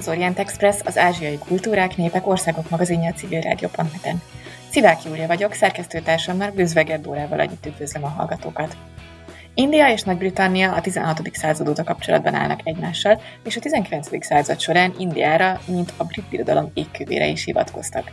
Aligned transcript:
az 0.00 0.08
Orient 0.08 0.38
Express, 0.38 0.80
az 0.84 0.98
ázsiai 0.98 1.38
kultúrák, 1.38 1.96
népek, 1.96 2.26
országok 2.26 2.70
magazinja 2.70 3.10
a 3.10 3.12
civil 3.12 3.40
rádió.net-en. 3.40 4.22
Szivák 4.70 5.04
Júlia 5.04 5.26
vagyok, 5.26 5.52
szerkesztőtársammal 5.52 6.50
Gőzveger 6.50 7.00
Dórával 7.00 7.40
együtt 7.40 7.66
üdvözlöm 7.66 8.04
a 8.04 8.08
hallgatókat. 8.08 8.76
India 9.54 9.88
és 9.88 10.02
Nagy-Britannia 10.02 10.72
a 10.72 10.80
16. 10.80 11.20
század 11.32 11.68
óta 11.68 11.84
kapcsolatban 11.84 12.34
állnak 12.34 12.60
egymással, 12.64 13.20
és 13.44 13.56
a 13.56 13.60
19. 13.60 14.24
század 14.24 14.60
során 14.60 14.94
Indiára, 14.98 15.60
mint 15.66 15.92
a 15.96 16.04
brit 16.04 16.28
birodalom 16.28 16.70
égkövére 16.74 17.26
is 17.26 17.44
hivatkoztak. 17.44 18.12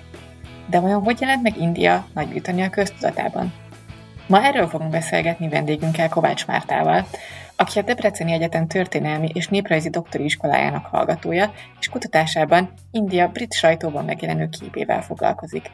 De 0.69 0.79
vajon 0.79 1.03
hogy 1.03 1.21
jelent 1.21 1.43
meg 1.43 1.57
India 1.57 2.07
Nagy-Britannia 2.13 2.69
köztudatában? 2.69 3.53
Ma 4.27 4.43
erről 4.43 4.67
fogunk 4.67 4.91
beszélgetni 4.91 5.49
vendégünkkel 5.49 6.09
Kovács 6.09 6.45
Mártával, 6.47 7.07
aki 7.57 7.79
a 7.79 7.81
Debreceni 7.81 8.31
Egyetem 8.31 8.67
történelmi 8.67 9.29
és 9.33 9.47
néprajzi 9.47 9.89
doktori 9.89 10.23
iskolájának 10.23 10.85
hallgatója, 10.85 11.53
és 11.79 11.89
kutatásában 11.89 12.73
India 12.91 13.27
brit 13.27 13.53
sajtóban 13.53 14.05
megjelenő 14.05 14.49
képével 14.49 15.01
foglalkozik. 15.01 15.71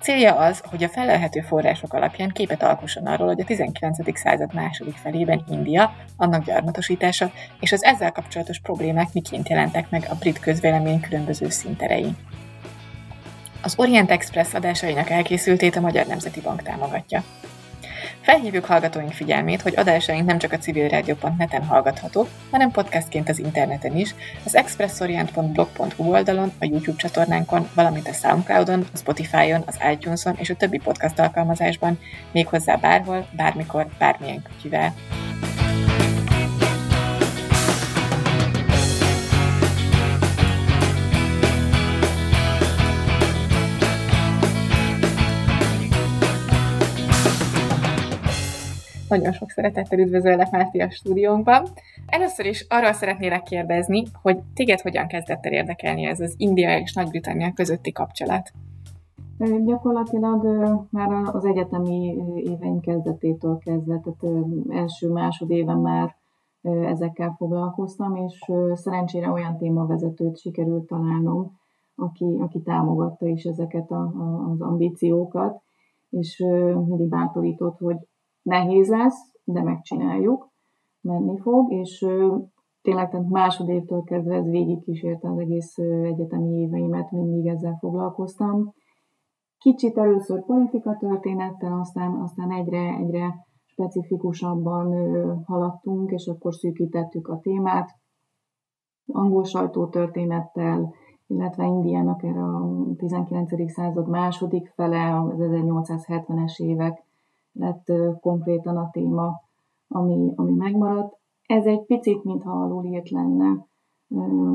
Célja 0.00 0.34
az, 0.34 0.62
hogy 0.70 0.84
a 0.84 0.88
felelhető 0.88 1.40
források 1.40 1.92
alapján 1.92 2.30
képet 2.30 2.62
alkosson 2.62 3.06
arról, 3.06 3.26
hogy 3.26 3.40
a 3.40 3.44
19. 3.44 4.18
század 4.18 4.54
második 4.54 4.94
felében 4.94 5.44
India, 5.50 5.94
annak 6.16 6.44
gyarmatosítása 6.44 7.30
és 7.60 7.72
az 7.72 7.84
ezzel 7.84 8.12
kapcsolatos 8.12 8.60
problémák 8.60 9.12
miként 9.12 9.48
jelentek 9.48 9.90
meg 9.90 10.06
a 10.10 10.14
brit 10.14 10.40
közvélemény 10.40 11.00
különböző 11.00 11.48
szinterein. 11.48 12.16
Az 13.62 13.74
Orient 13.76 14.10
Express 14.10 14.54
adásainak 14.54 15.10
elkészültét 15.10 15.76
a 15.76 15.80
Magyar 15.80 16.06
Nemzeti 16.06 16.40
Bank 16.40 16.62
támogatja. 16.62 17.22
Felhívjuk 18.26 18.64
hallgatóink 18.64 19.12
figyelmét, 19.12 19.62
hogy 19.62 19.76
adásaink 19.76 20.26
nem 20.26 20.38
csak 20.38 20.52
a 20.52 20.58
civilrádió.net-en 20.58 21.64
hallgatható, 21.64 22.26
hanem 22.50 22.70
podcastként 22.70 23.28
az 23.28 23.38
interneten 23.38 23.96
is, 23.96 24.14
az 24.44 24.56
expressorient.blog.hu 24.56 26.10
oldalon, 26.10 26.52
a 26.60 26.64
YouTube 26.64 26.98
csatornánkon, 26.98 27.68
valamint 27.74 28.08
a 28.08 28.12
Soundcloudon, 28.12 28.86
a 28.92 28.96
Spotify-on, 28.96 29.62
az 29.66 29.78
iTunes-on 29.92 30.34
és 30.38 30.50
a 30.50 30.54
többi 30.54 30.78
podcast 30.78 31.18
alkalmazásban, 31.18 31.98
méghozzá 32.32 32.76
bárhol, 32.76 33.26
bármikor, 33.36 33.86
bármilyen 33.98 34.42
kütyüvel. 34.42 34.94
Nagyon 49.08 49.32
sok 49.32 49.50
szeretettel 49.50 49.98
üdvözöllek 49.98 50.50
Márti 50.50 50.80
a 50.80 50.90
stúdiónkban. 50.90 51.66
Először 52.06 52.46
is 52.46 52.66
arról 52.68 52.92
szeretnélek 52.92 53.42
kérdezni, 53.42 54.02
hogy 54.22 54.38
téged 54.54 54.80
hogyan 54.80 55.06
kezdett 55.06 55.46
el 55.46 55.52
érdekelni 55.52 56.04
ez 56.04 56.20
az 56.20 56.34
India 56.36 56.78
és 56.78 56.94
Nagy-Britannia 56.94 57.52
közötti 57.52 57.92
kapcsolat? 57.92 58.52
Gyakorlatilag 59.64 60.46
már 60.90 61.08
az 61.32 61.44
egyetemi 61.44 62.16
éveim 62.36 62.80
kezdetétől 62.80 63.58
kezdve, 63.58 64.00
tehát 64.04 64.36
első 64.68 65.08
másodéven 65.08 65.78
már 65.78 66.16
ezekkel 66.62 67.34
foglalkoztam, 67.36 68.16
és 68.16 68.52
szerencsére 68.74 69.30
olyan 69.30 69.56
témavezetőt 69.56 70.38
sikerült 70.38 70.86
találnom, 70.86 71.58
aki, 71.96 72.38
aki 72.40 72.60
támogatta 72.60 73.26
is 73.26 73.44
ezeket 73.44 73.90
a, 73.90 74.00
a, 74.00 74.50
az 74.50 74.60
ambíciókat, 74.60 75.60
és 76.10 76.44
mindig 76.86 77.08
bátorított, 77.08 77.78
hogy 77.78 77.96
nehéz 78.46 78.88
lesz, 78.88 79.34
de 79.44 79.62
megcsináljuk, 79.62 80.48
menni 81.00 81.38
fog, 81.40 81.72
és 81.72 82.06
tényleg 82.82 83.10
tehát 83.10 83.28
másodévtől 83.28 84.02
kezdve 84.02 84.34
ez 84.34 84.44
végig 84.44 84.82
kísérte 84.82 85.28
az 85.28 85.38
egész 85.38 85.78
egyetemi 86.02 86.54
éveimet, 86.54 87.10
mindig 87.10 87.46
ezzel 87.46 87.76
foglalkoztam. 87.80 88.72
Kicsit 89.58 89.98
először 89.98 90.44
politika 90.44 90.96
történettel, 90.96 91.78
aztán, 91.78 92.20
aztán 92.20 92.50
egyre, 92.50 92.96
egyre 92.96 93.34
specifikusabban 93.64 94.88
haladtunk, 95.44 96.10
és 96.10 96.26
akkor 96.26 96.54
szűkítettük 96.54 97.28
a 97.28 97.38
témát. 97.38 97.90
Angol 99.06 99.44
sajtótörténettel, 99.44 100.94
illetve 101.26 101.64
Indiának 101.64 102.22
erre 102.22 102.42
a 102.42 102.68
19. 102.96 103.70
század 103.72 104.08
második 104.08 104.72
fele, 104.74 105.20
az 105.20 105.38
1870-es 105.38 106.62
évek 106.62 107.05
lett 107.58 107.92
konkrétan 108.20 108.76
a 108.76 108.90
téma, 108.90 109.32
ami, 109.88 110.32
ami 110.36 110.52
megmaradt. 110.52 111.18
Ez 111.46 111.64
egy 111.64 111.84
picit, 111.84 112.24
mintha 112.24 112.50
alulírt 112.50 113.10
lenne 113.10 113.66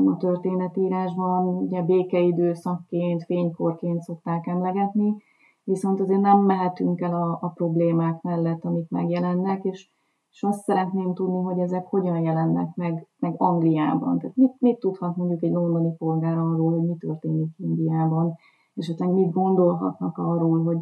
a 0.06 0.16
történetírásban, 0.16 1.46
ugye 1.46 1.82
békeidőszakként, 1.82 3.24
fénykorként 3.24 4.00
szokták 4.00 4.46
emlegetni, 4.46 5.16
viszont 5.64 6.00
azért 6.00 6.20
nem 6.20 6.38
mehetünk 6.38 7.00
el 7.00 7.14
a, 7.14 7.38
a 7.40 7.48
problémák 7.48 8.22
mellett, 8.22 8.64
amik 8.64 8.90
megjelennek, 8.90 9.64
és, 9.64 9.90
és 10.30 10.42
azt 10.42 10.62
szeretném 10.62 11.14
tudni, 11.14 11.42
hogy 11.42 11.58
ezek 11.58 11.86
hogyan 11.86 12.18
jelennek 12.18 12.74
meg, 12.74 13.08
meg 13.18 13.34
Angliában. 13.36 14.18
Tehát 14.18 14.36
mit, 14.36 14.60
mit 14.60 14.78
tudhat 14.78 15.16
mondjuk 15.16 15.42
egy 15.42 15.52
londoni 15.52 15.94
polgár 15.96 16.38
arról, 16.38 16.72
hogy 16.72 16.86
mi 16.88 16.96
történik 16.96 17.58
Indiában, 17.58 18.34
esetleg 18.74 19.10
mit 19.10 19.30
gondolhatnak 19.30 20.18
arról, 20.18 20.62
hogy 20.64 20.78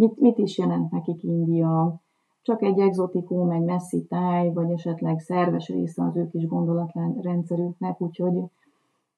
mit, 0.00 0.20
mit 0.20 0.38
is 0.38 0.58
jelent 0.58 0.90
nekik 0.90 1.22
India, 1.22 2.00
csak 2.42 2.62
egy 2.62 2.78
exotikum, 2.78 3.50
egy 3.50 3.62
messzi 3.62 4.06
táj, 4.08 4.52
vagy 4.52 4.70
esetleg 4.70 5.18
szerves 5.18 5.68
része 5.68 6.02
az 6.04 6.16
ő 6.16 6.28
kis 6.28 6.46
gondolatrendszerüknek, 6.46 8.00
úgyhogy 8.00 8.34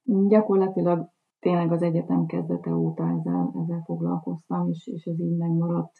gyakorlatilag 0.04 1.09
tényleg 1.41 1.72
az 1.72 1.82
egyetem 1.82 2.26
kezdete 2.26 2.70
óta 2.70 3.03
ezzel, 3.03 3.54
ezzel 3.62 3.82
foglalkoztam, 3.84 4.69
és, 4.69 4.87
és 4.87 5.04
ez 5.04 5.20
így 5.20 5.37
megmaradt, 5.37 5.93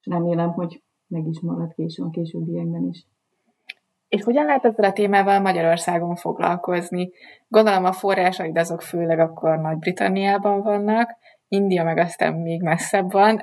és 0.00 0.06
remélem, 0.06 0.52
hogy 0.52 0.82
meg 1.06 1.26
is 1.26 1.40
maradt 1.40 1.74
később, 1.74 2.10
későbbiekben 2.10 2.88
is. 2.88 3.06
És 4.08 4.22
hogyan 4.22 4.44
lehet 4.44 4.64
ezzel 4.64 4.90
a 4.90 4.92
témával 4.92 5.40
Magyarországon 5.40 6.14
foglalkozni? 6.14 7.10
Gondolom 7.48 7.84
a 7.84 7.92
forrásaid 7.92 8.58
azok 8.58 8.82
főleg 8.82 9.18
akkor 9.18 9.58
Nagy-Britanniában 9.58 10.62
vannak, 10.62 11.16
India 11.48 11.84
meg 11.84 11.98
aztán 11.98 12.34
még 12.34 12.62
messzebb 12.62 13.12
van. 13.12 13.40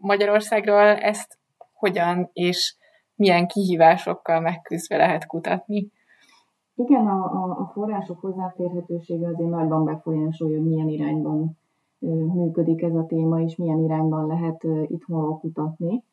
Magyarországról 0.00 0.86
ezt 0.86 1.38
hogyan 1.72 2.30
és 2.32 2.76
milyen 3.14 3.46
kihívásokkal 3.46 4.40
megküzdve 4.40 4.96
lehet 4.96 5.26
kutatni? 5.26 5.90
Igen, 6.74 7.06
a, 7.06 7.24
a, 7.24 7.60
a 7.60 7.70
források 7.72 8.20
hozzáférhetősége 8.20 9.26
azért 9.26 9.50
nagyban 9.50 9.84
befolyásolja, 9.84 10.58
hogy 10.58 10.66
milyen 10.66 10.88
irányban 10.88 11.58
működik 12.34 12.82
ez 12.82 12.94
a 12.94 13.06
téma, 13.06 13.40
és 13.40 13.56
milyen 13.56 13.78
irányban 13.78 14.26
lehet 14.26 14.66
itthonról 14.86 15.38
kutatni. 15.38 16.04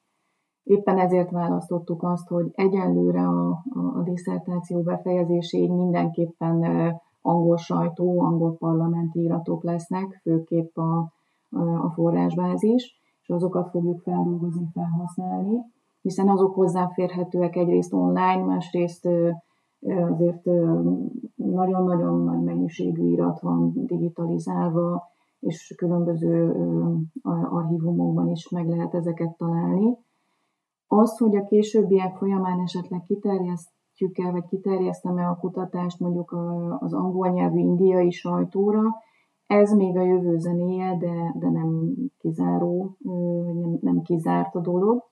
Éppen 0.64 1.00
ezért 1.00 1.32
választottuk 1.32 2.04
azt, 2.04 2.28
hogy 2.28 2.52
egyelőre 2.56 3.22
a, 3.22 3.50
a, 3.50 3.80
a 3.96 4.04
diszertáció 4.04 4.82
befejezéséig 4.82 5.72
mindenképpen 5.72 6.64
angol 7.22 7.58
sajtó, 7.58 8.22
angol 8.22 8.58
parlamenti 8.58 9.22
iratok 9.22 9.64
lesznek, 9.64 10.20
főképp 10.24 10.78
a, 10.78 11.14
a 11.82 11.90
forrásbázis, 11.94 13.02
és 13.22 13.30
azokat 13.30 13.70
fogjuk 13.70 14.02
feldolgozni, 14.02 14.68
felhasználni, 14.74 15.58
hiszen 16.02 16.30
azok 16.30 16.54
hozzáférhetőek 16.54 17.56
egyrészt 17.56 17.94
online, 17.94 18.44
másrészt 18.44 19.08
azért 19.80 20.44
nagyon-nagyon 21.36 22.24
nagy 22.24 22.42
mennyiségű 22.44 23.08
irat 23.08 23.40
van 23.40 23.72
digitalizálva, 23.74 25.04
és 25.40 25.74
különböző 25.78 26.56
archívumokban 27.50 28.30
is 28.30 28.50
meg 28.50 28.68
lehet 28.68 28.94
ezeket 28.94 29.38
találni. 29.38 29.98
Az, 30.88 31.18
hogy 31.18 31.36
a 31.36 31.46
későbbiek 31.46 32.16
folyamán 32.18 32.60
esetleg 32.60 33.04
kiterjesztjük 33.04 34.18
el, 34.18 34.32
vagy 34.32 34.46
kiterjesztem-e 34.46 35.30
a 35.30 35.38
kutatást 35.40 36.00
mondjuk 36.00 36.36
az 36.80 36.94
angol 36.94 37.28
nyelvű 37.28 37.60
indiai 37.60 38.12
sajtóra, 38.12 38.82
ez 39.48 39.74
még 39.74 39.98
a 39.98 40.02
jövő 40.02 40.38
zenéje, 40.38 40.98
de, 40.98 41.36
de 41.40 41.50
nem 41.50 41.94
kizáró, 42.18 42.98
nem, 43.62 43.78
nem 43.82 44.02
kizárt 44.02 44.56
a 44.56 44.60
dolog. 44.60 45.04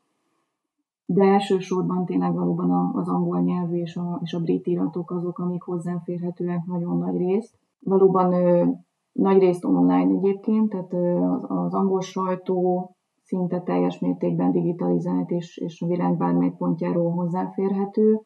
De 1.05 1.23
elsősorban 1.23 2.05
tényleg 2.05 2.33
valóban 2.33 2.91
az 2.95 3.09
angol 3.09 3.41
nyelvű 3.41 3.75
és 3.75 3.95
a, 3.95 4.19
és 4.23 4.33
a 4.33 4.39
brit 4.39 4.67
iratok 4.67 5.11
azok, 5.11 5.39
amik 5.39 5.63
hozzáférhetőek 5.63 6.65
nagyon 6.65 6.97
nagy 6.97 7.17
részt. 7.17 7.55
Valóban 7.79 8.33
nagy 9.11 9.39
részt 9.39 9.65
online 9.65 10.15
egyébként, 10.17 10.69
tehát 10.69 10.93
az 11.47 11.73
angol 11.73 12.01
sajtó 12.01 12.89
szinte 13.23 13.61
teljes 13.61 13.99
mértékben 13.99 14.51
digitalizált 14.51 15.29
és, 15.29 15.57
és 15.57 15.81
a 15.81 15.87
világ 15.87 16.17
bármely 16.17 16.53
pontjáról 16.57 17.11
hozzáférhető. 17.11 18.21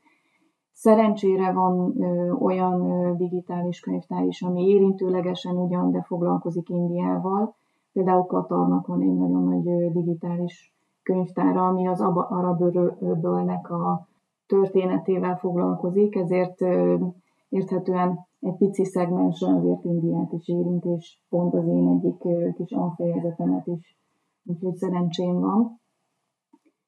Szerencsére 0.80 1.52
van 1.52 2.02
ö, 2.02 2.32
olyan 2.32 2.82
ö, 2.82 3.16
digitális 3.16 3.80
könyvtár 3.80 4.24
is, 4.24 4.42
ami 4.42 4.62
érintőlegesen 4.62 5.56
ugyan, 5.56 5.92
de 5.92 6.02
foglalkozik 6.02 6.70
Indiával. 6.70 7.56
Például 7.94 8.26
Katarnak 8.26 8.88
van 8.88 9.02
egy 9.02 9.16
nagyon 9.16 9.44
nagy 9.44 9.68
ö, 9.68 9.90
digitális 9.92 10.76
könyvtára, 11.04 11.68
ami 11.68 11.88
az 11.88 12.02
arab 12.02 12.62
öbölnek 13.00 13.70
a 13.70 14.08
történetével 14.48 15.38
foglalkozik, 15.38 16.16
ezért 16.16 16.62
ö, 16.62 16.96
érthetően 17.50 18.20
egy 18.40 18.56
pici 18.58 18.86
szegmens 18.86 19.42
azért 19.42 19.84
Indiát 19.84 20.32
is 20.32 20.48
érint, 20.48 20.86
és 20.86 21.20
pont 21.30 21.54
az 21.54 21.68
én 21.68 21.88
egyik 21.88 22.54
kis 22.56 22.72
alfejezetemet 22.72 23.68
is, 23.68 23.98
úgyhogy 24.46 24.76
szerencsém 24.76 25.40
van. 25.40 25.80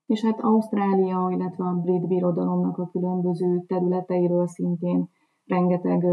És 0.09 0.25
hát 0.25 0.41
Ausztrália, 0.41 1.29
illetve 1.31 1.63
a 1.65 1.73
brit 1.73 2.07
birodalomnak 2.07 2.77
a 2.77 2.89
különböző 2.91 3.63
területeiről 3.67 4.47
szintén 4.47 5.09
rengeteg 5.45 6.05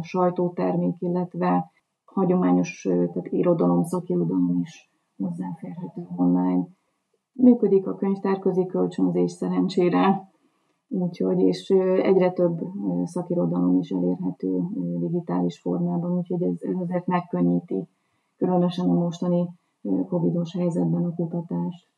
sajtótermék, 0.00 0.94
illetve 0.98 1.70
hagyományos 2.04 2.80
tehát 2.82 3.26
irodalom, 3.30 3.84
szakirodalom 3.84 4.60
is 4.62 4.90
hozzáférhető 5.16 6.06
online. 6.16 6.66
Működik 7.32 7.86
a 7.86 7.94
könyvtárközi 7.94 8.66
kölcsönzés 8.66 9.30
szerencsére, 9.30 10.28
úgyhogy, 10.88 11.40
és 11.40 11.70
egyre 12.02 12.32
több 12.32 12.58
szakirodalom 13.04 13.78
is 13.78 13.90
elérhető 13.90 14.60
digitális 14.98 15.60
formában, 15.60 16.16
úgyhogy 16.16 16.42
ez, 16.42 16.56
ez 16.60 16.80
azért 16.80 17.06
megkönnyíti, 17.06 17.88
különösen 18.36 18.88
a 18.88 18.94
mostani 18.94 19.48
covidos 20.08 20.56
helyzetben 20.56 21.04
a 21.04 21.14
kutatást. 21.14 21.89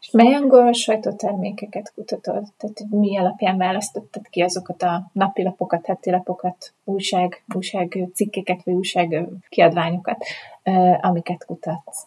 És 0.00 0.10
mely 0.10 0.34
angol 0.34 0.72
sajtótermékeket 0.72 1.92
kutatod? 1.94 2.46
Tehát 2.56 2.84
mi 2.90 3.18
alapján 3.18 3.56
választottad 3.56 4.28
ki 4.28 4.40
azokat 4.40 4.82
a 4.82 5.10
napilapokat, 5.12 5.86
hetilapokat, 5.86 6.74
újság, 6.84 7.44
újság 7.54 8.08
cikkeket, 8.14 8.64
vagy 8.64 8.74
újság 8.74 9.28
kiadványokat, 9.48 10.24
amiket 11.00 11.44
kutatsz? 11.44 12.06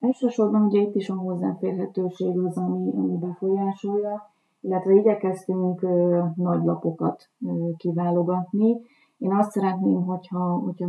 Elsősorban 0.00 0.62
ugye 0.62 0.80
itt 0.80 0.94
is 0.94 1.08
a 1.08 1.14
hozzáférhetőség 1.14 2.38
az, 2.38 2.56
ami, 2.56 2.92
ami 2.96 3.16
befolyásolja, 3.16 4.30
illetve 4.60 4.92
igyekeztünk 4.92 5.82
ö, 5.82 6.22
nagy 6.34 6.64
lapokat 6.64 7.28
ö, 7.46 7.70
kiválogatni. 7.76 8.76
Én 9.18 9.32
azt 9.32 9.50
szeretném, 9.50 10.04
hogyha, 10.04 10.38
hogyha 10.38 10.88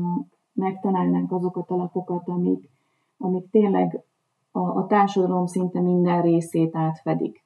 megtalálnánk 0.53 1.31
azokat 1.31 1.69
a 1.69 1.75
lapokat, 1.75 2.27
amik, 2.27 2.69
amik 3.17 3.49
tényleg 3.49 4.03
a, 4.57 4.77
a 4.77 4.85
társadalom 4.85 5.45
szinte 5.45 5.81
minden 5.81 6.21
részét 6.21 6.75
átfedik. 6.75 7.45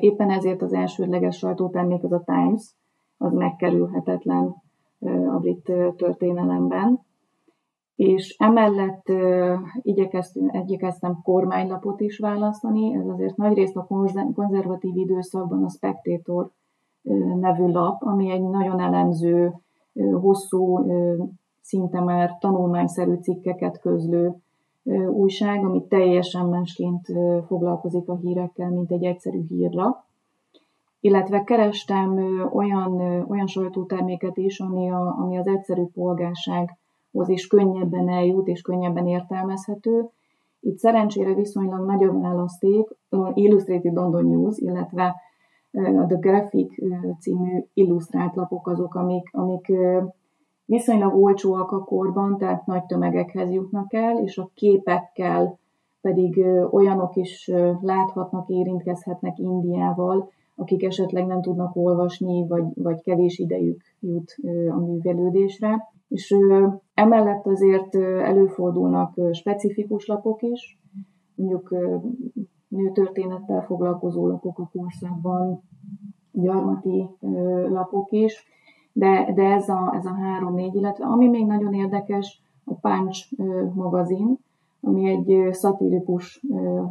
Éppen 0.00 0.30
ezért 0.30 0.62
az 0.62 0.72
elsődleges 0.72 1.36
sajtótermék 1.36 2.04
az 2.04 2.12
a 2.12 2.22
Times, 2.24 2.74
az 3.16 3.32
megkerülhetetlen 3.32 4.54
a 5.34 5.38
brit 5.38 5.72
történelemben. 5.96 7.00
És 7.94 8.36
emellett 8.38 9.12
igyekeztem 10.52 11.20
kormánylapot 11.22 12.00
is 12.00 12.18
választani, 12.18 12.94
ez 12.94 13.06
azért 13.06 13.36
nagyrészt 13.36 13.76
a 13.76 13.86
konzervatív 14.34 14.96
időszakban 14.96 15.64
a 15.64 15.68
Spectator 15.68 16.50
nevű 17.40 17.66
lap, 17.66 18.02
ami 18.02 18.30
egy 18.30 18.42
nagyon 18.42 18.80
elemző, 18.80 19.52
hosszú, 20.20 20.86
szinte 21.60 22.00
már 22.00 22.36
tanulmányszerű 22.38 23.14
cikkeket 23.14 23.80
közlő 23.80 24.36
újság, 25.08 25.64
ami 25.64 25.86
teljesen 25.88 26.46
másként 26.46 27.06
foglalkozik 27.46 28.08
a 28.08 28.16
hírekkel, 28.16 28.70
mint 28.70 28.90
egy 28.90 29.04
egyszerű 29.04 29.46
hírlap. 29.48 30.04
Illetve 31.00 31.44
kerestem 31.44 32.18
olyan, 32.52 33.00
olyan 33.28 33.46
sajtóterméket 33.46 34.36
is, 34.36 34.60
ami, 34.60 34.90
a, 34.90 35.16
ami 35.18 35.38
az 35.38 35.46
egyszerű 35.46 35.84
polgársághoz 35.84 37.28
is 37.28 37.46
könnyebben 37.46 38.08
eljut 38.08 38.46
és 38.46 38.60
könnyebben 38.60 39.06
értelmezhető. 39.06 40.08
Itt 40.60 40.76
szerencsére 40.76 41.34
viszonylag 41.34 41.86
nagy 41.86 42.04
a 42.04 42.12
választék, 42.12 42.88
Illustrated 43.34 43.94
London 43.94 44.26
News, 44.26 44.58
illetve 44.58 45.14
a 45.72 46.06
The 46.06 46.16
Graphic 46.20 46.74
című 47.20 47.64
illusztrált 47.74 48.34
lapok 48.34 48.68
azok, 48.68 48.94
amik, 48.94 49.28
amik 49.32 49.72
viszonylag 50.66 51.14
olcsóak 51.14 51.70
a 51.70 51.84
korban, 51.84 52.38
tehát 52.38 52.66
nagy 52.66 52.84
tömegekhez 52.84 53.50
jutnak 53.50 53.94
el, 53.94 54.18
és 54.18 54.38
a 54.38 54.50
képekkel 54.54 55.58
pedig 56.00 56.44
olyanok 56.70 57.16
is 57.16 57.50
láthatnak, 57.80 58.48
érintkezhetnek 58.48 59.38
Indiával, 59.38 60.30
akik 60.56 60.82
esetleg 60.82 61.26
nem 61.26 61.42
tudnak 61.42 61.76
olvasni, 61.76 62.46
vagy, 62.48 62.64
vagy 62.74 63.00
kevés 63.00 63.38
idejük 63.38 63.80
jut 64.00 64.36
a 64.70 64.78
művelődésre. 64.78 65.88
És 66.08 66.34
emellett 66.94 67.46
azért 67.46 67.94
előfordulnak 68.24 69.20
specifikus 69.32 70.06
lapok 70.06 70.42
is, 70.42 70.78
mondjuk 71.34 71.74
nőtörténettel 72.68 73.62
foglalkozó 73.62 74.26
lapok 74.26 74.58
a 74.58 74.70
korszakban, 74.72 75.62
gyarmati 76.32 77.08
lapok 77.68 78.10
is, 78.10 78.44
de, 78.96 79.32
de 79.34 79.42
ez 79.42 79.68
a, 79.68 79.92
ez 79.96 80.06
a 80.06 80.14
három-négy, 80.14 80.74
illetve 80.74 81.04
ami 81.04 81.28
még 81.28 81.46
nagyon 81.46 81.74
érdekes, 81.74 82.42
a 82.64 82.74
Punch 82.74 83.40
magazin, 83.74 84.38
ami 84.80 85.08
egy 85.08 85.54
szatirikus 85.54 86.44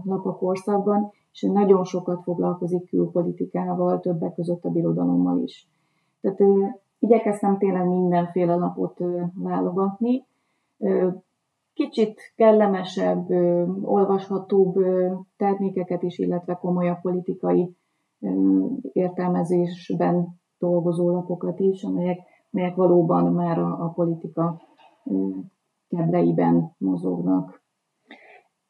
lap 0.04 0.26
a 0.26 0.36
korszakban, 0.36 1.12
és 1.32 1.42
nagyon 1.42 1.84
sokat 1.84 2.24
foglalkozik 2.24 2.90
külpolitikával, 2.90 4.00
többek 4.00 4.34
között 4.34 4.66
a 4.66 4.70
birodalommal 4.70 5.42
is. 5.42 5.68
Tehát 6.22 6.40
igyekeztem 7.00 7.58
tényleg 7.58 7.88
mindenféle 7.88 8.56
lapot 8.56 9.00
válogatni. 9.34 10.26
Kicsit 11.74 12.34
kellemesebb, 12.36 13.30
olvashatóbb 13.82 14.76
termékeket 15.38 16.04
is, 16.04 16.18
illetve 16.18 16.54
komolyabb 16.54 17.02
politikai 17.02 17.76
értelmezésben 18.94 20.44
dolgozó 20.58 21.10
lapokat 21.10 21.60
is, 21.60 21.84
amelyek, 21.84 22.20
amelyek 22.52 22.76
valóban 22.76 23.34
már 23.34 23.60
a, 23.60 23.84
a 23.84 23.92
politika 23.96 24.62
kebleiben 25.88 26.76
mozognak. 26.78 27.64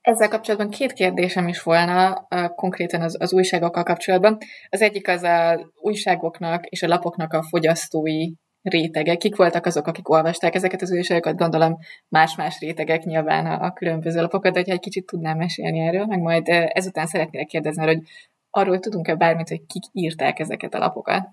Ezzel 0.02 0.30
kapcsolatban 0.30 0.70
két 0.70 0.94
kérdésem 0.94 1.48
is 1.48 1.64
volna, 1.64 2.28
konkrétan 2.56 3.02
az, 3.02 3.22
az 3.22 3.34
újságokkal 3.34 3.84
kapcsolatban. 3.84 4.38
Az 4.70 4.82
egyik 4.82 5.08
az 5.08 5.24
a 5.24 5.72
újságoknak 5.82 6.66
és 6.66 6.84
a 6.84 6.88
lapoknak 6.88 7.34
a 7.34 7.44
fogyasztói 7.44 8.34
rétege. 8.62 9.16
Kik 9.16 9.36
voltak 9.36 9.66
azok, 9.66 9.88
akik 9.88 10.10
olvasták 10.10 10.56
ezeket 10.56 10.82
az 10.82 10.92
újságokat? 10.92 11.38
Gondolom 11.38 11.78
más-más 12.10 12.60
rétegek 12.60 13.04
nyilván 13.04 13.46
a, 13.46 13.66
a 13.66 13.72
különböző 13.72 14.22
lapokat, 14.22 14.54
de 14.54 14.64
ha 14.66 14.72
egy 14.72 14.80
kicsit 14.80 15.06
tudnám 15.06 15.38
mesélni 15.38 15.80
erről, 15.80 16.06
meg 16.06 16.20
majd 16.20 16.48
ezután 16.48 17.06
szeretnélek 17.06 17.48
kérdezni, 17.48 17.86
hogy 17.86 18.02
arról 18.50 18.80
tudunk-e 18.80 19.16
bármit, 19.16 19.50
hogy 19.50 19.66
kik 19.66 19.84
írták 19.92 20.40
ezeket 20.40 20.74
a 20.74 20.78
lapokat? 20.80 21.28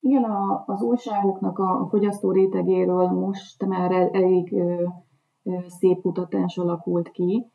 Igen, 0.00 0.24
a, 0.24 0.64
az 0.66 0.82
újságoknak 0.82 1.58
a, 1.58 1.86
fogyasztó 1.90 2.30
rétegéről 2.30 3.06
most 3.06 3.66
már 3.66 3.92
el, 3.92 4.08
elég 4.08 4.52
ö, 4.52 4.84
ö, 5.42 5.56
szép 5.66 6.00
kutatás 6.00 6.56
alakult 6.58 7.10
ki. 7.10 7.46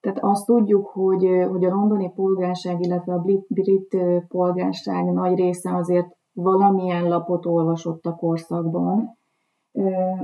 Tehát 0.00 0.18
azt 0.22 0.46
tudjuk, 0.46 0.86
hogy, 0.86 1.46
hogy 1.50 1.64
a 1.64 1.74
londoni 1.74 2.12
polgárság, 2.14 2.80
illetve 2.80 3.12
a 3.12 3.18
brit, 3.18 3.46
brit 3.48 3.96
polgárság 4.28 5.12
nagy 5.12 5.38
része 5.38 5.76
azért 5.76 6.16
valamilyen 6.32 7.08
lapot 7.08 7.46
olvasott 7.46 8.06
a 8.06 8.14
korszakban. 8.14 9.18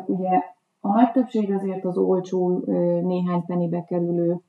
Ugye 0.07 0.43
a 0.81 0.89
nagy 0.89 1.11
többség 1.13 1.53
azért 1.53 1.85
az 1.85 1.99
olcsó, 1.99 2.63
néhány 3.03 3.45
penibe 3.47 3.85
kerülő 3.85 4.41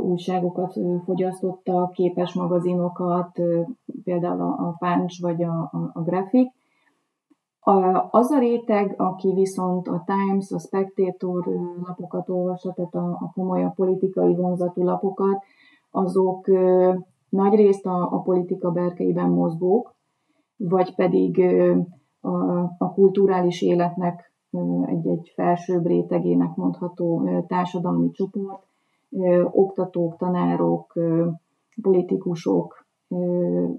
újságokat 0.00 0.74
fogyasztotta, 1.04 1.90
képes 1.92 2.34
magazinokat, 2.34 3.40
például 4.04 4.40
a 4.40 4.76
Punch 4.78 5.22
vagy 5.22 5.42
a, 5.42 5.60
a, 5.60 5.90
a 5.92 6.02
Graphic. 6.02 6.52
Az 8.10 8.30
a 8.30 8.38
réteg, 8.38 8.94
aki 8.96 9.32
viszont 9.32 9.88
a 9.88 10.04
Times, 10.06 10.50
a 10.50 10.58
Spectator 10.58 11.44
lapokat 11.86 12.28
olvasta, 12.28 12.72
tehát 12.72 12.94
a, 12.94 13.10
a 13.10 13.30
komolyabb 13.34 13.74
politikai 13.74 14.34
vonzatú 14.34 14.84
lapokat, 14.84 15.42
azok 15.90 16.46
nagy 17.28 17.54
részt 17.54 17.86
a, 17.86 18.12
a 18.12 18.20
politika 18.20 18.70
berkeiben 18.70 19.30
mozgók, 19.30 19.94
vagy 20.56 20.94
pedig 20.94 21.40
a, 22.20 22.62
a 22.78 22.92
kulturális 22.94 23.62
életnek 23.62 24.32
egy-egy 24.86 25.32
felsőbb 25.34 25.86
rétegének 25.86 26.54
mondható 26.54 27.28
társadalmi 27.46 28.10
csoport, 28.10 28.66
oktatók, 29.50 30.16
tanárok, 30.16 30.92
politikusok, 31.82 32.86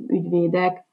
ügyvédek, 0.07 0.85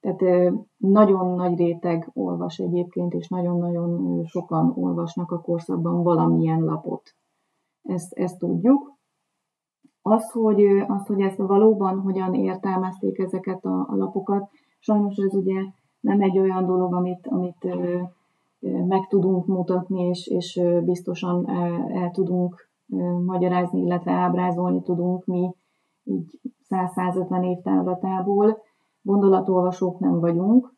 tehát 0.00 0.52
nagyon 0.76 1.34
nagy 1.34 1.58
réteg 1.58 2.10
olvas 2.12 2.58
egyébként, 2.58 3.12
és 3.14 3.28
nagyon-nagyon 3.28 4.22
sokan 4.24 4.72
olvasnak 4.76 5.30
a 5.30 5.40
korszakban 5.40 6.02
valamilyen 6.02 6.60
lapot. 6.60 7.02
Ezt, 7.82 8.12
ezt 8.12 8.38
tudjuk. 8.38 8.98
Az 10.02 10.30
hogy, 10.30 10.64
az, 10.86 11.06
hogy 11.06 11.20
ezt 11.20 11.36
valóban 11.36 12.00
hogyan 12.00 12.34
értelmezték 12.34 13.18
ezeket 13.18 13.64
a, 13.64 13.86
a 13.88 13.96
lapokat, 13.96 14.48
sajnos 14.78 15.16
ez 15.16 15.34
ugye 15.34 15.60
nem 16.00 16.20
egy 16.20 16.38
olyan 16.38 16.66
dolog, 16.66 16.94
amit, 16.94 17.26
amit 17.26 17.66
meg 18.60 19.06
tudunk 19.08 19.46
mutatni, 19.46 20.00
és, 20.00 20.26
és 20.26 20.60
biztosan 20.84 21.48
el, 21.48 21.90
el 21.92 22.10
tudunk 22.10 22.69
magyarázni, 23.24 23.80
illetve 23.80 24.12
ábrázolni 24.12 24.82
tudunk 24.82 25.24
mi 25.24 25.54
így 26.04 26.40
100-150 26.68 27.44
év 27.44 27.62
távlatából. 27.62 28.62
Gondolatolvasók 29.02 29.98
nem 29.98 30.20
vagyunk, 30.20 30.74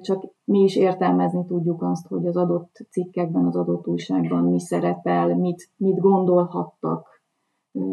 csak 0.00 0.34
mi 0.44 0.58
is 0.58 0.76
értelmezni 0.76 1.44
tudjuk 1.46 1.82
azt, 1.82 2.06
hogy 2.06 2.26
az 2.26 2.36
adott 2.36 2.86
cikkekben, 2.90 3.44
az 3.44 3.56
adott 3.56 3.86
újságban 3.86 4.44
mi 4.44 4.60
szerepel, 4.60 5.36
mit, 5.36 5.70
mit 5.76 5.98
gondolhattak 5.98 7.22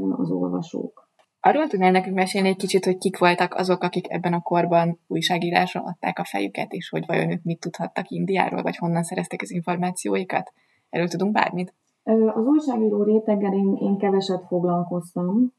az 0.09 0.31
olvasók. 0.31 1.09
Arról 1.39 1.67
tudnál 1.67 1.91
nekünk 1.91 2.15
mesélni 2.15 2.47
egy 2.47 2.55
kicsit, 2.55 2.85
hogy 2.85 2.97
kik 2.97 3.17
voltak 3.17 3.53
azok, 3.53 3.83
akik 3.83 4.11
ebben 4.11 4.33
a 4.33 4.41
korban 4.41 4.99
újságírásra 5.07 5.81
adták 5.81 6.19
a 6.19 6.25
fejüket, 6.25 6.71
és 6.73 6.89
hogy 6.89 7.05
vajon 7.05 7.31
ők 7.31 7.43
mit 7.43 7.59
tudhattak 7.59 8.09
Indiáról, 8.09 8.61
vagy 8.61 8.75
honnan 8.77 9.03
szerezték 9.03 9.41
az 9.41 9.51
információikat? 9.51 10.51
Erről 10.89 11.07
tudunk 11.07 11.31
bármit? 11.31 11.73
Az 12.33 12.47
újságíró 12.47 13.03
réteggel 13.03 13.53
én, 13.53 13.75
én 13.79 13.97
keveset 13.97 14.45
foglalkoztam. 14.45 15.53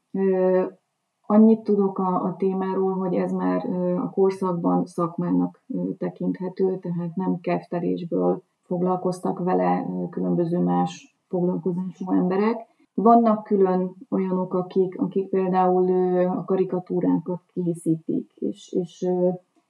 Annyit 1.25 1.63
tudok 1.63 1.99
a, 1.99 2.23
a 2.23 2.35
témáról, 2.37 2.93
hogy 2.93 3.13
ez 3.13 3.31
már 3.31 3.65
a 3.97 4.09
korszakban 4.09 4.85
szakmának 4.85 5.63
tekinthető, 5.97 6.77
tehát 6.77 7.15
nem 7.15 7.39
keftelésből 7.41 8.41
foglalkoztak 8.63 9.39
vele 9.39 9.85
különböző 10.09 10.59
más 10.59 11.17
foglalkozású 11.27 12.11
emberek. 12.11 12.65
Vannak 12.93 13.43
külön 13.43 13.91
olyanok, 14.09 14.53
akik, 14.53 14.99
akik 14.99 15.29
például 15.29 15.87
a 16.27 16.43
karikatúrákat 16.45 17.41
készítik, 17.53 18.31
és, 18.35 18.73
és 18.79 19.09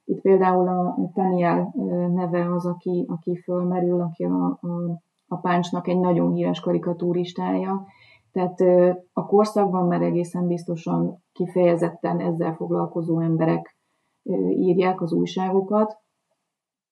itt 0.04 0.20
például 0.20 0.68
a 0.68 0.96
Daniel 1.14 1.74
neve 2.14 2.52
az, 2.54 2.66
aki, 2.66 3.04
aki 3.08 3.36
fölmerül, 3.36 4.00
aki 4.00 4.24
a, 4.24 4.44
a, 4.46 5.00
a 5.28 5.36
Páncsnak 5.36 5.88
egy 5.88 5.98
nagyon 5.98 6.32
híres 6.32 6.60
karikatúristája, 6.60 7.86
tehát 8.32 8.60
a 9.12 9.26
korszakban 9.26 9.86
már 9.86 10.02
egészen 10.02 10.46
biztosan 10.46 11.22
kifejezetten 11.32 12.20
ezzel 12.20 12.54
foglalkozó 12.54 13.20
emberek 13.20 13.76
írják 14.50 15.00
az 15.00 15.12
újságokat. 15.12 15.96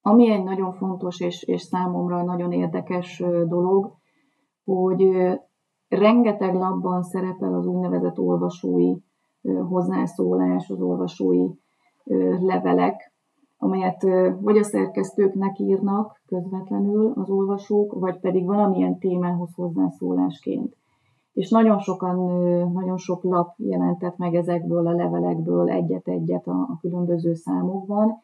Ami 0.01 0.31
egy 0.31 0.43
nagyon 0.43 0.73
fontos 0.73 1.21
és, 1.21 1.43
és 1.43 1.63
számomra 1.63 2.23
nagyon 2.23 2.53
érdekes 2.53 3.23
dolog, 3.47 3.95
hogy 4.65 5.09
rengeteg 5.89 6.55
labban 6.55 7.03
szerepel 7.03 7.55
az 7.55 7.67
úgynevezett 7.67 8.19
olvasói 8.19 8.97
hozzászólás, 9.69 10.69
az 10.69 10.81
olvasói 10.81 11.49
levelek, 12.41 13.15
amelyet 13.59 14.03
vagy 14.41 14.57
a 14.57 14.63
szerkesztőknek 14.63 15.59
írnak 15.59 16.21
közvetlenül 16.27 17.13
az 17.15 17.31
olvasók, 17.31 17.93
vagy 17.93 18.21
pedig 18.21 18.47
valamilyen 18.47 18.99
témához 18.99 19.55
hozzászólásként. 19.55 20.77
És 21.33 21.51
nagyon 21.51 21.79
sokan, 21.79 22.17
nagyon 22.73 22.97
sok 22.97 23.23
lap 23.23 23.55
jelentett 23.57 24.17
meg 24.17 24.35
ezekből 24.35 24.87
a 24.87 24.93
levelekből 24.95 25.71
egyet-egyet 25.71 26.47
a, 26.47 26.61
a 26.61 26.79
különböző 26.81 27.35
számokban, 27.35 28.23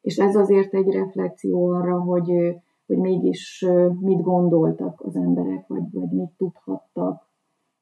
és 0.00 0.18
ez 0.18 0.36
azért 0.36 0.74
egy 0.74 0.90
reflexió 0.90 1.68
arra, 1.68 2.00
hogy, 2.00 2.32
hogy 2.86 2.96
mégis 2.98 3.66
mit 4.00 4.22
gondoltak 4.22 5.00
az 5.00 5.16
emberek, 5.16 5.66
vagy, 5.66 5.82
vagy 5.92 6.10
mit 6.10 6.30
tudhattak. 6.36 7.30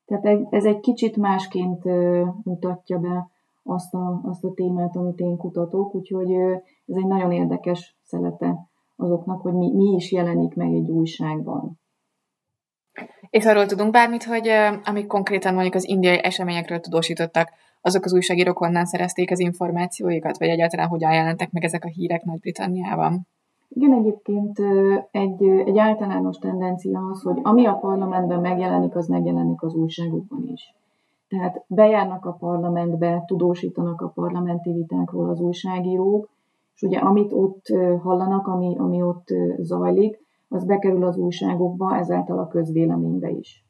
Tehát 0.07 0.47
ez 0.51 0.65
egy 0.65 0.81
kicsit 0.81 1.17
másként 1.17 1.85
mutatja 2.45 2.99
be 2.99 3.31
azt 3.63 3.95
a, 3.95 4.21
azt 4.25 4.45
a 4.45 4.53
témát, 4.55 4.97
amit 4.97 5.19
én 5.19 5.37
kutatok, 5.37 5.95
úgyhogy 5.95 6.33
ez 6.87 6.97
egy 6.97 7.07
nagyon 7.07 7.33
érdekes 7.33 7.97
szelete 8.03 8.57
azoknak, 8.97 9.41
hogy 9.41 9.53
mi, 9.53 9.73
mi 9.75 9.95
is 9.95 10.13
jelenik 10.13 10.55
meg 10.55 10.73
egy 10.73 10.91
újságban. 10.91 11.79
És 13.31 13.45
arról 13.45 13.67
tudunk 13.67 13.93
bármit, 13.93 14.25
hogy 14.25 14.49
amik 14.85 15.07
konkrétan 15.07 15.53
mondjuk 15.53 15.75
az 15.75 15.89
indiai 15.89 16.25
eseményekről 16.25 16.81
tudósítottak, 16.81 17.49
azok 17.81 18.05
az 18.05 18.13
újságírók 18.15 18.59
honnan 18.59 18.85
szerezték 18.85 19.31
az 19.31 19.39
információikat, 19.39 20.39
vagy 20.39 20.49
egyáltalán 20.49 20.89
hogyan 20.89 21.13
jelentek 21.13 21.51
meg 21.51 21.65
ezek 21.65 21.85
a 21.85 21.89
hírek 21.89 22.25
Nagy-Britanniában? 22.25 23.27
Igen, 23.69 23.93
egyébként 23.93 24.59
egy, 25.11 25.43
egy 25.43 25.79
általános 25.79 26.37
tendencia 26.37 27.01
az, 27.11 27.23
hogy 27.23 27.39
ami 27.43 27.67
a 27.67 27.75
parlamentben 27.75 28.41
megjelenik, 28.41 28.95
az 28.95 29.07
megjelenik 29.07 29.63
az 29.63 29.75
újságokban 29.75 30.47
is. 30.47 30.75
Tehát 31.31 31.65
bejárnak 31.67 32.25
a 32.25 32.33
parlamentbe, 32.33 33.25
tudósítanak 33.27 34.01
a 34.01 34.09
parlamenti 34.09 34.73
vitákról 34.73 35.29
az 35.29 35.41
újságírók, 35.41 36.29
és 36.75 36.83
ugye 36.83 36.99
amit 36.99 37.33
ott 37.33 37.67
hallanak, 38.03 38.47
ami, 38.47 38.77
ami 38.79 39.03
ott 39.03 39.27
zajlik, 39.59 40.19
az 40.49 40.65
bekerül 40.65 41.05
az 41.05 41.17
újságokba, 41.17 41.97
ezáltal 41.97 42.39
a 42.39 42.49
közvéleménybe 42.49 43.31
is. 43.31 43.65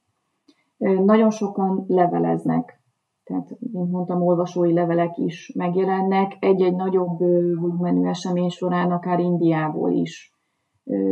Nagyon 0.78 1.30
sokan 1.30 1.84
leveleznek, 1.88 2.80
tehát, 3.24 3.56
mint 3.72 3.90
mondtam, 3.90 4.22
olvasói 4.22 4.72
levelek 4.72 5.16
is 5.16 5.52
megjelennek. 5.54 6.36
Egy-egy 6.40 6.76
nagyobb 6.76 7.18
volumenű 7.60 8.08
esemény 8.08 8.48
során 8.48 8.90
akár 8.90 9.18
Indiából 9.18 9.90
is 9.90 10.38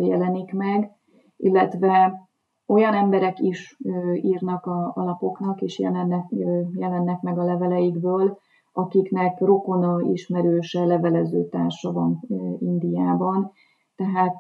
jelenik 0.01 0.53
meg, 0.53 0.91
illetve 1.37 2.28
olyan 2.69 2.95
emberek 2.95 3.39
is 3.39 3.79
írnak 4.15 4.67
a, 4.67 4.93
alapoknak 4.95 5.61
és 5.61 5.79
jelennek, 5.79 6.25
jelennek 6.75 7.21
meg 7.21 7.39
a 7.39 7.45
leveleikből, 7.45 8.39
akiknek 8.73 9.41
rokona, 9.41 10.01
ismerőse, 10.01 10.85
levelező 10.85 11.49
társa 11.49 11.93
van 11.93 12.21
Indiában. 12.59 13.51
Tehát 13.97 14.37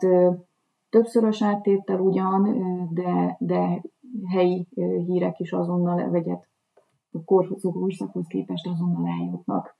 többszörös 0.90 1.42
áttétel 1.42 2.00
ugyan, 2.00 2.49
de, 2.90 3.37
de 3.38 3.82
helyi 4.28 4.68
hírek 5.06 5.38
is 5.38 5.52
azonnal, 5.52 6.11
vegyet 6.11 6.47
a 7.12 7.25
korszakhoz 7.25 8.26
képest 8.26 8.66
azonnal 8.66 9.06
eljutnak 9.20 9.76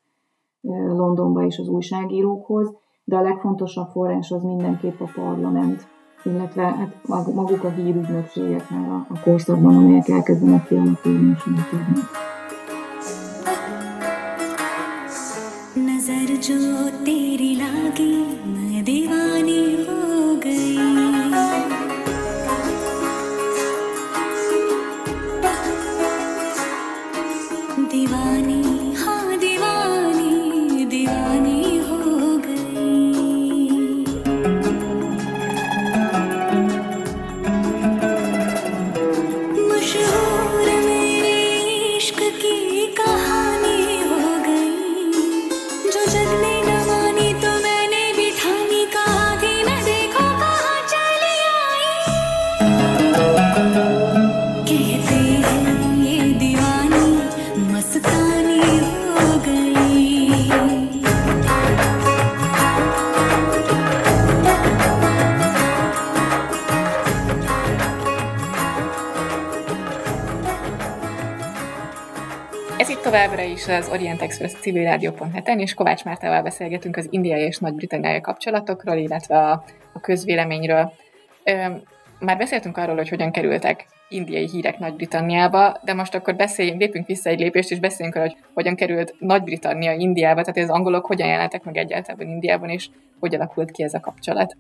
Londonba 0.97 1.45
és 1.45 1.59
az 1.59 1.69
újságírókhoz, 1.69 2.77
de 3.05 3.17
a 3.17 3.23
legfontosabb 3.23 3.89
forrás 3.89 4.31
az 4.31 4.43
mindenképp 4.43 5.01
a 5.01 5.11
parlament, 5.15 5.98
illetve 6.24 6.62
hát 6.64 6.90
maguk 7.34 7.64
a 7.64 7.70
hírügynökségek 7.70 8.70
már 8.70 8.90
a, 8.90 9.06
a 9.10 9.20
korszakban, 9.20 9.76
amelyek 9.76 10.10
elkezdenek 10.10 10.68
kialakulni 10.68 11.34
és 11.36 11.44
működni. 11.44 12.02
नजर 15.76 16.30
जो 16.42 16.90
तेरी 17.06 17.54
लागी 17.58 18.16
továbbra 73.11 73.43
is 73.43 73.69
az 73.69 73.89
Orient 73.89 74.23
Express 74.23 74.53
civil 74.53 74.83
rádió.net-en, 74.83 75.59
és 75.59 75.75
Kovács 75.75 76.05
Mártával 76.05 76.43
beszélgetünk 76.43 76.97
az 76.97 77.07
indiai 77.11 77.43
és 77.43 77.59
Nagy-Britanniai 77.59 78.21
kapcsolatokról, 78.21 78.97
illetve 78.97 79.39
a, 79.39 79.65
a 79.93 80.01
közvéleményről. 80.01 80.93
Ö, 81.45 81.53
már 82.19 82.37
beszéltünk 82.37 82.77
arról, 82.77 82.97
hogy 82.97 83.09
hogyan 83.09 83.31
kerültek 83.31 83.87
indiai 84.09 84.49
hírek 84.49 84.79
Nagy-Britanniába, 84.79 85.81
de 85.85 85.95
most 85.95 86.15
akkor 86.15 86.37
beszéljünk, 86.37 86.81
lépünk 86.81 87.07
vissza 87.07 87.31
egy 87.31 87.39
lépést, 87.39 87.71
és 87.71 87.79
beszéljünk 87.79 88.17
arról, 88.17 88.29
hogy 88.29 88.39
hogyan 88.55 88.75
került 88.75 89.15
Nagy-Britannia 89.19 89.93
Indiába, 89.93 90.43
tehát 90.43 90.71
az 90.71 90.77
angolok 90.77 91.07
hogyan 91.07 91.29
jelentek 91.29 91.65
meg 91.65 91.77
egyáltalán 91.77 92.29
Indiában, 92.29 92.69
és 92.69 92.89
hogy 93.21 93.35
alakult 93.35 93.71
ki 93.71 93.83
ez 93.83 93.95
a 93.95 94.01
kapcsolat. 94.01 94.57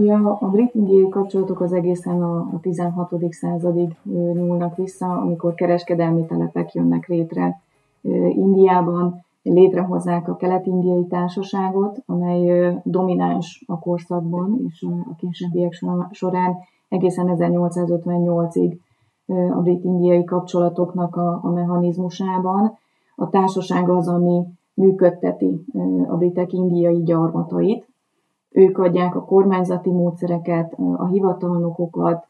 Ja, 0.00 0.36
a 0.40 0.46
brit-indiai 0.48 1.08
kapcsolatok 1.08 1.60
az 1.60 1.72
egészen 1.72 2.22
a, 2.22 2.36
a 2.36 2.58
16. 2.60 3.12
századig 3.30 3.96
nyúlnak 4.32 4.76
vissza, 4.76 5.06
amikor 5.06 5.54
kereskedelmi 5.54 6.26
telepek 6.26 6.72
jönnek 6.74 7.06
létre 7.06 7.60
Indiában, 8.30 9.24
létrehozzák 9.42 10.28
a 10.28 10.36
kelet-indiai 10.36 11.06
társaságot, 11.06 12.02
amely 12.06 12.74
domináns 12.84 13.64
a 13.66 13.78
korszakban 13.78 14.60
és 14.68 14.86
a 15.10 15.14
későbbiek 15.16 15.82
során 16.10 16.56
egészen 16.88 17.26
1858-ig 17.38 18.76
a 19.26 19.60
brit-indiai 19.60 20.24
kapcsolatoknak 20.24 21.16
a, 21.16 21.40
a 21.42 21.50
mechanizmusában. 21.50 22.78
A 23.16 23.28
társaság 23.28 23.88
az, 23.88 24.08
ami 24.08 24.44
működteti 24.74 25.64
a 26.08 26.16
britek 26.16 26.52
indiai 26.52 27.02
gyarmatait, 27.02 27.87
ők 28.50 28.78
adják 28.78 29.14
a 29.14 29.24
kormányzati 29.24 29.90
módszereket, 29.90 30.74
a 30.96 31.06
hivatalnokokat, 31.06 32.26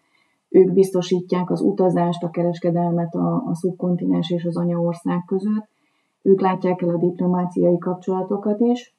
ők 0.48 0.72
biztosítják 0.72 1.50
az 1.50 1.60
utazást, 1.60 2.22
a 2.22 2.30
kereskedelmet 2.30 3.14
a, 3.14 3.42
a 3.46 3.54
szubkontinens 3.54 4.30
és 4.30 4.44
az 4.44 4.56
anyaország 4.56 5.25
között, 5.26 5.68
ők 6.22 6.40
látják 6.40 6.82
el 6.82 6.88
a 6.88 6.98
diplomáciai 6.98 7.78
kapcsolatokat 7.78 8.60
is, 8.60 8.94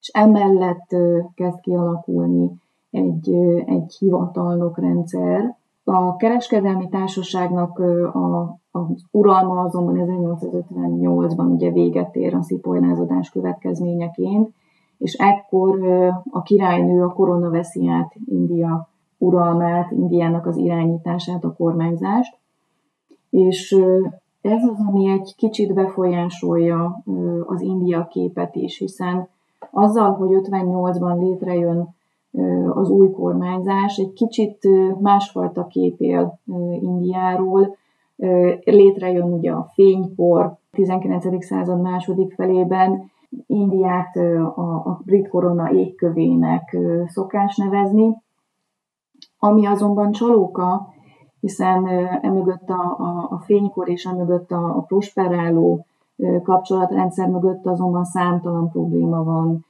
és 0.00 0.08
emellett 0.08 0.96
kezd 1.34 1.60
kialakulni 1.60 2.50
egy, 2.90 3.32
egy 3.66 3.96
hivatalnok 3.98 4.78
rendszer. 4.78 5.56
A 5.84 6.16
kereskedelmi 6.16 6.88
társaságnak 6.88 7.78
a, 8.12 8.58
az 8.70 9.04
uralma 9.10 9.60
azonban 9.60 9.96
1858-ban 9.98 11.52
ugye 11.54 11.70
véget 11.70 12.16
ér 12.16 12.34
a 12.34 12.42
szipolylázadás 12.42 13.30
következményeként, 13.30 14.54
és 14.98 15.14
ekkor 15.14 15.84
a 16.30 16.42
királynő 16.42 17.02
a 17.02 17.12
korona 17.12 17.50
veszi 17.50 17.88
át 17.88 18.14
India 18.26 18.88
uralmát, 19.18 19.90
Indiának 19.90 20.46
az 20.46 20.56
irányítását, 20.56 21.44
a 21.44 21.54
kormányzást, 21.56 22.36
és 23.30 23.72
ez 24.40 24.62
az, 24.62 24.84
ami 24.88 25.10
egy 25.10 25.34
kicsit 25.36 25.74
befolyásolja 25.74 27.02
az 27.46 27.60
India 27.60 28.06
képet 28.10 28.54
is, 28.54 28.78
hiszen 28.78 29.28
azzal, 29.70 30.12
hogy 30.12 30.28
58-ban 30.32 31.18
létrejön 31.18 31.94
az 32.74 32.90
új 32.90 33.10
kormányzás, 33.10 33.96
egy 33.96 34.12
kicsit 34.12 34.68
másfajta 35.00 35.66
kép 35.66 36.00
él 36.00 36.38
Indiáról, 36.80 37.76
létrejön 38.64 39.32
ugye 39.32 39.52
a 39.52 39.70
fénykor, 39.74 40.56
19. 40.70 41.44
század 41.44 41.80
második 41.80 42.32
felében 42.32 43.10
Indiát 43.46 44.16
a, 44.56 44.82
a 44.84 45.00
brit 45.04 45.28
korona 45.28 45.72
égkövének 45.72 46.76
szokás 47.06 47.56
nevezni, 47.56 48.16
ami 49.38 49.66
azonban 49.66 50.12
csalóka, 50.12 50.94
hiszen 51.40 51.86
emögött 52.22 52.68
a, 52.68 52.96
a, 52.98 53.28
a 53.30 53.38
fénykor 53.38 53.88
és 53.88 54.04
emögött 54.04 54.50
a, 54.50 54.76
a 54.76 54.80
prosperáló 54.80 55.84
kapcsolatrendszer 56.42 57.28
mögött 57.28 57.66
azonban 57.66 58.04
számtalan 58.04 58.70
probléma 58.70 59.24
van. 59.24 59.64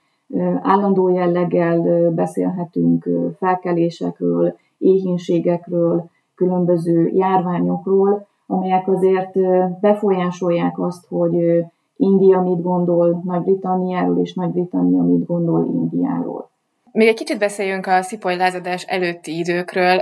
Állandó 0.62 1.08
jelleggel 1.08 2.10
beszélhetünk 2.10 3.08
felkelésekről, 3.38 4.56
éhínségekről, 4.78 6.08
különböző 6.34 7.06
járványokról, 7.06 8.26
amelyek 8.46 8.88
azért 8.88 9.38
befolyásolják 9.80 10.78
azt, 10.78 11.06
hogy 11.08 11.64
India 11.96 12.40
mit 12.40 12.62
gondol 12.62 13.22
Nagy-Britanniáról, 13.24 14.18
és 14.18 14.34
Nagy-Britannia 14.34 15.02
mit 15.02 15.26
gondol 15.26 15.64
Indiáról. 15.64 16.50
Még 16.92 17.08
egy 17.08 17.14
kicsit 17.14 17.38
beszéljünk 17.38 17.86
a 17.86 18.02
szipoly 18.02 18.36
lázadás 18.36 18.84
előtti 18.84 19.38
időkről. 19.38 19.98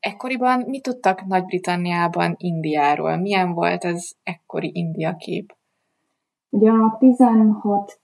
Ekkoriban 0.00 0.64
mit 0.66 0.82
tudtak 0.82 1.26
Nagy-Britanniában 1.26 2.34
Indiáról? 2.38 3.16
Milyen 3.16 3.54
volt 3.54 3.84
az 3.84 4.16
ekkori 4.22 4.70
India 4.74 5.16
kép? 5.16 5.54
Ugye 6.48 6.70
a 6.70 6.96
16, 6.98 8.00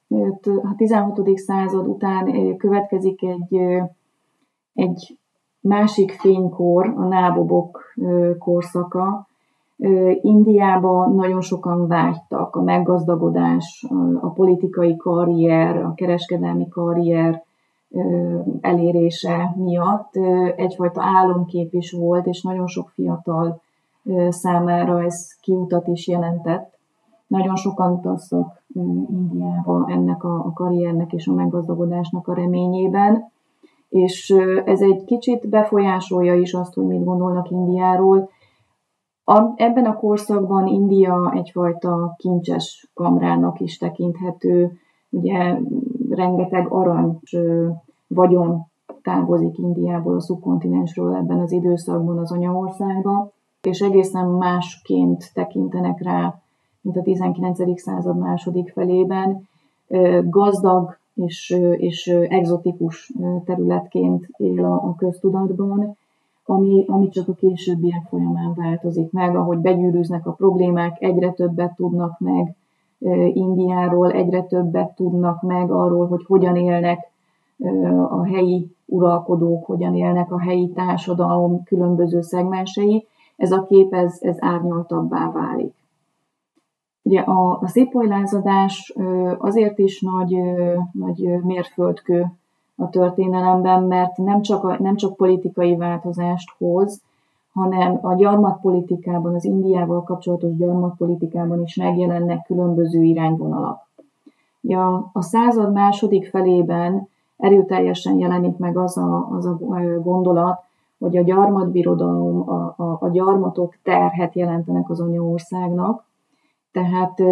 a 0.62 0.74
16. 0.76 1.38
század 1.38 1.86
után 1.86 2.56
következik 2.56 3.22
egy, 3.22 3.60
egy 4.74 5.18
másik 5.60 6.10
fénykor, 6.10 6.86
a 6.96 7.04
nábobok 7.04 7.94
korszaka. 8.38 9.27
Indiába 10.20 11.06
nagyon 11.06 11.40
sokan 11.40 11.86
vágytak 11.86 12.56
a 12.56 12.62
meggazdagodás, 12.62 13.86
a 14.20 14.28
politikai 14.28 14.96
karrier, 14.96 15.76
a 15.76 15.94
kereskedelmi 15.94 16.68
karrier 16.68 17.42
elérése 18.60 19.54
miatt 19.56 20.16
egyfajta 20.56 21.02
álomkép 21.02 21.72
is 21.74 21.92
volt, 21.92 22.26
és 22.26 22.42
nagyon 22.42 22.66
sok 22.66 22.88
fiatal 22.88 23.60
számára 24.28 25.02
ez 25.02 25.36
kiutat 25.40 25.86
is 25.86 26.08
jelentett. 26.08 26.78
Nagyon 27.26 27.56
sokan 27.56 27.92
utaztak 27.92 28.62
Indiába 29.10 29.86
ennek 29.88 30.24
a, 30.24 30.52
karriernek 30.54 31.12
és 31.12 31.26
a 31.26 31.32
meggazdagodásnak 31.32 32.28
a 32.28 32.34
reményében, 32.34 33.30
és 33.88 34.34
ez 34.64 34.80
egy 34.80 35.04
kicsit 35.04 35.48
befolyásolja 35.48 36.34
is 36.34 36.52
azt, 36.52 36.74
hogy 36.74 36.86
mit 36.86 37.04
gondolnak 37.04 37.50
Indiáról. 37.50 38.30
Ebben 39.56 39.84
a 39.84 39.96
korszakban 39.96 40.66
India 40.66 41.32
egyfajta 41.34 42.14
kincses 42.16 42.90
kamrának 42.94 43.60
is 43.60 43.78
tekinthető, 43.78 44.78
ugye 45.10 45.58
rengeteg 46.10 46.72
arany 46.72 47.18
vagyon 48.06 48.66
távozik 49.02 49.58
Indiából, 49.58 50.14
a 50.14 50.20
szubkontinensről 50.20 51.14
ebben 51.14 51.38
az 51.38 51.52
időszakban 51.52 52.18
az 52.18 52.32
anyaországba, 52.32 53.30
és 53.62 53.80
egészen 53.80 54.26
másként 54.26 55.30
tekintenek 55.34 56.02
rá, 56.02 56.40
mint 56.80 56.96
a 56.96 57.02
19. 57.02 57.80
század 57.80 58.18
második 58.18 58.72
felében. 58.72 59.48
Gazdag 60.22 60.98
és, 61.14 61.56
és 61.76 62.06
egzotikus 62.28 63.12
területként 63.44 64.26
él 64.36 64.64
a, 64.64 64.72
a 64.72 64.94
köztudatban, 64.98 65.96
ami, 66.50 66.84
ami 66.86 67.08
csak 67.08 67.28
a 67.28 67.32
későbbiek 67.32 68.06
folyamán 68.08 68.54
változik 68.54 69.12
meg, 69.12 69.36
ahogy 69.36 69.58
begyűrűznek 69.58 70.26
a 70.26 70.32
problémák, 70.32 71.02
egyre 71.02 71.32
többet 71.32 71.74
tudnak 71.76 72.18
meg 72.18 72.56
Indiáról, 73.32 74.10
egyre 74.10 74.42
többet 74.42 74.94
tudnak 74.94 75.42
meg 75.42 75.70
arról, 75.70 76.06
hogy 76.06 76.24
hogyan 76.26 76.56
élnek 76.56 76.98
a 78.08 78.24
helyi 78.24 78.70
uralkodók, 78.86 79.64
hogyan 79.64 79.94
élnek 79.94 80.32
a 80.32 80.40
helyi 80.40 80.72
társadalom 80.72 81.62
különböző 81.62 82.20
szegmensei, 82.20 83.06
ez 83.36 83.52
a 83.52 83.64
kép 83.64 83.94
ez, 83.94 84.18
ez 84.20 84.36
árnyaltabbá 84.40 85.30
válik. 85.30 85.74
Ugye 87.02 87.20
a, 87.20 87.58
a 87.60 87.66
szépolylázadás 87.66 88.94
azért 89.38 89.78
is 89.78 90.00
nagy, 90.00 90.38
nagy 90.92 91.42
mérföldkő 91.42 92.26
a 92.80 92.88
történelemben, 92.88 93.82
mert 93.82 94.16
nem 94.16 94.42
csak, 94.42 94.64
a, 94.64 94.76
nem 94.78 94.96
csak 94.96 95.16
politikai 95.16 95.76
változást 95.76 96.50
hoz, 96.58 97.02
hanem 97.52 97.98
a 98.02 98.14
gyarmatpolitikában, 98.14 99.34
az 99.34 99.44
Indiával 99.44 100.02
kapcsolatos 100.02 100.56
gyarmatpolitikában 100.56 101.62
is 101.62 101.76
megjelennek 101.76 102.44
különböző 102.46 103.02
irányvonalak. 103.02 103.86
Ja, 104.60 105.10
a 105.12 105.22
század 105.22 105.72
második 105.72 106.28
felében 106.28 107.08
erőteljesen 107.36 108.18
jelenik 108.18 108.56
meg 108.56 108.76
az 108.76 108.96
a, 108.96 109.28
az 109.30 109.46
a 109.46 109.58
gondolat, 110.02 110.60
hogy 110.98 111.16
a 111.16 111.22
gyarmatbirodalom, 111.22 112.50
a, 112.50 112.74
a, 112.76 112.96
a 113.00 113.08
gyarmatok 113.08 113.74
terhet 113.82 114.34
jelentenek 114.34 114.90
az 114.90 115.00
anyaországnak, 115.00 116.04
tehát 116.72 117.22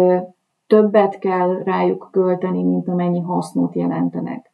többet 0.67 1.19
kell 1.19 1.63
rájuk 1.63 2.09
költeni, 2.11 2.63
mint 2.63 2.87
amennyi 2.87 3.19
hasznot 3.19 3.75
jelentenek. 3.75 4.51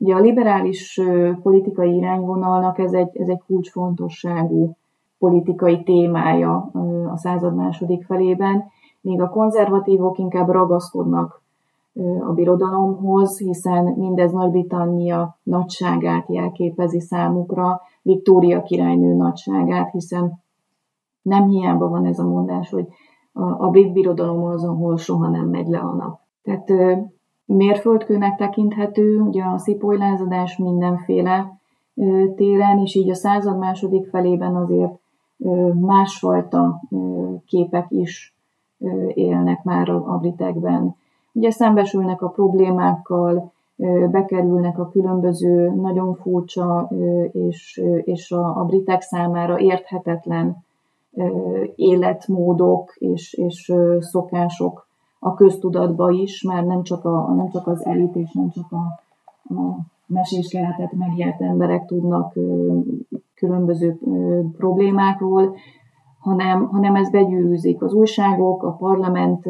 Ugye 0.00 0.14
a 0.14 0.20
liberális 0.20 1.00
politikai 1.42 1.96
irányvonalnak 1.96 2.78
ez 2.78 2.92
egy, 2.92 3.16
ez 3.16 3.28
egy 3.28 3.42
kulcsfontosságú 3.46 4.76
politikai 5.18 5.82
témája 5.82 6.70
a 7.12 7.16
század 7.16 7.54
második 7.54 8.04
felében, 8.04 8.64
míg 9.00 9.20
a 9.20 9.28
konzervatívok 9.28 10.18
inkább 10.18 10.48
ragaszkodnak 10.48 11.42
a 12.28 12.32
birodalomhoz, 12.32 13.38
hiszen 13.38 13.84
mindez 13.84 14.32
Nagy-Britannia 14.32 15.38
nagyságát 15.42 16.28
jelképezi 16.28 17.00
számukra, 17.00 17.80
Viktória 18.02 18.62
királynő 18.62 19.14
nagyságát, 19.14 19.90
hiszen 19.90 20.42
nem 21.22 21.48
hiába 21.48 21.88
van 21.88 22.06
ez 22.06 22.18
a 22.18 22.28
mondás, 22.28 22.70
hogy 22.70 22.86
a, 23.32 23.70
brit 23.70 23.92
birodalom 23.92 24.44
az, 24.44 24.64
ahol 24.64 24.96
soha 24.96 25.28
nem 25.28 25.48
megy 25.48 25.68
le 25.68 25.78
a 25.78 25.94
nap. 25.94 26.18
Tehát 26.42 26.70
mérföldkőnek 27.56 28.36
tekinthető, 28.36 29.20
ugye 29.20 29.42
a 29.44 29.58
szipolylázadás 29.58 30.56
mindenféle 30.56 31.58
téren, 32.36 32.78
és 32.78 32.94
így 32.94 33.10
a 33.10 33.14
század 33.14 33.58
második 33.58 34.08
felében 34.08 34.56
azért 34.56 34.92
másfajta 35.80 36.80
képek 37.46 37.86
is 37.88 38.34
élnek 39.14 39.62
már 39.62 39.88
a 39.88 40.18
britekben. 40.20 40.94
Ugye 41.32 41.50
szembesülnek 41.50 42.22
a 42.22 42.28
problémákkal, 42.28 43.52
bekerülnek 44.10 44.78
a 44.78 44.88
különböző 44.88 45.70
nagyon 45.74 46.14
furcsa 46.14 46.90
és, 47.32 47.82
és 48.04 48.30
a, 48.30 48.60
a 48.60 48.64
britek 48.64 49.00
számára 49.00 49.58
érthetetlen 49.58 50.56
életmódok 51.76 52.96
és, 52.98 53.32
és 53.32 53.72
szokások 54.00 54.88
a 55.22 55.34
köztudatba 55.34 56.10
is, 56.10 56.42
már 56.42 56.64
nem 56.64 56.82
csak, 56.82 57.04
a, 57.04 57.32
nem 57.34 57.48
csak 57.48 57.66
az 57.66 57.84
elit 57.84 58.16
és 58.16 58.32
nem 58.32 58.50
csak 58.50 58.72
a, 58.72 59.00
a 59.54 59.78
mesés 60.06 60.48
keretet 60.48 60.94
emberek 61.38 61.86
tudnak 61.86 62.34
különböző 63.34 63.98
problémákról, 64.56 65.56
hanem, 66.18 66.68
hanem 66.68 66.94
ez 66.94 67.10
begyűrűzik. 67.10 67.82
Az 67.82 67.92
újságok, 67.92 68.62
a 68.62 68.70
parlament 68.72 69.44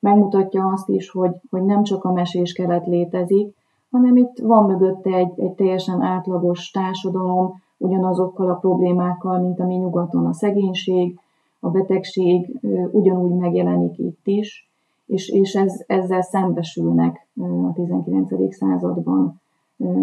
megmutatja 0.00 0.66
azt 0.66 0.88
is, 0.88 1.10
hogy, 1.10 1.34
hogy 1.50 1.62
nem 1.64 1.82
csak 1.82 2.04
a 2.04 2.12
mesés 2.12 2.52
keret 2.52 2.86
létezik, 2.86 3.54
hanem 3.90 4.16
itt 4.16 4.38
van 4.42 4.66
mögötte 4.66 5.10
egy, 5.10 5.32
egy 5.36 5.52
teljesen 5.52 6.00
átlagos 6.02 6.70
társadalom, 6.70 7.62
ugyanazokkal 7.76 8.50
a 8.50 8.54
problémákkal, 8.54 9.38
mint 9.38 9.60
ami 9.60 9.74
nyugaton 9.74 10.26
a 10.26 10.32
szegénység, 10.32 11.18
a 11.60 11.70
betegség 11.70 12.56
ugyanúgy 12.90 13.34
megjelenik 13.40 13.98
itt 13.98 14.26
is, 14.26 14.73
és, 15.06 15.28
és 15.28 15.54
ez, 15.54 15.84
ezzel 15.86 16.22
szembesülnek 16.22 17.28
a 17.68 17.72
19. 17.72 18.54
században 18.54 19.40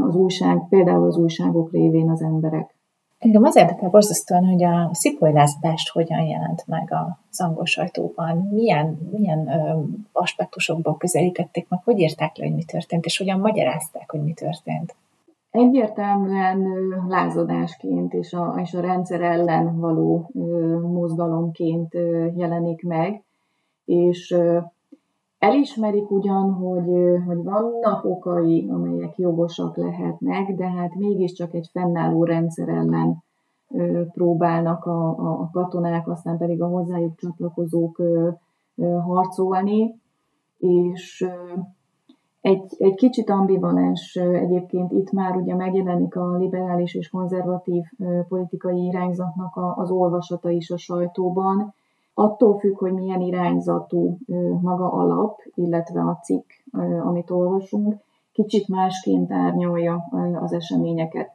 az 0.08 0.16
újság, 0.16 0.68
például 0.70 1.08
az 1.08 1.18
újságok 1.18 1.72
révén 1.72 2.10
az 2.10 2.22
emberek. 2.22 2.76
Engem 3.22 3.44
az 3.44 3.56
érdekel 3.56 3.90
borzasztóan, 3.90 4.46
hogy 4.46 4.64
a 4.64 4.90
szipolylázdást 4.92 5.90
hogyan 5.90 6.22
jelent 6.22 6.64
meg 6.68 6.94
az 7.30 7.42
angol 7.42 7.66
sajtóban, 7.66 8.38
milyen, 8.52 9.10
milyen 9.12 9.48
ö, 9.48 9.80
aspektusokból 10.12 10.98
közelítették 10.98 11.70
meg, 11.70 11.84
hogy 11.84 12.00
írták 12.00 12.38
le, 12.38 12.46
hogy 12.46 12.56
mi 12.56 12.64
történt, 12.64 13.06
és 13.06 13.18
hogyan 13.18 13.40
magyarázták, 13.40 14.12
hogy 14.12 14.24
mi 14.24 14.34
történt. 14.34 14.96
Egyértelműen 15.52 16.68
lázadásként 17.08 18.14
és 18.14 18.34
a, 18.34 18.60
és 18.62 18.74
a 18.74 18.82
rendszer 18.82 19.22
ellen 19.22 19.80
való 19.80 20.30
ö, 20.34 20.80
mozgalomként 20.80 21.96
ö, 21.96 22.28
jelenik 22.36 22.84
meg, 22.84 23.24
és 23.86 24.36
Elismerik 25.42 26.12
ugyan, 26.12 26.54
hogy, 26.54 26.90
hogy 27.26 27.44
vannak 27.44 28.06
okai, 28.06 28.70
amelyek 28.70 29.18
jogosak 29.18 29.78
lehetnek, 29.78 30.56
de 30.56 30.70
hát 30.70 30.96
mégiscsak 30.96 31.54
egy 31.54 31.70
fennálló 31.72 32.24
rendszer 32.24 32.70
ellen 32.70 33.24
próbálnak 34.14 34.86
a, 34.86 35.10
a 35.10 35.50
katonák, 35.52 36.08
aztán 36.08 36.38
pedig 36.38 36.62
a 36.62 36.68
hozzájuk 36.68 37.16
csatlakozók 37.16 38.02
harcolni, 39.06 39.96
és 40.58 41.28
egy, 42.42 42.76
egy 42.78 42.96
kicsit 42.96 43.30
ambivalens 43.30 44.16
egyébként 44.16 44.92
itt 44.92 45.12
már 45.12 45.36
ugye 45.36 45.56
megjelenik 45.56 46.16
a 46.16 46.38
liberális 46.38 46.96
és 46.96 47.10
konzervatív 47.10 47.84
politikai 48.28 48.86
irányzatnak 48.86 49.76
az 49.76 49.92
olvasata 49.92 50.50
is 50.50 50.70
a 50.70 50.78
sajtóban, 50.78 51.74
attól 52.14 52.60
függ, 52.60 52.78
hogy 52.78 52.94
milyen 52.94 53.22
irányzatú 53.22 54.18
maga 54.62 54.92
a 54.92 55.04
lap, 55.04 55.40
illetve 55.54 56.02
a 56.02 56.20
cikk, 56.24 56.50
amit 57.04 57.32
olvasunk, 57.32 57.96
kicsit 58.32 58.68
másként 58.68 59.32
árnyolja 59.32 60.04
az 60.42 60.54
eseményeket. 60.54 61.30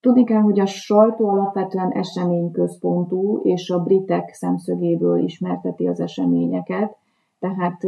Tudni 0.00 0.24
kell, 0.24 0.40
hogy 0.40 0.60
a 0.60 0.66
sajtó 0.66 1.28
alapvetően 1.28 1.90
eseményközpontú, 1.90 3.40
és 3.42 3.70
a 3.70 3.82
britek 3.82 4.28
szemszögéből 4.32 5.18
ismerteti 5.18 5.88
az 5.88 6.00
eseményeket, 6.00 6.96
tehát 7.38 7.80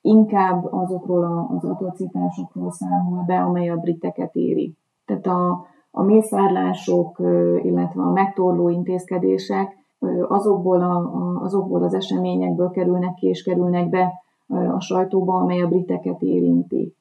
inkább 0.00 0.64
azokról 0.72 1.48
az 1.56 1.64
atrocitásokról 1.64 2.70
számol 2.70 3.24
be, 3.26 3.36
amely 3.36 3.70
a 3.70 3.76
briteket 3.76 4.34
éri. 4.34 4.76
Tehát 5.04 5.26
a, 5.26 5.66
a 5.90 6.02
mészárlások, 6.02 7.18
illetve 7.62 8.02
a 8.02 8.10
megtorló 8.10 8.68
intézkedések 8.68 9.81
azokból, 10.28 10.80
a, 10.82 11.40
azokból 11.42 11.82
az 11.82 11.94
eseményekből 11.94 12.70
kerülnek 12.70 13.14
ki 13.14 13.26
és 13.26 13.42
kerülnek 13.42 13.88
be 13.88 14.12
a 14.74 14.80
sajtóba, 14.80 15.34
amely 15.34 15.62
a 15.62 15.68
briteket 15.68 16.22
érinti. 16.22 16.94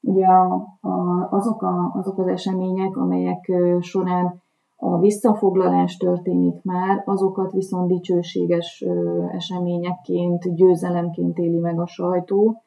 Ugye 0.00 0.26
a, 0.26 0.52
a, 0.80 1.26
azok, 1.30 1.62
a, 1.62 1.92
azok 1.94 2.18
az 2.18 2.26
események, 2.26 2.96
amelyek 2.96 3.52
során 3.80 4.40
a 4.76 4.98
visszafoglalás 4.98 5.96
történik 5.96 6.62
már, 6.62 7.02
azokat 7.04 7.52
viszont 7.52 7.88
dicsőséges 7.88 8.84
eseményekként, 9.32 10.54
győzelemként 10.54 11.38
éli 11.38 11.58
meg 11.58 11.80
a 11.80 11.86
sajtó, 11.86 12.62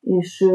és, 0.00 0.52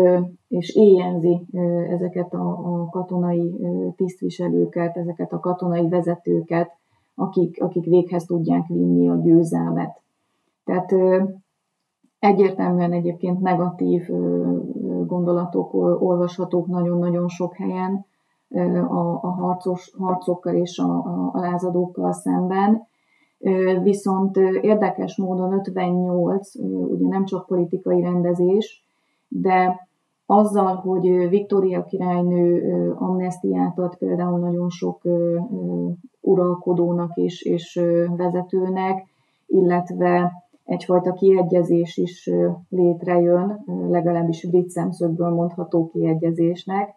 és 0.47 0.75
éjjenzi 0.75 1.45
ezeket 1.89 2.33
a, 2.33 2.49
a 2.49 2.89
katonai 2.89 3.55
tisztviselőket, 3.95 4.97
ezeket 4.97 5.33
a 5.33 5.39
katonai 5.39 5.89
vezetőket, 5.89 6.71
akik, 7.15 7.61
akik 7.61 7.85
véghez 7.85 8.23
tudják 8.23 8.67
vinni 8.67 9.09
a 9.09 9.15
győzelmet. 9.15 10.01
Tehát 10.63 10.91
egyértelműen 12.19 12.91
egyébként 12.91 13.39
negatív 13.39 14.07
gondolatok 15.05 15.73
olvashatók 16.01 16.67
nagyon-nagyon 16.67 17.27
sok 17.27 17.55
helyen 17.55 18.05
a, 18.89 19.19
a 19.21 19.27
harcos, 19.27 19.93
harcokkal 19.97 20.55
és 20.55 20.77
a, 20.77 20.97
a 21.33 21.39
lázadókkal 21.39 22.11
szemben. 22.11 22.87
Viszont 23.83 24.37
érdekes 24.61 25.17
módon 25.17 25.53
58, 25.53 26.55
ugye 26.89 27.07
nem 27.07 27.25
csak 27.25 27.45
politikai 27.45 28.01
rendezés, 28.01 28.83
de 29.27 29.84
azzal, 30.25 30.75
hogy 30.75 31.29
Viktória 31.29 31.83
királynő 31.83 32.91
amnestiát 32.99 33.79
ad 33.79 33.97
például 33.97 34.39
nagyon 34.39 34.69
sok 34.69 35.01
uralkodónak 36.21 37.15
és, 37.15 37.41
és 37.41 37.81
vezetőnek, 38.17 39.05
illetve 39.47 40.31
egyfajta 40.65 41.13
kiegyezés 41.13 41.97
is 41.97 42.29
létrejön, 42.69 43.63
legalábbis 43.89 44.47
brit 44.47 44.69
szemszögből 44.69 45.29
mondható 45.29 45.87
kiegyezésnek. 45.87 46.95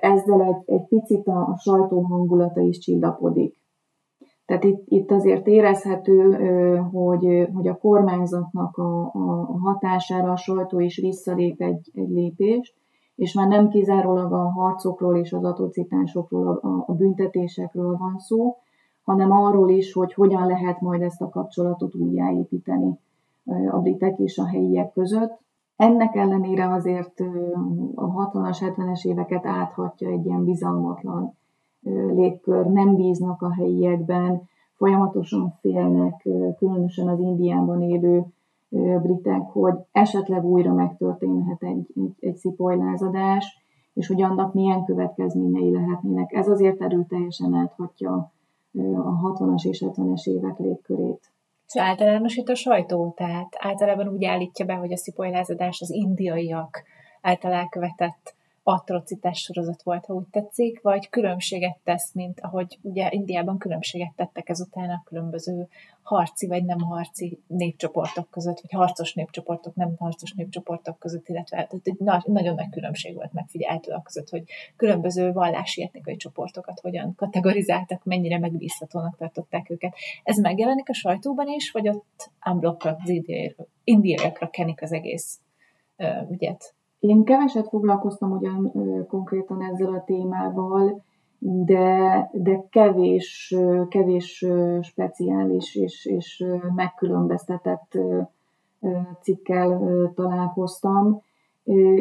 Ezzel 0.00 0.42
egy, 0.42 0.74
egy 0.74 0.86
picit 0.88 1.26
a 1.26 1.56
sajtó 1.58 2.00
hangulata 2.00 2.60
is 2.60 2.78
csillapodik. 2.78 3.61
Tehát 4.46 4.64
itt, 4.64 4.84
itt 4.84 5.10
azért 5.10 5.46
érezhető, 5.46 6.32
hogy, 6.76 7.48
hogy 7.52 7.68
a 7.68 7.76
kormányzatnak 7.76 8.76
a, 8.76 9.02
a 9.02 9.58
hatására 9.58 10.30
a 10.30 10.36
sajtó 10.36 10.80
is 10.80 10.96
visszalép 10.96 11.60
egy, 11.60 11.90
egy 11.94 12.08
lépést, 12.08 12.74
és 13.14 13.34
már 13.34 13.48
nem 13.48 13.68
kizárólag 13.68 14.32
a 14.32 14.50
harcokról 14.50 15.16
és 15.16 15.32
az 15.32 15.44
atrocitásokról, 15.44 16.56
a, 16.62 16.84
a 16.86 16.94
büntetésekről 16.94 17.96
van 17.96 18.18
szó, 18.18 18.56
hanem 19.02 19.32
arról 19.32 19.70
is, 19.70 19.92
hogy 19.92 20.14
hogyan 20.14 20.46
lehet 20.46 20.80
majd 20.80 21.02
ezt 21.02 21.22
a 21.22 21.28
kapcsolatot 21.28 21.94
újjáépíteni 21.94 22.98
a 23.70 23.78
britek 23.78 24.18
és 24.18 24.38
a 24.38 24.46
helyiek 24.46 24.92
között. 24.92 25.40
Ennek 25.76 26.14
ellenére 26.14 26.72
azért 26.72 27.20
a 27.94 28.30
60-as, 28.30 28.58
70-es 28.60 29.06
éveket 29.06 29.46
áthatja 29.46 30.10
egy 30.10 30.26
ilyen 30.26 30.44
bizalmatlan 30.44 31.36
légkör, 32.14 32.66
nem 32.66 32.94
bíznak 32.94 33.42
a 33.42 33.54
helyiekben, 33.54 34.42
folyamatosan 34.74 35.58
félnek, 35.60 36.28
különösen 36.58 37.08
az 37.08 37.18
Indiában 37.18 37.82
élő 37.82 38.24
britek, 39.02 39.40
hogy 39.40 39.74
esetleg 39.92 40.44
újra 40.44 40.72
megtörténhet 40.72 41.62
egy, 41.62 41.86
egy, 41.94 42.14
egy 42.20 42.36
szipolylázadás, 42.36 43.60
és 43.94 44.06
hogy 44.06 44.22
annak 44.22 44.54
milyen 44.54 44.84
következményei 44.84 45.72
lehetnének. 45.72 46.32
Ez 46.32 46.48
azért 46.48 46.82
erőteljesen 46.82 47.54
áthatja 47.54 48.32
a 48.94 49.32
60-as 49.32 49.68
és 49.68 49.84
70-es 49.86 50.26
évek 50.28 50.58
légkörét. 50.58 51.30
És 51.66 51.80
általánosít 51.80 52.48
a 52.48 52.54
sajtó, 52.54 53.12
tehát 53.16 53.48
általában 53.58 54.08
úgy 54.08 54.24
állítja 54.24 54.64
be, 54.64 54.74
hogy 54.74 54.92
a 54.92 54.96
szipolylázadás 54.96 55.80
az 55.80 55.90
indiaiak 55.90 56.82
által 57.20 57.52
elkövetett 57.52 58.34
atrocitás 58.62 59.40
sorozat 59.40 59.82
volt, 59.82 60.06
ha 60.06 60.14
úgy 60.14 60.26
tetszik, 60.30 60.80
vagy 60.82 61.08
különbséget 61.08 61.78
tesz, 61.84 62.12
mint 62.12 62.40
ahogy 62.40 62.78
ugye 62.82 63.08
Indiában 63.10 63.58
különbséget 63.58 64.12
tettek 64.16 64.48
ezután 64.48 64.90
a 64.90 65.02
különböző 65.04 65.68
harci 66.02 66.46
vagy 66.46 66.64
nem 66.64 66.78
harci 66.80 67.38
népcsoportok 67.46 68.30
között, 68.30 68.60
vagy 68.60 68.70
harcos 68.70 69.14
népcsoportok, 69.14 69.74
nem 69.74 69.94
harcos 69.98 70.32
népcsoportok 70.32 70.98
között, 70.98 71.28
illetve 71.28 71.56
tehát 71.56 71.86
egy 71.88 71.96
nagy, 71.98 72.22
nagyon 72.26 72.54
nagy 72.54 72.68
különbség 72.70 73.14
volt 73.14 73.32
megfigyelhető 73.32 73.92
a 73.92 74.02
között, 74.02 74.28
hogy 74.28 74.42
különböző 74.76 75.32
vallási 75.32 75.82
etnikai 75.82 76.16
csoportokat 76.16 76.80
hogyan 76.80 77.14
kategorizáltak, 77.14 78.04
mennyire 78.04 78.38
megbízhatónak 78.38 79.16
tartották 79.16 79.70
őket. 79.70 79.94
Ez 80.22 80.38
megjelenik 80.38 80.88
a 80.88 80.94
sajtóban 80.94 81.48
is, 81.48 81.70
vagy 81.70 81.88
ott 81.88 82.30
unblockra, 82.50 82.96
az 83.02 83.12
indiaiakra 83.84 84.50
kenik 84.50 84.82
az 84.82 84.92
egész 84.92 85.40
ügyet? 86.30 86.74
Én 87.02 87.24
keveset 87.24 87.68
foglalkoztam 87.68 88.30
ugyan 88.30 88.72
konkrétan 89.08 89.62
ezzel 89.62 89.94
a 89.94 90.04
témával, 90.04 91.02
de, 91.38 92.30
de 92.32 92.64
kevés, 92.70 93.56
kevés 93.88 94.46
speciális 94.80 95.74
és, 95.74 96.06
és 96.06 96.44
megkülönböztetett 96.74 97.98
cikkel 99.20 99.80
találkoztam. 100.14 101.20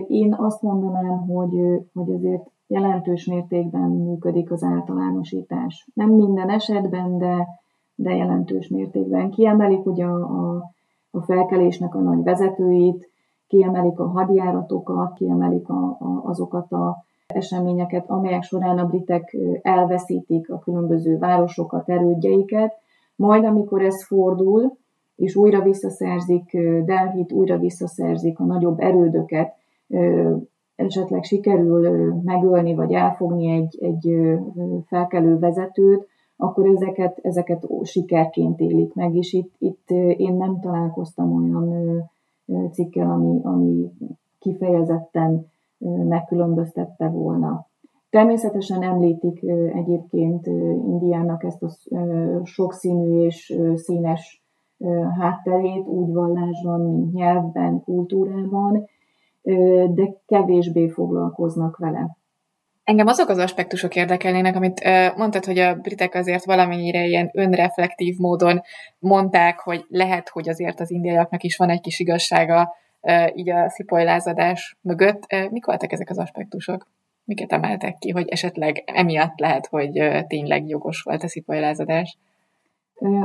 Én 0.08 0.34
azt 0.34 0.62
mondanám, 0.62 1.28
hogy, 1.28 1.82
hogy 1.94 2.14
azért 2.14 2.50
jelentős 2.68 3.26
mértékben 3.26 3.90
működik 3.90 4.52
az 4.52 4.64
általánosítás. 4.64 5.88
Nem 5.94 6.10
minden 6.10 6.50
esetben, 6.50 7.18
de, 7.18 7.48
de 7.96 8.16
jelentős 8.16 8.68
mértékben. 8.68 9.30
Kiemelik 9.30 9.86
ugye 9.86 10.06
a, 10.06 10.20
a, 10.20 10.72
a 11.12 11.22
felkelésnek 11.22 11.96
a 11.96 12.00
nagy 12.00 12.24
vezetőit, 12.24 13.11
kiemelik 13.52 14.00
a 14.00 14.08
hadjáratokat, 14.08 15.14
kiemelik 15.14 15.70
a, 15.70 15.98
a, 16.00 16.22
azokat 16.24 16.72
a 16.72 17.04
eseményeket, 17.28 18.10
amelyek 18.10 18.44
során 18.44 18.78
a 18.78 18.86
britek 18.86 19.38
elveszítik 19.62 20.50
a 20.50 20.60
különböző 20.60 21.18
városokat, 21.18 21.90
erődjeiket, 21.90 22.74
majd 23.16 23.46
amikor 23.46 23.82
ez 23.82 24.06
fordul, 24.06 24.78
és 25.16 25.36
újra 25.36 25.62
visszaszerzik 25.62 26.58
Delhit, 26.86 27.32
újra 27.32 27.58
visszaszerzik 27.58 28.40
a 28.40 28.46
nagyobb 28.46 28.80
erődöket, 28.80 29.54
esetleg 30.76 31.24
sikerül 31.24 32.14
megölni 32.24 32.76
vagy 32.76 32.94
elfogni 32.94 33.50
egy, 33.50 33.78
egy 33.82 34.16
felkelő 34.86 35.40
vezetőt, 35.40 36.08
akkor 36.38 36.66
ezeket, 36.66 37.20
ezeket 37.22 37.68
sikerként 37.84 38.60
élik 38.60 38.94
meg, 38.94 39.16
és 39.16 39.34
itt, 39.34 39.54
itt 39.58 39.90
én 40.18 40.34
nem 40.34 40.60
találkoztam 40.60 41.34
olyan 41.34 42.10
cikkel, 42.72 43.12
ami, 43.12 43.40
ami 43.44 43.92
kifejezetten 44.40 45.46
megkülönböztette 46.08 47.08
volna. 47.08 47.66
Természetesen 48.10 48.84
említik 48.84 49.44
egyébként 49.74 50.48
Indiának 50.88 51.44
ezt 51.44 51.64
a 51.64 51.70
sokszínű 52.44 53.26
és 53.26 53.60
színes 53.76 54.44
hátterét, 55.20 55.88
úgy 55.88 56.14
vallásban, 56.14 56.82
mint 56.82 57.14
nyelvben, 57.14 57.84
kultúrában, 57.84 58.86
de 59.94 60.16
kevésbé 60.26 60.90
foglalkoznak 60.90 61.78
vele. 61.78 62.18
Engem 62.84 63.08
azok 63.08 63.30
az 63.30 63.38
aspektusok 63.38 63.96
érdekelnének, 63.96 64.56
amit 64.56 64.84
mondtad, 65.16 65.46
hogy 65.46 65.60
a 65.60 65.76
britek 65.76 66.16
azért 66.16 66.46
valamennyire 66.46 67.06
ilyen 67.06 67.30
önreflektív 67.34 68.18
módon 68.18 68.62
mondták, 69.00 69.60
hogy 69.60 69.86
lehet, 69.88 70.30
hogy 70.30 70.50
azért 70.50 70.80
az 70.80 70.92
indiaiaknak 70.92 71.44
is 71.44 71.58
van 71.58 71.70
egy 71.70 71.82
kis 71.82 72.00
igazsága 72.00 72.76
így 73.34 73.50
a 73.50 73.70
szipolylázadás 73.70 74.78
mögött. 74.82 75.26
Mik 75.50 75.66
voltak 75.66 75.92
ezek 75.92 76.10
az 76.10 76.18
aspektusok? 76.18 76.88
Miket 77.24 77.52
emeltek 77.52 77.98
ki, 77.98 78.10
hogy 78.10 78.28
esetleg 78.28 78.84
emiatt 78.86 79.40
lehet, 79.40 79.68
hogy 79.68 79.92
tényleg 80.28 80.68
jogos 80.68 81.02
volt 81.02 81.24
a 81.24 81.28
szipolylázadás? 81.28 82.18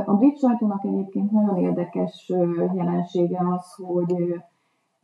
A 0.05 0.13
brit 0.13 0.39
sajtónak 0.39 0.85
egyébként 0.85 1.31
nagyon 1.31 1.63
érdekes 1.63 2.31
jelensége 2.75 3.37
az, 3.55 3.73
hogy 3.85 4.15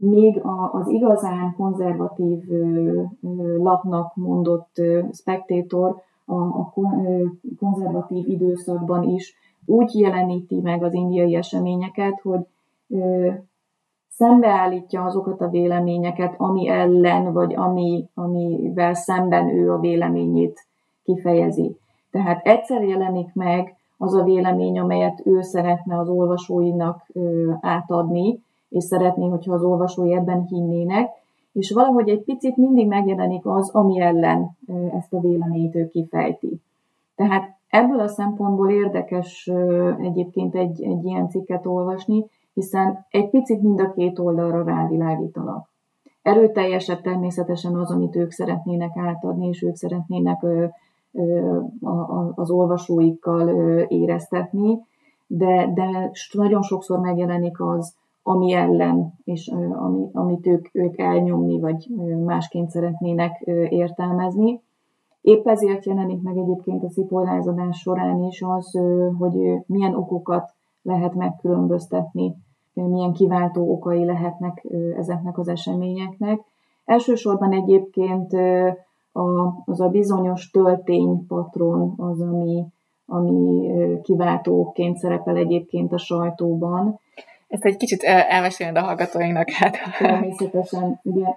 még 0.04 0.42
az 0.72 0.88
igazán 0.88 1.54
konzervatív 1.58 2.44
lapnak 3.58 4.16
mondott 4.16 4.82
Spectator 5.12 6.02
a 6.26 6.74
konzervatív 7.60 8.30
időszakban 8.30 9.04
is 9.04 9.36
úgy 9.66 10.00
jeleníti 10.00 10.60
meg 10.60 10.84
az 10.84 10.94
indiai 10.94 11.36
eseményeket, 11.36 12.20
hogy 12.22 12.40
szembeállítja 14.10 15.04
azokat 15.04 15.42
a 15.42 15.50
véleményeket, 15.50 16.34
ami 16.38 16.68
ellen, 16.68 17.34
vagy 17.34 17.56
ami, 17.56 18.06
amivel 18.14 18.94
szemben 18.94 19.50
ő 19.50 19.72
a 19.72 19.80
véleményét 19.80 20.60
kifejezi. 21.04 21.78
Tehát 22.12 22.46
egyszer 22.46 22.84
jelenik 22.84 23.34
meg 23.34 23.76
az 23.98 24.14
a 24.14 24.24
vélemény, 24.24 24.80
amelyet 24.80 25.22
ő 25.26 25.42
szeretne 25.42 26.00
az 26.00 26.10
olvasóinak 26.10 27.08
átadni, 27.62 28.42
és 28.74 28.84
szeretné, 28.84 29.28
hogyha 29.28 29.54
az 29.54 29.64
olvasói 29.64 30.14
ebben 30.14 30.46
hinnének, 30.46 31.10
és 31.54 31.72
valahogy 31.72 32.10
egy 32.10 32.24
picit 32.24 32.58
mindig 32.58 32.88
megjelenik 32.88 33.46
az, 33.46 33.70
ami 33.70 34.00
ellen 34.00 34.58
ezt 34.98 35.14
a 35.14 35.20
véleményt 35.20 35.76
ő 35.76 35.88
kifejti. 35.88 36.62
Tehát 37.16 37.56
ebből 37.70 38.00
a 38.00 38.08
szempontból 38.08 38.70
érdekes 38.70 39.52
egyébként 40.00 40.56
egy, 40.56 40.84
egy 40.84 41.06
ilyen 41.06 41.30
cikket 41.30 41.66
olvasni, 41.66 42.26
hiszen 42.54 43.06
egy 43.10 43.30
picit 43.30 43.62
mind 43.62 43.80
a 43.80 43.92
két 43.92 44.20
oldalra 44.20 44.64
rávilágítanak. 44.64 45.70
Erőteljesebb 46.22 47.02
természetesen 47.02 47.76
az, 47.76 47.92
amit 47.92 48.16
ők 48.16 48.32
szeretnének 48.32 48.98
átadni, 48.98 49.48
és 49.48 49.64
ők 49.64 49.76
szeretnének 49.76 50.46
az 52.36 52.52
olvasóikkal 52.52 53.50
éreztetni, 53.88 54.80
de, 55.28 55.72
de 55.74 56.12
nagyon 56.32 56.62
sokszor 56.62 57.00
megjelenik 57.00 57.62
az, 57.62 57.96
ami 58.24 58.54
ellen, 58.54 59.14
és 59.24 59.52
ami, 59.74 60.06
amit 60.14 60.48
ők, 60.48 60.70
ők 60.72 60.98
elnyomni, 60.98 61.60
vagy 61.60 61.88
másként 62.26 62.70
szeretnének 62.70 63.42
értelmezni. 63.70 64.62
Épp 65.22 65.48
ezért 65.48 65.86
jelenik 65.86 66.22
meg 66.22 66.38
egyébként 66.38 66.84
a 66.84 66.90
szipollázadás 66.90 67.78
során 67.78 68.24
is 68.24 68.42
az, 68.42 68.80
hogy 69.18 69.64
milyen 69.66 69.96
okokat 69.96 70.54
lehet 70.82 71.14
megkülönböztetni, 71.14 72.36
milyen 72.74 73.14
kiváltó 73.14 73.72
okai 73.72 74.06
lehetnek 74.06 74.66
ezeknek 74.98 75.38
az 75.38 75.48
eseményeknek. 75.48 76.40
Elsősorban 76.86 77.52
egyébként 77.52 78.34
az 79.66 79.82
a 79.82 79.90
bizonyos 79.90 80.50
tölténypatron 80.50 81.94
az, 81.98 82.22
ami, 82.22 82.66
ami 83.06 83.70
kiváltóként 84.02 84.98
szerepel 84.98 85.36
egyébként 85.36 85.94
a 85.94 85.98
sajtóban, 85.98 87.00
ezt 87.54 87.66
egy 87.66 87.78
kicsit 87.78 88.04
elmesélni 88.04 88.78
a 88.78 88.82
hallgatóinknak. 88.82 89.50
Hát. 89.50 89.78
Természetesen, 89.98 91.00
ugye 91.04 91.28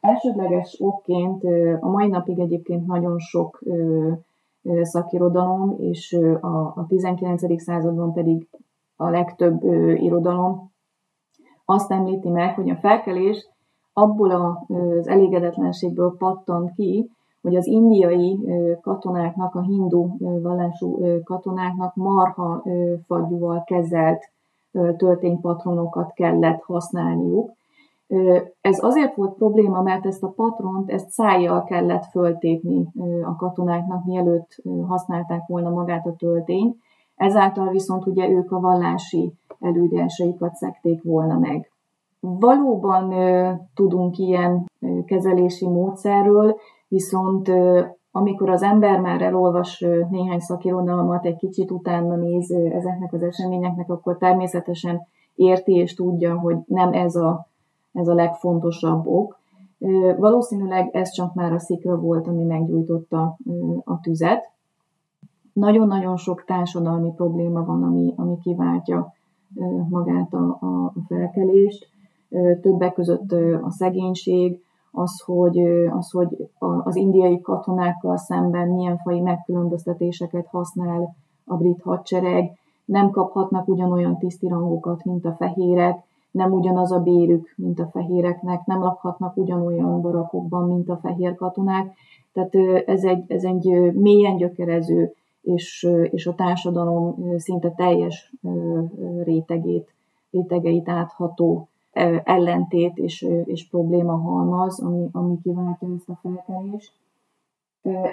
elsődleges 0.00 0.76
okként 0.80 1.44
a 1.80 1.88
mai 1.88 2.08
napig 2.08 2.38
egyébként 2.38 2.86
nagyon 2.86 3.18
sok 3.18 3.62
szakirodalom, 4.82 5.76
és 5.78 6.18
a, 6.40 6.56
a 6.56 6.84
19. 6.88 7.62
században 7.62 8.12
pedig 8.12 8.48
a 8.96 9.08
legtöbb 9.08 9.62
irodalom 9.94 10.72
azt 11.64 11.90
említi 11.90 12.28
meg, 12.28 12.54
hogy 12.54 12.70
a 12.70 12.76
felkelés 12.76 13.48
abból 13.92 14.30
az 14.30 15.08
elégedetlenségből 15.08 16.16
pattant 16.18 16.74
ki, 16.74 17.10
hogy 17.42 17.56
az 17.56 17.66
indiai 17.66 18.38
katonáknak, 18.80 19.54
a 19.54 19.62
hindu 19.62 20.16
vallású 20.42 21.00
katonáknak 21.24 21.94
marha 21.94 22.64
fagyúval 23.06 23.64
kezelt 23.64 24.30
tölténypatronokat 24.96 26.12
kellett 26.12 26.62
használniuk. 26.62 27.50
Ez 28.60 28.82
azért 28.82 29.14
volt 29.14 29.34
probléma, 29.34 29.82
mert 29.82 30.06
ezt 30.06 30.22
a 30.22 30.32
patront, 30.36 30.90
ezt 30.90 31.10
szájjal 31.10 31.64
kellett 31.64 32.04
föltépni 32.04 32.88
a 33.24 33.36
katonáknak, 33.36 34.04
mielőtt 34.04 34.62
használták 34.86 35.46
volna 35.46 35.70
magát 35.70 36.06
a 36.06 36.14
töltényt. 36.18 36.76
Ezáltal 37.16 37.68
viszont 37.68 38.06
ugye 38.06 38.28
ők 38.28 38.52
a 38.52 38.60
vallási 38.60 39.32
elődjásaikat 39.60 40.54
szekték 40.54 41.02
volna 41.02 41.38
meg. 41.38 41.70
Valóban 42.20 43.14
tudunk 43.74 44.18
ilyen 44.18 44.64
kezelési 45.04 45.68
módszerről, 45.68 46.56
viszont 46.88 47.50
amikor 48.10 48.50
az 48.50 48.62
ember 48.62 49.00
már 49.00 49.22
elolvas 49.22 49.84
néhány 50.10 50.38
szakirodalmat, 50.38 51.26
egy 51.26 51.36
kicsit 51.36 51.70
utána 51.70 52.16
néz 52.16 52.50
ezeknek 52.50 53.12
az 53.12 53.22
eseményeknek, 53.22 53.90
akkor 53.90 54.16
természetesen 54.16 55.00
érti 55.34 55.72
és 55.72 55.94
tudja, 55.94 56.38
hogy 56.38 56.56
nem 56.66 56.92
ez 56.92 57.16
a, 57.16 57.46
ez 57.92 58.08
a 58.08 58.14
legfontosabb 58.14 59.06
ok. 59.06 59.38
Valószínűleg 60.16 60.88
ez 60.92 61.10
csak 61.10 61.34
már 61.34 61.52
a 61.52 61.58
szikra 61.58 61.96
volt, 61.96 62.26
ami 62.26 62.42
meggyújtotta 62.42 63.36
a 63.84 64.00
tüzet. 64.00 64.50
Nagyon-nagyon 65.52 66.16
sok 66.16 66.44
társadalmi 66.44 67.12
probléma 67.16 67.64
van, 67.64 67.82
ami, 67.82 68.12
ami 68.16 68.38
kiváltja 68.42 69.12
magát 69.88 70.34
a, 70.34 70.58
a 70.60 70.92
felkelést. 71.06 71.88
Többek 72.60 72.92
között 72.92 73.32
a 73.62 73.70
szegénység, 73.70 74.62
az, 74.98 75.20
hogy, 75.20 75.58
az, 75.90 76.10
hogy 76.10 76.48
az 76.84 76.96
indiai 76.96 77.40
katonákkal 77.40 78.16
szemben 78.16 78.68
milyen 78.68 78.96
fai 78.96 79.20
megkülönböztetéseket 79.20 80.46
használ 80.46 81.14
a 81.44 81.56
brit 81.56 81.82
hadsereg, 81.82 82.50
nem 82.84 83.10
kaphatnak 83.10 83.68
ugyanolyan 83.68 84.18
tisztirangokat, 84.18 85.04
mint 85.04 85.24
a 85.24 85.34
fehérek, 85.38 86.06
nem 86.30 86.52
ugyanaz 86.52 86.92
a 86.92 86.98
bérük, 86.98 87.52
mint 87.56 87.80
a 87.80 87.88
fehéreknek, 87.92 88.64
nem 88.66 88.80
lakhatnak 88.80 89.36
ugyanolyan 89.36 90.00
barakokban, 90.00 90.68
mint 90.68 90.88
a 90.88 90.98
fehér 91.02 91.34
katonák. 91.34 91.92
Tehát 92.32 92.54
ez 92.86 93.04
egy, 93.04 93.24
ez 93.28 93.44
egy 93.44 93.92
mélyen 93.92 94.36
gyökerező 94.36 95.12
és, 95.42 95.88
és 96.10 96.26
a 96.26 96.34
társadalom 96.34 97.14
szinte 97.36 97.70
teljes 97.70 98.32
rétegét, 99.22 99.94
rétegeit 100.30 100.88
átható 100.88 101.68
ellentét 102.24 102.96
és, 102.96 103.26
és 103.44 103.68
probléma 103.68 104.16
halmaz, 104.16 104.82
ami, 104.82 105.08
ami 105.12 105.38
kiváltja 105.42 105.88
ezt 105.96 106.08
a 106.08 106.18
felkelést. 106.22 106.92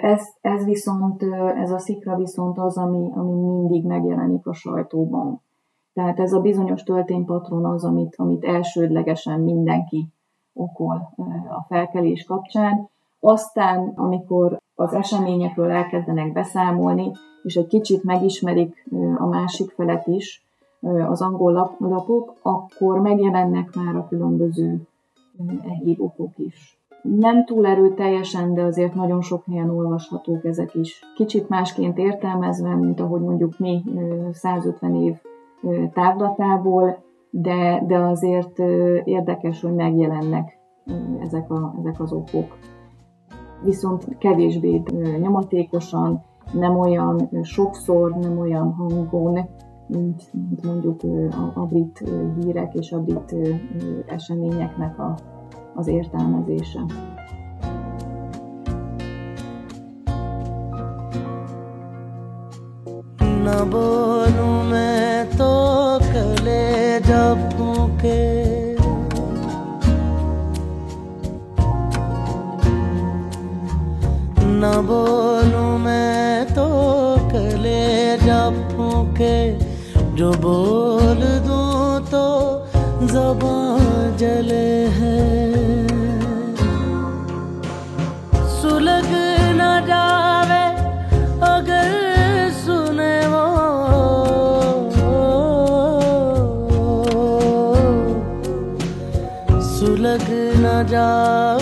Ez, 0.02 0.22
ez 0.40 0.64
viszont, 0.64 1.22
ez 1.56 1.70
a 1.70 1.78
szikra 1.78 2.16
viszont 2.16 2.58
az, 2.58 2.78
ami, 2.78 3.10
ami 3.14 3.32
mindig 3.32 3.84
megjelenik 3.84 4.46
a 4.46 4.52
sajtóban. 4.52 5.40
Tehát 5.94 6.20
ez 6.20 6.32
a 6.32 6.40
bizonyos 6.40 6.82
tölténypatron 6.82 7.64
az, 7.64 7.84
amit, 7.84 8.14
amit 8.16 8.44
elsődlegesen 8.44 9.40
mindenki 9.40 10.08
okol 10.52 11.12
a 11.48 11.64
felkelés 11.68 12.24
kapcsán. 12.24 12.88
Aztán, 13.20 13.92
amikor 13.94 14.60
az 14.74 14.92
eseményekről 14.92 15.70
elkezdenek 15.70 16.32
beszámolni, 16.32 17.10
és 17.42 17.54
egy 17.54 17.66
kicsit 17.66 18.02
megismerik 18.02 18.88
a 19.18 19.26
másik 19.26 19.70
felet 19.70 20.06
is, 20.06 20.45
az 21.08 21.22
angol 21.22 21.52
lap, 21.52 21.80
lapok, 21.80 22.32
akkor 22.42 23.00
megjelennek 23.00 23.74
már 23.74 23.96
a 23.96 24.06
különböző 24.08 24.80
egyéb 25.62 26.00
okok 26.00 26.38
is. 26.38 26.78
Nem 27.02 27.44
túl 27.44 27.66
erőteljesen, 27.66 28.54
de 28.54 28.62
azért 28.62 28.94
nagyon 28.94 29.20
sok 29.20 29.44
helyen 29.44 29.70
olvashatók 29.70 30.44
ezek 30.44 30.74
is. 30.74 31.00
Kicsit 31.14 31.48
másként 31.48 31.98
értelmezve, 31.98 32.74
mint 32.74 33.00
ahogy 33.00 33.20
mondjuk 33.20 33.58
mi 33.58 33.82
150 34.32 34.94
év 34.94 35.16
távlatából, 35.92 37.04
de, 37.30 37.84
de 37.86 37.98
azért 37.98 38.58
érdekes, 39.04 39.60
hogy 39.60 39.74
megjelennek 39.74 40.58
ezek, 41.20 41.50
a, 41.50 41.74
ezek 41.78 42.00
az 42.00 42.12
okok. 42.12 42.56
Viszont 43.62 44.18
kevésbé 44.18 44.82
nyomatékosan, 45.20 46.22
nem 46.52 46.78
olyan 46.78 47.28
sokszor, 47.42 48.10
nem 48.10 48.38
olyan 48.38 48.72
hangon, 48.72 49.48
mint, 49.87 50.33
mint 50.33 50.63
mondjuk 50.63 51.03
a, 51.31 51.59
a 51.59 51.65
brit 51.65 52.03
hírek 52.39 52.73
és 52.73 52.91
a 52.91 52.99
brit 52.99 53.35
eseményeknek 54.05 54.99
a, 54.99 55.17
az 55.75 55.87
értelmezése. 55.87 56.85
न 63.43 63.49
बोलूं 63.71 64.53
मैं 64.69 65.25
तो 65.37 65.53
कले 66.13 66.65
जब 67.07 67.37
फूके 67.53 68.19
न 74.61 74.71
बोलूं 74.87 75.34
जो 80.16 80.30
बोल 80.40 81.20
दूँ 81.46 82.00
तो 82.08 82.26
जबान 83.12 84.16
जले 84.16 84.68
है। 84.96 85.18
सुलग 88.54 89.10
न 89.58 89.68
जावे 89.88 90.64
अगर 91.50 91.92
सुने 92.60 93.16
वो। 93.32 93.44
सुलग 99.68 100.26
न 100.64 100.86
जावे 100.90 101.55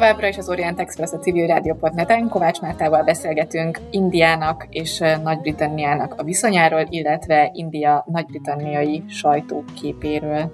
továbbra 0.00 0.28
is 0.28 0.38
az 0.38 0.48
Orient 0.48 0.80
Express 0.80 1.12
a 1.12 1.18
civil 1.18 1.46
rádió.net-en. 1.46 2.28
Kovács 2.28 2.60
Mártával 2.60 3.02
beszélgetünk 3.02 3.78
Indiának 3.90 4.66
és 4.70 4.98
Nagy-Britanniának 5.22 6.14
a 6.16 6.22
viszonyáról, 6.22 6.86
illetve 6.88 7.50
India 7.54 8.04
nagy-britanniai 8.06 9.02
sajtóképéről. 9.08 10.52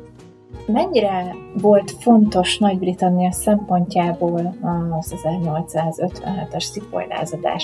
Mennyire 0.67 1.35
volt 1.61 1.91
fontos 1.91 2.59
Nagy-Britannia 2.59 3.33
szempontjából 3.33 4.55
az 4.99 5.15
1857-es 5.17 6.63
szipoly 6.63 7.07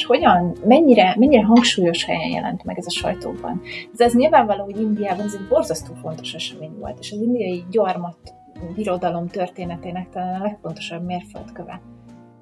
Hogyan, 0.06 0.52
mennyire, 0.64 1.14
mennyire 1.18 1.44
hangsúlyos 1.44 2.04
helyen 2.04 2.30
jelent 2.30 2.64
meg 2.64 2.78
ez 2.78 2.86
a 2.86 2.90
sajtóban? 2.90 3.60
Ez, 3.92 4.00
ez 4.00 4.14
nyilvánvaló, 4.14 4.64
hogy 4.64 4.80
Indiában 4.80 5.24
ez 5.24 5.34
egy 5.34 5.48
borzasztó 5.48 5.92
fontos 6.02 6.34
esemény 6.34 6.78
volt, 6.80 6.98
és 7.00 7.12
az 7.12 7.20
indiai 7.20 7.64
gyarmat 7.70 8.40
birodalom 8.74 9.26
történetének 9.26 10.10
talán 10.10 10.40
a 10.40 10.44
legfontosabb 10.44 11.04
mérföldköve. 11.04 11.80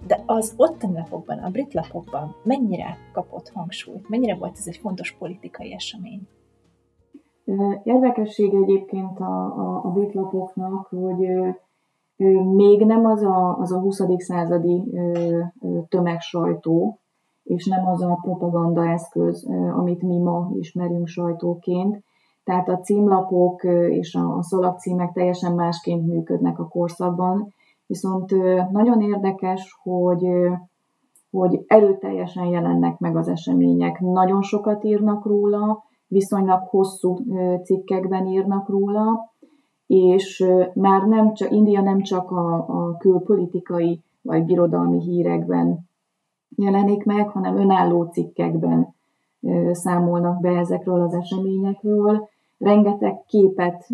De 0.07 0.23
az 0.27 0.55
ottani 0.57 0.95
lapokban, 0.95 1.39
a 1.39 1.51
brit 1.51 1.75
lapokban 1.75 2.35
mennyire 2.43 2.97
kapott 3.13 3.49
hangsúlyt? 3.49 4.09
Mennyire 4.09 4.35
volt 4.35 4.57
ez 4.57 4.67
egy 4.67 4.77
fontos 4.77 5.13
politikai 5.19 5.73
esemény? 5.73 6.29
Érdekesség 7.83 8.55
egyébként 8.55 9.21
a, 9.21 9.45
a, 9.47 9.81
a 9.85 9.91
brit 9.91 10.15
lapoknak, 10.15 10.87
hogy 10.87 11.29
még 12.55 12.87
nem 12.87 13.05
az 13.05 13.23
a, 13.23 13.57
az 13.59 13.73
a 13.73 13.81
20. 13.81 14.01
századi 14.17 14.83
tömegsajtó, 15.89 16.99
és 17.43 17.67
nem 17.67 17.87
az 17.87 18.03
a 18.03 18.19
propaganda 18.23 18.89
eszköz, 18.89 19.49
amit 19.77 20.03
mi 20.03 20.19
ma 20.19 20.51
ismerünk 20.53 21.07
sajtóként, 21.07 22.05
tehát 22.51 22.69
a 22.69 22.79
címlapok 22.79 23.65
és 23.89 24.15
a 24.15 24.43
szalagcímek 24.43 25.13
teljesen 25.13 25.55
másként 25.55 26.07
működnek 26.07 26.59
a 26.59 26.69
korszakban, 26.69 27.55
viszont 27.87 28.31
nagyon 28.71 29.01
érdekes, 29.01 29.79
hogy, 29.83 30.27
hogy 31.31 31.65
erőteljesen 31.67 32.45
jelennek 32.45 32.99
meg 32.99 33.17
az 33.17 33.29
események. 33.29 34.01
Nagyon 34.01 34.43
sokat 34.43 34.85
írnak 34.85 35.27
róla, 35.27 35.83
viszonylag 36.07 36.69
hosszú 36.69 37.17
cikkekben 37.65 38.27
írnak 38.27 38.69
róla, 38.69 39.33
és 39.87 40.47
már 40.75 41.03
nem 41.03 41.33
csak, 41.33 41.51
India 41.51 41.81
nem 41.81 42.03
csak 42.03 42.31
a, 42.31 42.55
a 42.57 42.97
külpolitikai 42.97 44.03
vagy 44.23 44.45
birodalmi 44.45 45.01
hírekben 45.01 45.79
jelenik 46.57 47.05
meg, 47.05 47.29
hanem 47.29 47.57
önálló 47.57 48.05
cikkekben 48.05 48.95
számolnak 49.73 50.41
be 50.41 50.59
ezekről 50.59 51.01
az 51.01 51.15
eseményekről, 51.15 52.29
rengeteg 52.61 53.25
képet 53.27 53.87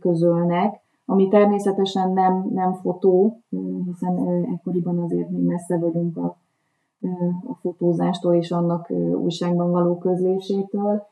közölnek, 0.00 0.80
ami 1.06 1.28
természetesen 1.28 2.12
nem, 2.12 2.50
nem 2.52 2.72
fotó, 2.72 3.38
hiszen 3.86 4.46
ekkoriban 4.54 4.98
azért 4.98 5.30
még 5.30 5.42
messze 5.42 5.78
vagyunk 5.78 6.16
a, 6.16 6.36
a 7.48 7.54
fotózástól 7.60 8.34
és 8.34 8.50
annak 8.50 8.90
újságban 9.14 9.70
való 9.70 9.98
közlésétől. 9.98 11.06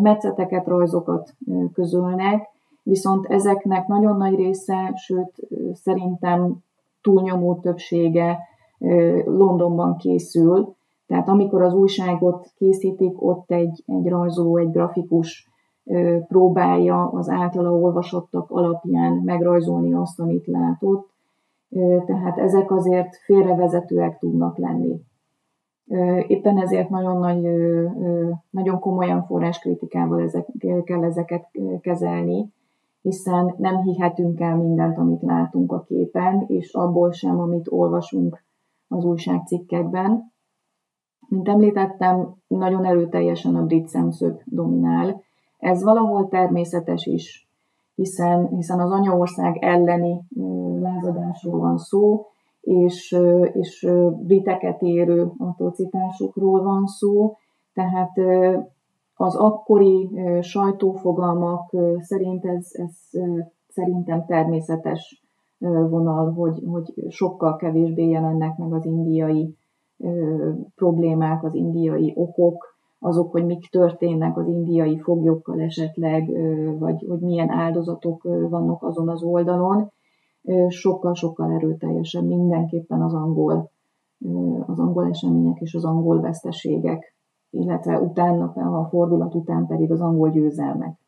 Metszeteket, 0.00 0.66
rajzokat 0.66 1.34
közölnek, 1.74 2.48
viszont 2.82 3.26
ezeknek 3.26 3.86
nagyon 3.86 4.16
nagy 4.16 4.34
része, 4.34 4.92
sőt 4.96 5.32
szerintem 5.74 6.56
túlnyomó 7.02 7.54
többsége 7.54 8.38
Londonban 9.24 9.96
készül, 9.96 10.74
tehát 11.06 11.28
amikor 11.28 11.62
az 11.62 11.74
újságot 11.74 12.52
készítik, 12.56 13.22
ott 13.22 13.50
egy, 13.50 13.82
egy 13.86 14.08
rajzoló, 14.08 14.56
egy 14.56 14.70
grafikus 14.70 15.51
próbálja 16.28 17.08
az 17.08 17.28
általa 17.28 17.72
olvasottak 17.72 18.50
alapján 18.50 19.12
megrajzolni 19.12 19.94
azt, 19.94 20.20
amit 20.20 20.46
látott, 20.46 21.10
tehát 22.06 22.38
ezek 22.38 22.70
azért 22.70 23.16
félrevezetőek 23.16 24.18
tudnak 24.18 24.58
lenni. 24.58 25.00
Éppen 26.26 26.58
ezért 26.58 26.88
nagyon, 26.88 27.18
nagy, 27.18 27.42
nagyon 28.50 28.78
komolyan 28.78 29.24
forráskritikával 29.24 30.20
ezek, 30.20 30.46
kell 30.84 31.04
ezeket 31.04 31.48
kezelni, 31.80 32.52
hiszen 33.02 33.54
nem 33.58 33.76
hihetünk 33.76 34.40
el 34.40 34.56
mindent, 34.56 34.98
amit 34.98 35.22
látunk 35.22 35.72
a 35.72 35.82
képen, 35.82 36.44
és 36.46 36.72
abból 36.74 37.12
sem, 37.12 37.40
amit 37.40 37.66
olvasunk 37.68 38.44
az 38.88 39.04
újságcikkekben. 39.04 40.32
Mint 41.28 41.48
említettem, 41.48 42.34
nagyon 42.46 42.84
erőteljesen 42.84 43.54
a 43.54 43.64
brit 43.64 43.88
szemszög 43.88 44.42
dominál. 44.44 45.22
Ez 45.62 45.82
valahol 45.82 46.28
természetes 46.28 47.06
is, 47.06 47.48
hiszen, 47.94 48.48
hiszen 48.48 48.80
az 48.80 48.90
anyaország 48.90 49.56
elleni 49.60 50.20
lázadásról 50.80 51.60
van 51.60 51.78
szó, 51.78 52.26
és, 52.60 53.16
és 53.52 53.88
briteket 54.26 54.82
érő 54.82 55.32
atrocitásokról 55.38 56.62
van 56.62 56.86
szó, 56.86 57.36
tehát 57.72 58.10
az 59.14 59.36
akkori 59.36 60.10
sajtófogalmak 60.40 61.76
szerint 61.98 62.44
ez, 62.44 62.68
ez 62.72 63.20
szerintem 63.68 64.24
természetes 64.26 65.24
vonal, 65.88 66.32
hogy, 66.32 66.62
hogy 66.66 66.92
sokkal 67.08 67.56
kevésbé 67.56 68.08
jelennek 68.08 68.56
meg 68.56 68.72
az 68.72 68.84
indiai 68.84 69.56
problémák, 70.74 71.44
az 71.44 71.54
indiai 71.54 72.12
okok, 72.16 72.71
azok, 73.04 73.30
hogy 73.30 73.44
mik 73.44 73.70
történnek 73.70 74.36
az 74.36 74.46
indiai 74.46 74.98
foglyokkal 74.98 75.60
esetleg, 75.60 76.30
vagy 76.78 77.04
hogy 77.08 77.20
milyen 77.20 77.50
áldozatok 77.50 78.22
vannak 78.22 78.82
azon 78.82 79.08
az 79.08 79.22
oldalon, 79.22 79.92
sokkal-sokkal 80.68 81.52
erőteljesen 81.52 82.24
mindenképpen 82.24 83.02
az 83.02 83.14
angol, 83.14 83.70
az 84.66 84.78
angol 84.78 85.08
események 85.08 85.60
és 85.60 85.74
az 85.74 85.84
angol 85.84 86.20
veszteségek, 86.20 87.14
illetve 87.50 88.00
utána, 88.00 88.52
a 88.54 88.88
fordulat 88.88 89.34
után 89.34 89.66
pedig 89.66 89.90
az 89.90 90.00
angol 90.00 90.30
győzelmek. 90.30 90.98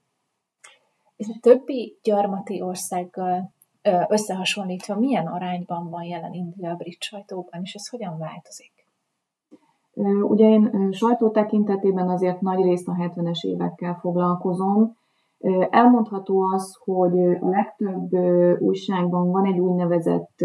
És 1.17 1.29
a 1.29 1.39
többi 1.41 1.99
gyarmati 2.03 2.63
országgal 2.63 3.53
összehasonlítva 4.09 4.99
milyen 4.99 5.27
arányban 5.27 5.91
van 5.91 6.03
jelen 6.03 6.33
India 6.33 6.71
a 6.71 6.77
brit 6.77 7.03
sajtóban, 7.03 7.61
és 7.63 7.75
ez 7.75 7.89
hogyan 7.89 8.19
változik? 8.19 8.74
Ugye 10.23 10.49
én 10.49 10.89
sajtó 10.93 11.31
tekintetében 11.31 12.09
azért 12.09 12.41
nagy 12.41 12.63
részt 12.63 12.89
a 12.89 12.93
70-es 12.93 13.41
évekkel 13.47 13.99
foglalkozom. 14.01 14.97
Elmondható 15.71 16.41
az, 16.55 16.79
hogy 16.85 17.19
a 17.21 17.49
legtöbb 17.49 18.13
újságban 18.59 19.31
van 19.31 19.45
egy 19.45 19.59
úgynevezett 19.59 20.45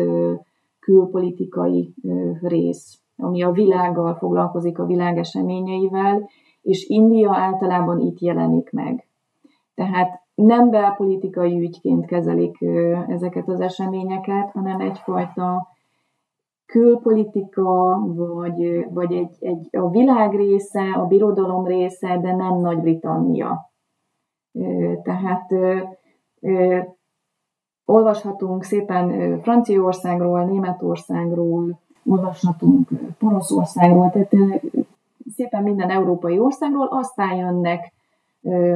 külpolitikai 0.79 1.93
rész, 2.41 3.01
ami 3.17 3.43
a 3.43 3.51
világgal 3.51 4.15
foglalkozik, 4.15 4.79
a 4.79 4.85
világ 4.85 5.17
eseményeivel, 5.17 6.29
és 6.61 6.85
India 6.87 7.35
általában 7.35 7.99
itt 7.99 8.19
jelenik 8.19 8.71
meg. 8.71 9.07
Tehát 9.75 10.21
nem 10.35 10.69
belpolitikai 10.69 11.59
ügyként 11.59 12.05
kezelik 12.05 12.61
ezeket 13.07 13.47
az 13.47 13.59
eseményeket, 13.59 14.51
hanem 14.51 14.79
egyfajta 14.79 15.67
külpolitika, 16.71 17.99
vagy, 18.15 18.85
vagy 18.89 19.13
egy, 19.13 19.35
egy, 19.39 19.67
a 19.71 19.89
világ 19.89 20.35
része, 20.35 20.91
a 20.95 21.05
birodalom 21.05 21.65
része, 21.65 22.17
de 22.21 22.35
nem 22.35 22.59
Nagy-Britannia. 22.59 23.71
Tehát 25.03 25.53
olvashatunk 27.85 28.63
szépen 28.63 29.39
Franciaországról, 29.41 30.43
Németországról, 30.43 31.79
olvashatunk 32.05 32.89
Poroszországról, 33.17 34.09
tehát 34.09 34.61
szépen 35.35 35.63
minden 35.63 35.89
európai 35.89 36.39
országról, 36.39 36.87
aztán 36.91 37.35
jönnek 37.35 37.93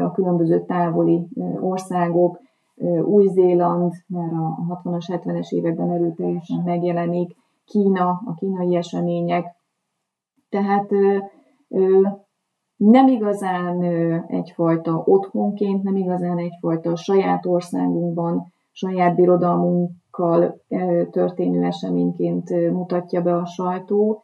a 0.03 0.11
különböző 0.11 0.65
távoli 0.65 1.27
országok, 1.59 2.39
Új-Zéland, 3.03 3.93
már 4.07 4.33
a 4.33 4.81
60-as, 4.83 5.05
70-es 5.07 5.49
években 5.49 5.91
erőteljesen 5.91 6.61
megjelenik, 6.65 7.35
Kína, 7.66 8.09
a 8.26 8.34
kínai 8.36 8.76
események. 8.76 9.55
Tehát 10.49 10.89
nem 12.76 13.07
igazán 13.07 13.84
egyfajta 14.28 15.03
otthonként, 15.05 15.84
nem 15.84 15.95
igazán 15.95 16.38
egyfajta 16.38 16.95
saját 16.95 17.45
országunkban, 17.45 18.53
saját 18.72 19.16
birodalmunkkal 19.16 20.61
történő 21.11 21.64
eseményként 21.64 22.49
mutatja 22.72 23.22
be 23.22 23.36
a 23.36 23.45
sajtó. 23.45 24.24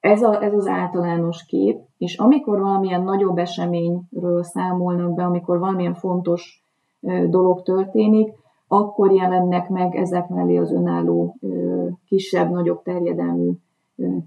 Ez, 0.00 0.22
a, 0.22 0.42
ez 0.42 0.52
az 0.52 0.66
általános 0.66 1.44
kép, 1.44 1.80
és 1.98 2.16
amikor 2.16 2.60
valamilyen 2.60 3.02
nagyobb 3.02 3.38
eseményről 3.38 4.42
számolnak 4.42 5.14
be, 5.14 5.24
amikor 5.24 5.58
valamilyen 5.58 5.94
fontos 5.94 6.62
dolog 7.26 7.62
történik, 7.62 8.32
akkor 8.68 9.12
jelennek 9.12 9.68
meg 9.68 9.94
ezek 9.94 10.28
mellé 10.28 10.56
az 10.56 10.72
önálló 10.72 11.36
kisebb-nagyobb 12.06 12.82
terjedelmű 12.82 13.50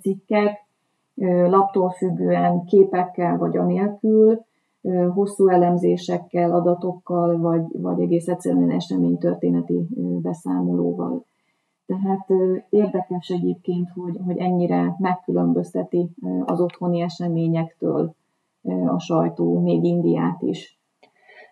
cikkek, 0.02 0.66
laptól 1.50 1.90
függően 1.90 2.66
képekkel 2.66 3.38
vagy 3.38 3.58
anélkül, 3.58 4.46
hosszú 5.14 5.48
elemzésekkel, 5.48 6.52
adatokkal, 6.52 7.38
vagy, 7.38 7.64
vagy 7.72 8.02
egész 8.02 8.28
egyszerűen 8.28 8.72
eseménytörténeti 8.72 9.88
beszámolóval. 10.22 11.26
Tehát 11.86 12.28
érdekes 12.70 13.30
egyébként, 13.30 13.90
hogy, 13.90 14.18
hogy 14.26 14.38
ennyire 14.38 14.96
megkülönbözteti 14.98 16.10
az 16.46 16.62
otthoni 16.62 17.02
eseményektől 17.02 18.14
a 18.88 19.00
sajtó, 19.00 19.60
még 19.60 19.84
Indiát 19.84 20.42
is. 20.42 20.80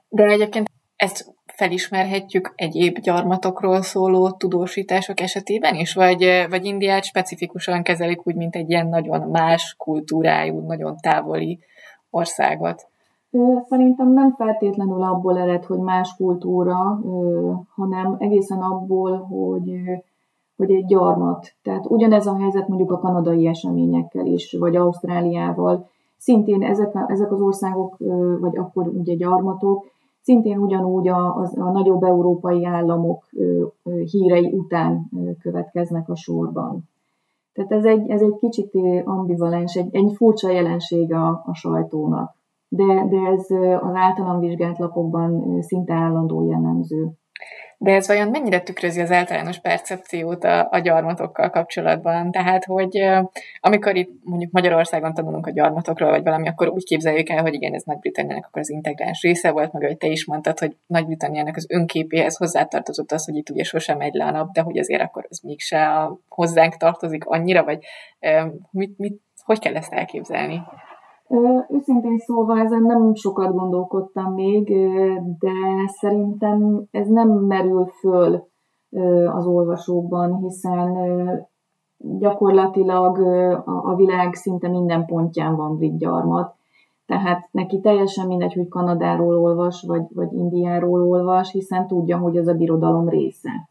De 0.10 0.24
egyébként 0.24 0.70
ezt 0.96 1.36
felismerhetjük 1.60 2.54
egyéb 2.56 3.00
gyarmatokról 3.00 3.82
szóló 3.82 4.32
tudósítások 4.32 5.20
esetében 5.20 5.76
is, 5.76 5.94
vagy, 5.94 6.26
vagy 6.50 6.66
Indiát 6.66 7.04
specifikusan 7.04 7.84
kezelik 7.84 8.28
úgy, 8.28 8.36
mint 8.36 8.56
egy 8.56 8.70
ilyen 8.70 8.88
nagyon 8.88 9.30
más 9.30 9.76
kultúrájú, 9.78 10.60
nagyon 10.60 10.96
távoli 11.02 11.60
országot? 12.10 12.88
Szerintem 13.70 14.14
nem 14.14 14.36
feltétlenül 14.36 15.04
abból 15.04 15.38
ered, 15.40 15.66
hogy 15.66 15.80
más 15.80 16.16
kultúra, 16.18 17.00
hanem 17.76 18.16
egészen 18.20 18.60
abból, 18.60 19.18
hogy, 19.18 19.72
hogy 20.58 20.72
egy 20.72 20.86
gyarmat. 20.86 21.54
Tehát 21.64 21.86
ugyanez 21.88 22.28
a 22.28 22.38
helyzet 22.38 22.68
mondjuk 22.68 22.92
a 22.92 23.00
kanadai 23.00 23.48
eseményekkel 23.48 24.26
is, 24.26 24.56
vagy 24.60 24.76
Ausztráliával. 24.76 25.90
Szintén 26.18 26.64
ezek, 26.64 26.92
ezek 27.08 27.32
az 27.32 27.42
országok, 27.42 27.98
vagy 28.40 28.58
akkor 28.58 28.88
ugye 28.88 29.14
gyarmatok, 29.14 29.86
szintén 30.22 30.58
ugyanúgy 30.58 31.08
a, 31.08 31.36
a, 31.36 31.50
a 31.56 31.72
nagyobb 31.72 32.04
európai 32.04 32.66
államok 32.66 33.30
hírei 33.84 34.54
után 34.54 35.10
következnek 35.42 36.10
a 36.10 36.16
sorban. 36.16 36.90
Tehát 37.54 37.72
ez 37.72 37.86
egy, 37.86 38.10
ez 38.10 38.22
egy 38.22 38.36
kicsit 38.40 38.72
ambivalens, 39.04 39.76
egy, 39.76 39.96
egy 39.96 40.14
furcsa 40.16 40.50
jelenség 40.50 41.14
a, 41.14 41.44
a 41.46 41.54
sajtónak. 41.54 42.38
De, 42.68 43.08
de 43.10 43.18
ez 43.18 43.46
az 43.82 43.94
általam 43.94 44.40
vizsgált 44.40 44.78
lapokban 44.78 45.62
szinte 45.62 45.94
állandó 45.94 46.50
jellemző. 46.50 47.08
De 47.82 47.92
ez 47.92 48.08
vajon 48.08 48.28
mennyire 48.28 48.62
tükrözi 48.62 49.02
az 49.02 49.12
általános 49.12 49.60
percepciót 49.60 50.44
a, 50.44 50.68
a 50.72 50.80
gyarmatokkal 50.80 51.50
kapcsolatban? 51.50 52.32
Tehát, 52.32 52.66
hogy 52.66 53.10
amikor 53.60 53.96
itt 53.96 54.12
mondjuk 54.24 54.52
Magyarországon 54.52 55.14
tanulunk 55.14 55.48
a 55.48 55.52
gyarmatokról, 55.52 56.10
vagy 56.10 56.24
valami, 56.24 56.48
akkor 56.48 56.68
úgy 56.68 56.84
képzeljük 56.84 57.30
el, 57.30 57.42
hogy 57.42 57.54
igen, 57.54 57.74
ez 57.74 57.84
Nagy-Britanniának 57.84 58.46
akkor 58.46 58.62
az 58.62 58.70
integráns 58.70 59.22
része 59.22 59.52
volt, 59.52 59.74
meg 59.74 59.84
ahogy 59.84 59.98
te 59.98 60.08
is 60.08 60.26
mondtad, 60.26 60.60
hogy 60.60 60.76
Nagy-Britanniának 60.88 61.56
az 61.56 61.66
önképéhez 61.70 62.38
hozzátartozott 62.38 63.12
az, 63.12 63.26
hogy 63.26 63.36
itt 63.36 63.50
ugye 63.50 63.64
sosem 63.64 63.98
megy 63.98 64.14
le 64.14 64.26
a 64.26 64.32
nap, 64.32 64.52
de 64.52 64.62
hogy 64.62 64.78
azért 64.78 65.02
akkor 65.02 65.26
az 65.30 65.40
mégse 65.40 66.10
hozzánk 66.28 66.78
tartozik 66.78 67.26
annyira, 67.26 67.64
vagy 67.64 67.80
mit, 68.72 68.98
mit, 68.98 69.22
hogy 69.44 69.60
kell 69.60 69.76
ezt 69.76 69.94
elképzelni? 69.94 70.62
Őszintén 71.70 72.18
szólva 72.18 72.60
ezen 72.60 72.82
nem 72.82 73.14
sokat 73.14 73.56
gondolkodtam 73.56 74.34
még, 74.34 74.68
de 75.40 75.52
szerintem 75.88 76.84
ez 76.92 77.08
nem 77.08 77.30
merül 77.30 77.86
föl 77.86 78.48
az 79.34 79.46
olvasókban, 79.46 80.36
hiszen 80.36 80.98
gyakorlatilag 81.98 83.18
a 83.66 83.96
világ 83.96 84.34
szinte 84.34 84.68
minden 84.68 85.06
pontján 85.06 85.56
van 85.56 85.76
brit 85.78 85.98
gyarmat. 85.98 86.56
Tehát 87.06 87.48
neki 87.52 87.80
teljesen 87.80 88.28
mindegy, 88.28 88.54
hogy 88.54 88.68
Kanadáról 88.68 89.38
olvas, 89.38 89.84
vagy, 89.88 90.04
vagy 90.14 90.34
Indiáról 90.34 91.10
olvas, 91.10 91.52
hiszen 91.52 91.88
tudja, 91.88 92.18
hogy 92.18 92.38
az 92.38 92.48
a 92.48 92.54
birodalom 92.54 93.10
része. 93.10 93.70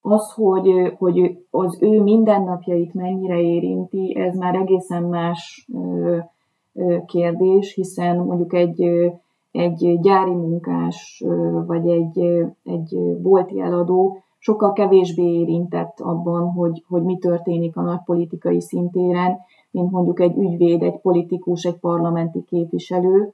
Az, 0.00 0.32
hogy, 0.32 0.94
hogy 0.98 1.46
az 1.50 1.78
ő 1.80 2.02
mindennapjait 2.02 2.94
mennyire 2.94 3.40
érinti, 3.40 4.16
ez 4.18 4.36
már 4.36 4.54
egészen 4.54 5.02
más 5.02 5.68
kérdés, 7.06 7.74
hiszen 7.74 8.16
mondjuk 8.16 8.54
egy, 8.54 8.82
egy 9.50 10.00
gyári 10.00 10.34
munkás 10.34 11.24
vagy 11.66 11.88
egy, 11.88 12.18
egy 12.64 12.98
bolti 13.22 13.60
eladó 13.60 14.18
sokkal 14.38 14.72
kevésbé 14.72 15.22
érintett 15.22 16.00
abban, 16.00 16.50
hogy, 16.50 16.84
hogy 16.88 17.02
mi 17.02 17.18
történik 17.18 17.76
a 17.76 17.82
nagy 17.82 18.02
politikai 18.04 18.60
szintéren, 18.60 19.38
mint 19.70 19.90
mondjuk 19.90 20.20
egy 20.20 20.36
ügyvéd, 20.36 20.82
egy 20.82 21.00
politikus, 21.00 21.64
egy 21.64 21.78
parlamenti 21.78 22.44
képviselő, 22.44 23.32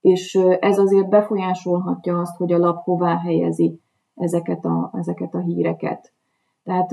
és 0.00 0.34
ez 0.60 0.78
azért 0.78 1.08
befolyásolhatja 1.08 2.18
azt, 2.18 2.36
hogy 2.36 2.52
a 2.52 2.58
lap 2.58 2.84
hová 2.84 3.18
helyezi 3.18 3.80
ezeket 4.14 4.64
a, 4.64 4.90
ezeket 4.94 5.34
a 5.34 5.38
híreket. 5.38 6.12
Tehát 6.64 6.92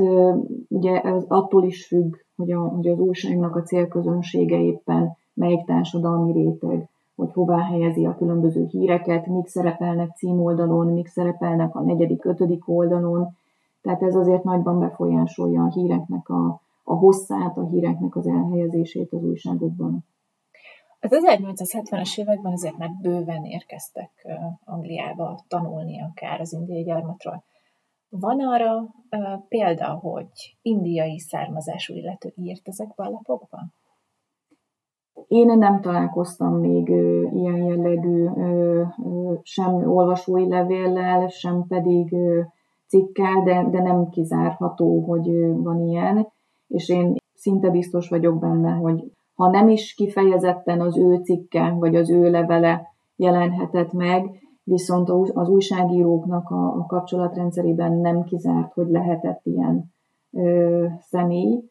ugye 0.68 1.02
ez 1.02 1.24
attól 1.28 1.64
is 1.64 1.88
függ, 1.88 2.16
hogy, 2.36 2.52
a, 2.52 2.60
hogy 2.60 2.88
az 2.88 3.00
újságnak 3.00 3.56
a 3.56 3.62
célközönsége 3.62 4.60
éppen 4.60 5.18
melyik 5.36 5.66
társadalmi 5.66 6.32
réteg, 6.32 6.90
hogy 7.16 7.32
hová 7.34 7.62
helyezi 7.62 8.06
a 8.06 8.16
különböző 8.16 8.66
híreket, 8.66 9.28
mik 9.28 9.48
szerepelnek 9.48 10.16
címoldalon, 10.16 10.88
mik 10.88 11.08
szerepelnek 11.08 11.76
a 11.76 11.82
negyedik, 11.82 12.26
ötödik 12.26 12.70
oldalon. 12.70 13.38
Tehát 13.82 14.02
ez 14.02 14.16
azért 14.16 14.44
nagyban 14.44 14.80
befolyásolja 14.80 15.64
a 15.64 15.72
híreknek 15.72 16.30
a, 16.30 16.62
a 16.84 16.94
hosszát, 16.94 17.58
a 17.58 17.68
híreknek 17.68 18.16
az 18.16 18.28
elhelyezését 18.28 19.12
az 19.12 19.24
újságokban. 19.24 20.06
Az 21.00 21.12
1870-es 21.12 22.20
években 22.20 22.52
azért 22.52 22.78
már 22.78 22.92
bőven 23.02 23.44
érkeztek 23.44 24.28
Angliába 24.64 25.40
tanulni 25.48 26.02
akár 26.02 26.40
az 26.40 26.54
indiai 26.54 26.84
gyarmatról. 26.84 27.44
Van 28.10 28.40
arra 28.40 28.88
példa, 29.48 29.94
hogy 29.94 30.58
indiai 30.62 31.20
származású 31.20 31.94
illető 31.94 32.34
írt 32.36 32.68
ezekbe 32.68 33.04
a 33.04 33.10
lapokban? 33.10 33.74
Én 35.28 35.58
nem 35.58 35.82
találkoztam 35.82 36.60
még 36.60 36.90
ilyen 37.34 37.64
jellegű 37.64 38.28
sem 39.42 39.74
olvasói 39.74 40.48
levéllel, 40.48 41.28
sem 41.28 41.66
pedig 41.68 42.16
cikkel, 42.88 43.44
de, 43.44 43.68
de 43.72 43.82
nem 43.82 44.10
kizárható, 44.10 45.00
hogy 45.00 45.54
van 45.64 45.82
ilyen, 45.82 46.28
és 46.68 46.90
én 46.90 47.16
szinte 47.34 47.70
biztos 47.70 48.10
vagyok 48.10 48.40
benne, 48.40 48.72
hogy 48.72 49.12
ha 49.36 49.50
nem 49.50 49.70
is 49.70 49.94
kifejezetten 49.94 50.82
az 50.82 50.98
ő 50.98 51.16
cikke, 51.24 51.76
vagy 51.80 51.96
az 51.96 52.10
ő 52.10 52.30
levele 52.30 52.88
jelenhetett 53.16 53.92
meg, 53.92 54.30
viszont 54.64 55.10
az 55.34 55.50
újságíróknak 55.50 56.50
a, 56.50 56.66
a 56.66 56.86
kapcsolatrendszerében 56.88 57.94
nem 57.94 58.24
kizárt, 58.24 58.74
hogy 58.74 58.88
lehetett 58.88 59.40
ilyen 59.44 59.94
ö, 60.32 60.86
személy. 61.00 61.64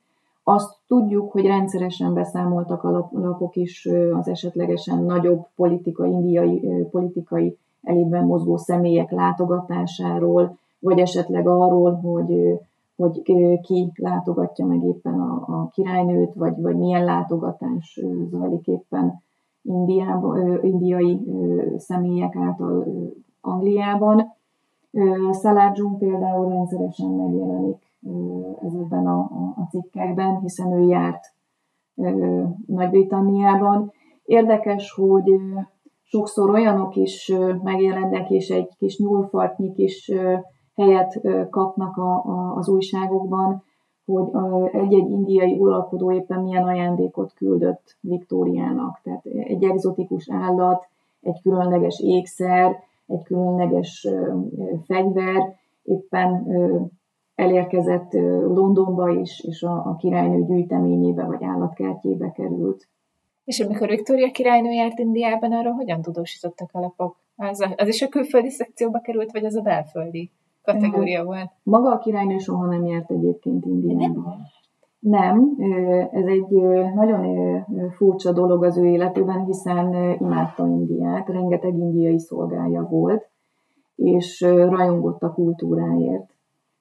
Azt 0.47 0.77
tudjuk, 0.87 1.33
hogy 1.33 1.47
rendszeresen 1.47 2.15
beszámoltak 2.15 2.85
a 2.85 3.09
lapok 3.13 3.57
is 3.57 3.89
az 4.13 4.29
esetlegesen 4.29 5.03
nagyobb 5.03 5.47
politikai, 5.57 6.11
indiai 6.11 6.61
politikai 6.91 7.59
elitben 7.83 8.25
mozgó 8.25 8.57
személyek 8.57 9.11
látogatásáról, 9.11 10.57
vagy 10.79 10.99
esetleg 10.99 11.47
arról, 11.47 11.95
hogy, 11.95 12.61
hogy 12.97 13.23
ki 13.61 13.93
látogatja 13.95 14.67
meg 14.67 14.83
éppen 14.83 15.21
a, 15.21 15.45
a 15.47 15.69
királynőt, 15.73 16.35
vagy, 16.35 16.61
vagy 16.61 16.77
milyen 16.77 17.05
látogatás 17.05 18.01
zajlik 18.31 18.67
éppen 18.67 19.23
Indiában, 19.63 20.65
indiai 20.65 21.21
személyek 21.79 22.37
által 22.37 22.87
Angliában. 23.41 24.33
Szaládzsunk 25.31 25.99
például 25.99 26.49
rendszeresen 26.49 27.11
megjelenik 27.11 27.77
ezekben 28.67 29.07
a, 29.07 29.19
a 29.57 29.67
cikkekben, 29.71 30.41
hiszen 30.41 30.73
ő 30.73 30.81
járt 30.81 31.33
Nagy-Britanniában. 32.67 33.93
Érdekes, 34.25 34.93
hogy 34.93 35.31
sokszor 36.03 36.51
olyanok 36.51 36.97
is 36.97 37.33
megjelennek, 37.63 38.31
és 38.31 38.49
egy 38.49 38.77
kis 38.79 38.99
nyúlfartnyi 38.99 39.73
kis 39.73 40.13
helyet 40.75 41.21
kapnak 41.51 41.97
a, 41.97 42.15
a, 42.15 42.57
az 42.57 42.69
újságokban, 42.69 43.63
hogy 44.05 44.25
egy-egy 44.73 45.11
indiai 45.11 45.59
uralkodó 45.59 46.13
éppen 46.13 46.41
milyen 46.41 46.65
ajándékot 46.65 47.33
küldött 47.33 47.97
Viktóriának. 48.01 49.01
Tehát 49.03 49.25
egy 49.25 49.65
egzotikus 49.65 50.31
állat, 50.31 50.87
egy 51.21 51.41
különleges 51.43 52.01
ékszer, 52.01 52.77
egy 53.07 53.23
különleges 53.23 54.09
fegyver 54.87 55.55
éppen 55.83 56.47
elérkezett 57.35 58.13
Londonba 58.43 59.09
is, 59.09 59.41
és 59.41 59.63
a, 59.63 59.73
a 59.73 59.97
királynő 59.97 60.45
gyűjteményébe 60.45 61.25
vagy 61.25 61.45
állatkertjébe 61.45 62.31
került. 62.31 62.89
És 63.45 63.61
amikor 63.61 63.89
Viktória 63.89 64.31
királynő 64.31 64.71
járt 64.71 64.99
Indiában, 64.99 65.53
arról 65.53 65.73
hogyan 65.73 66.03
tudósítottak 66.03 66.69
a 66.73 66.81
lapok? 66.81 67.17
Az, 67.37 67.67
az 67.77 67.89
is 67.89 68.03
a 68.03 68.09
külföldi 68.09 68.51
szekcióba 68.51 68.99
került, 69.01 69.33
vagy 69.33 69.45
az 69.45 69.57
a 69.57 69.61
belföldi 69.61 70.31
kategória 70.63 71.25
volt? 71.25 71.51
Maga 71.63 71.91
a 71.91 71.99
királynő 71.99 72.39
soha 72.39 72.67
nem 72.67 72.85
járt 72.85 73.11
egyébként 73.11 73.65
Indiában. 73.65 74.37
Nem, 74.99 75.57
ez 76.11 76.25
egy 76.27 76.51
nagyon 76.95 77.65
furcsa 77.97 78.33
dolog 78.33 78.65
az 78.65 78.79
ő 78.79 78.87
életében, 78.87 79.45
hiszen 79.45 79.95
imádta 80.21 80.67
Indiát, 80.67 81.29
rengeteg 81.29 81.75
indiai 81.79 82.19
szolgája 82.19 82.87
volt, 82.91 83.31
és 83.95 84.41
rajongott 84.41 85.23
a 85.23 85.33
kultúráért. 85.33 86.34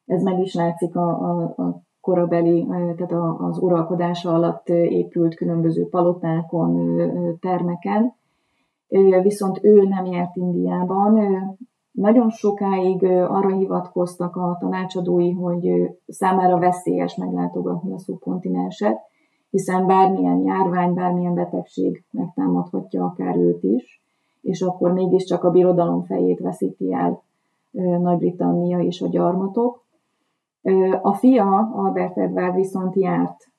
Ez 0.06 0.24
meg 0.24 0.40
is 0.40 0.54
látszik 0.54 0.96
a, 0.96 1.10
a, 1.10 1.42
a 1.42 1.82
korabeli, 2.02 2.66
tehát 2.68 3.14
az 3.38 3.58
uralkodása 3.58 4.34
alatt 4.34 4.70
épült 4.70 5.36
különböző 5.36 5.88
palotákon, 5.90 7.02
termeken, 7.40 8.14
viszont 9.22 9.60
ő 9.62 9.88
nem 9.88 10.06
járt 10.06 10.36
Indiában. 10.36 11.20
Nagyon 11.92 12.30
sokáig 12.30 13.04
arra 13.04 13.56
hivatkoztak 13.56 14.36
a 14.36 14.58
tanácsadói, 14.60 15.32
hogy 15.32 15.98
számára 16.08 16.60
veszélyes 16.60 17.16
meglátogatni 17.16 17.94
a 17.94 18.00
szubkontinenset, 18.00 19.00
hiszen 19.50 19.86
bármilyen 19.86 20.40
járvány, 20.40 20.94
bármilyen 20.94 21.34
betegség 21.34 22.04
megtámadhatja 22.12 23.04
akár 23.04 23.38
őt 23.38 23.64
is, 23.64 24.02
és 24.42 24.62
akkor 24.62 24.94
mégiscsak 24.94 25.44
a 25.44 25.52
birodalom 25.52 26.04
fejét 26.04 26.40
veszíti 26.40 26.94
el 26.94 27.22
Nagy-Britannia 28.00 28.80
és 28.80 29.02
a 29.02 29.08
gyarmatok. 29.08 29.83
A 31.02 31.14
fia, 31.14 31.72
Albert 31.74 32.18
Edward 32.18 32.56
viszont 32.56 32.96
járt 32.96 33.52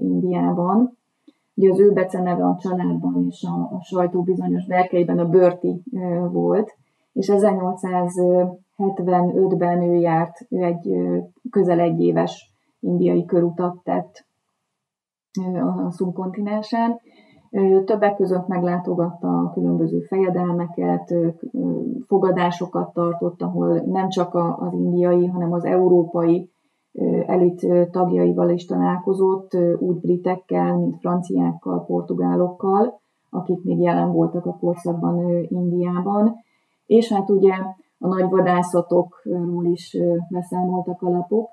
Indiában, 0.00 0.96
ugye 1.54 1.70
az 1.70 1.80
ő 1.80 1.92
beceneve 1.92 2.44
a 2.44 2.58
családban 2.60 3.26
és 3.28 3.42
a, 3.42 3.76
a 3.76 3.82
sajtó 3.82 4.22
bizonyos 4.22 4.66
berkeiben 4.66 5.18
a 5.18 5.28
Börti 5.28 5.82
volt, 6.30 6.76
és 7.12 7.30
1875-ben 7.32 9.82
ő 9.82 9.94
járt, 9.94 10.46
ő 10.48 10.62
egy 10.62 10.92
közel 11.50 11.80
egy 11.80 12.00
éves 12.00 12.52
indiai 12.80 13.24
körutat 13.24 13.82
tett 13.82 14.26
a 15.86 15.90
szubkontinensen. 15.90 17.00
Többek 17.84 18.16
között 18.16 18.46
meglátogatta 18.46 19.28
a 19.28 19.50
különböző 19.52 20.00
fejedelmeket, 20.00 21.14
fogadásokat 22.06 22.92
tartott, 22.92 23.42
ahol 23.42 23.82
nem 23.86 24.08
csak 24.08 24.34
az 24.34 24.72
indiai, 24.72 25.26
hanem 25.26 25.52
az 25.52 25.64
európai 25.64 26.50
elit 27.26 27.66
tagjaival 27.90 28.50
is 28.50 28.64
találkozott, 28.64 29.56
úgy 29.78 30.00
britekkel, 30.00 30.76
mint 30.76 30.96
franciákkal, 31.00 31.84
portugálokkal, 31.84 33.00
akik 33.30 33.62
még 33.64 33.80
jelen 33.80 34.12
voltak 34.12 34.46
a 34.46 34.56
korszakban 34.60 35.44
Indiában. 35.48 36.34
És 36.86 37.12
hát 37.12 37.30
ugye 37.30 37.54
a 37.98 38.06
nagy 38.08 38.30
vadászatokról 38.30 39.64
is 39.64 39.96
beszámoltak 40.30 41.02
a 41.02 41.10
lapok. 41.10 41.48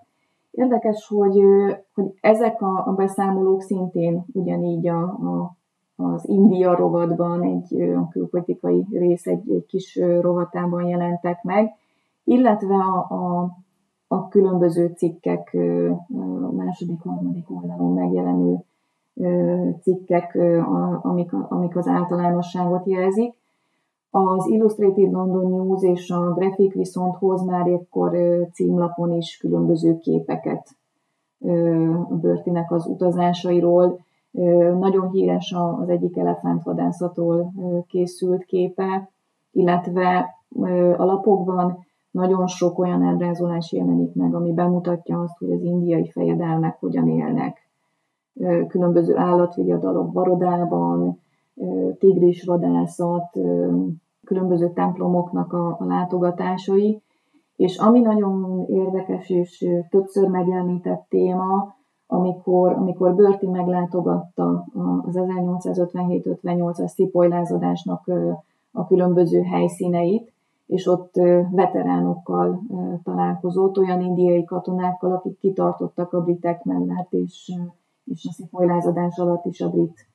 Érdekes, 0.52 1.08
hogy, 1.08 1.40
hogy 1.94 2.06
ezek 2.22 2.62
a, 2.62 2.88
a 2.88 2.94
beszámolók 2.96 3.62
szintén 3.62 4.26
ugyanígy 4.34 4.88
a, 4.88 5.02
a, 5.02 5.56
az 5.96 6.28
India 6.28 6.76
rovatban, 6.76 7.44
egy 7.44 7.94
külpolitikai 8.10 8.86
rész 8.92 9.26
egy, 9.26 9.52
egy 9.52 9.66
kis 9.66 10.00
rovatában 10.22 10.88
jelentek 10.88 11.44
meg, 11.44 11.74
illetve 12.24 12.76
a, 12.76 13.14
a, 13.14 13.50
a 14.08 14.28
különböző 14.28 14.94
cikkek, 14.96 15.58
második, 16.52 17.02
harmadik 17.02 17.52
oldalon 17.52 17.94
megjelenő 17.94 18.64
cikkek, 19.82 20.38
amik, 21.02 21.34
amik 21.34 21.76
az 21.76 21.88
általánosságot 21.88 22.86
jelzik. 22.86 23.34
Az 24.10 24.48
Illustrated 24.48 25.12
London 25.12 25.50
News 25.50 25.84
és 25.84 26.10
a 26.10 26.34
Graphic 26.34 26.74
viszont 26.74 27.16
hoz 27.16 27.46
már 27.46 27.68
ekkor 27.68 28.18
címlapon 28.54 29.12
is 29.12 29.38
különböző 29.38 29.98
képeket 29.98 30.76
Börtinek 32.10 32.72
az 32.72 32.86
utazásairól. 32.86 34.05
Nagyon 34.80 35.10
híres 35.10 35.54
az 35.80 35.90
egyik 35.90 36.18
elefántvadászatól 36.18 37.54
készült 37.88 38.44
képe, 38.44 39.10
illetve 39.52 40.36
a 40.98 41.04
lapokban 41.04 41.86
nagyon 42.12 42.48
sok 42.48 42.80
olyan 42.80 43.04
ábrázolás 43.04 43.72
jelenik 43.72 44.14
meg, 44.14 44.36
ami 44.36 44.54
bemutatja 44.54 45.20
azt, 45.20 45.38
hogy 45.38 45.52
az 45.52 45.62
indiai 45.62 46.10
fejedelmek 46.10 46.80
hogyan 46.80 47.08
élnek. 47.08 47.70
Különböző 48.68 49.18
állatviadalok 49.18 50.12
Barodában, 50.12 51.20
tigrisvadászat, 52.00 53.40
különböző 54.26 54.72
templomoknak 54.74 55.54
a, 55.54 55.76
a 55.80 55.86
látogatásai, 55.86 57.02
és 57.56 57.78
ami 57.78 58.00
nagyon 58.00 58.66
érdekes 58.68 59.30
és 59.30 59.70
többször 59.90 60.28
megjelenített 60.28 61.06
téma, 61.10 61.75
amikor, 62.08 62.72
amikor 62.72 63.16
Börti 63.16 63.48
meglátogatta 63.48 64.66
az 65.06 65.16
1857-58-as 65.18 66.88
szipoly-lázadásnak 66.88 68.12
a 68.72 68.88
különböző 68.88 69.42
helyszíneit, 69.42 70.34
és 70.66 70.88
ott 70.88 71.14
veteránokkal 71.52 72.62
találkozott, 73.04 73.78
olyan 73.78 74.02
indiai 74.02 74.44
katonákkal, 74.44 75.12
akik 75.12 75.40
kitartottak 75.40 76.14
a 76.14 76.22
britek 76.22 76.64
mellett, 76.64 77.12
és, 77.14 77.52
és 78.06 78.26
a 78.30 78.32
szifolylázadás 78.32 79.18
alatt 79.18 79.46
is 79.46 79.62
a 79.62 79.70
brit 79.70 80.08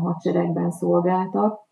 hadseregben 0.00 0.70
szolgáltak. 0.70 1.62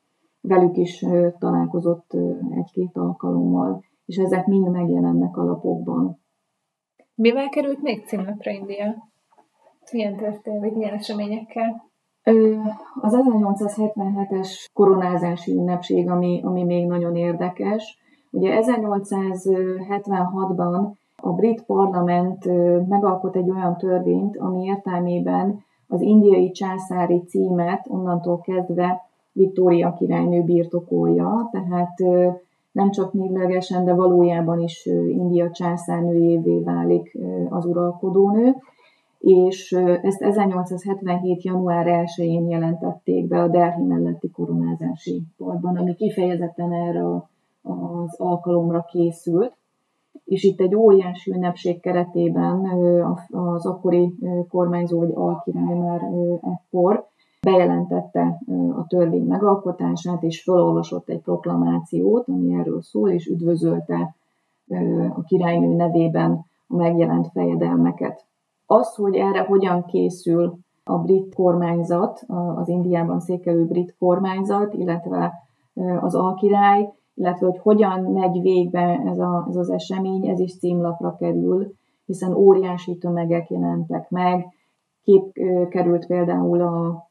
Velük 0.40 0.76
is 0.76 1.04
találkozott 1.38 2.16
egy-két 2.50 2.96
alkalommal, 2.96 3.84
és 4.06 4.16
ezek 4.16 4.46
mind 4.46 4.70
megjelennek 4.70 5.36
a 5.36 5.44
lapokban. 5.44 6.20
Mivel 7.14 7.48
került 7.48 7.82
még 7.82 8.06
címlapra 8.06 8.50
India? 8.50 9.11
Milyen 9.92 10.16
történet, 10.16 10.74
milyen 10.74 10.94
eseményekkel? 10.94 11.90
Az 13.00 13.18
1877-es 13.22 14.66
koronázási 14.72 15.52
ünnepség, 15.52 16.10
ami, 16.10 16.40
ami 16.44 16.64
még 16.64 16.86
nagyon 16.86 17.16
érdekes, 17.16 18.00
Ugye 18.32 18.60
1876-ban 18.62 20.90
a 21.16 21.32
brit 21.32 21.62
parlament 21.62 22.44
megalkot 22.88 23.36
egy 23.36 23.50
olyan 23.50 23.76
törvényt, 23.76 24.36
ami 24.36 24.64
értelmében 24.64 25.64
az 25.88 26.00
indiai 26.00 26.50
császári 26.50 27.22
címet 27.28 27.86
onnantól 27.88 28.40
kezdve 28.40 29.00
Viktória 29.32 29.92
királynő 29.92 30.42
birtokolja, 30.42 31.48
tehát 31.50 31.98
nem 32.72 32.90
csak 32.90 33.12
névlegesen, 33.12 33.84
de 33.84 33.94
valójában 33.94 34.60
is 34.60 34.86
India 35.08 35.50
császárnőjévé 35.50 36.58
válik 36.58 37.18
az 37.48 37.64
uralkodónő, 37.64 38.56
és 39.22 39.72
ezt 40.02 40.22
1877. 40.22 41.42
január 41.42 41.86
1-én 41.88 42.48
jelentették 42.48 43.28
be 43.28 43.42
a 43.42 43.48
Delhi 43.48 43.82
melletti 43.82 44.30
koronázási 44.30 45.22
portban, 45.36 45.76
ami 45.76 45.94
kifejezetten 45.94 46.72
erre 46.72 47.04
az 47.62 48.14
alkalomra 48.16 48.84
készült, 48.88 49.56
és 50.24 50.42
itt 50.42 50.60
egy 50.60 50.74
óriási 50.74 51.30
ünnepség 51.30 51.80
keretében 51.80 52.66
az 53.30 53.66
akkori 53.66 54.14
kormányzó, 54.48 54.98
vagy 54.98 55.12
alkirály 55.14 55.74
már 55.74 56.00
ekkor 56.40 57.06
bejelentette 57.42 58.40
a 58.76 58.86
törvény 58.86 59.26
megalkotását, 59.26 60.22
és 60.22 60.42
felolvasott 60.42 61.08
egy 61.08 61.20
proklamációt, 61.20 62.28
ami 62.28 62.54
erről 62.54 62.82
szól, 62.82 63.10
és 63.10 63.26
üdvözölte 63.26 64.14
a 65.14 65.22
királynő 65.22 65.74
nevében 65.74 66.44
a 66.66 66.76
megjelent 66.76 67.28
fejedelmeket. 67.32 68.24
Az, 68.72 68.94
hogy 68.94 69.14
erre 69.14 69.40
hogyan 69.40 69.84
készül 69.84 70.58
a 70.84 70.98
brit 70.98 71.34
kormányzat, 71.34 72.24
az 72.56 72.68
Indiában 72.68 73.20
székelő 73.20 73.64
brit 73.64 73.96
kormányzat, 73.98 74.74
illetve 74.74 75.32
az 76.00 76.14
alkirály, 76.14 76.92
illetve 77.14 77.46
hogy 77.46 77.58
hogyan 77.58 78.00
megy 78.00 78.40
végbe 78.40 79.02
ez, 79.06 79.18
a, 79.18 79.46
ez 79.48 79.56
az 79.56 79.70
esemény, 79.70 80.28
ez 80.28 80.38
is 80.38 80.58
címlapra 80.58 81.16
kerül, 81.16 81.72
hiszen 82.06 82.34
óriási 82.34 82.98
tömegek 82.98 83.50
jelentek 83.50 84.10
meg, 84.10 84.46
kép 85.02 85.32
került 85.68 86.06
például 86.06 86.60
a, 86.60 87.08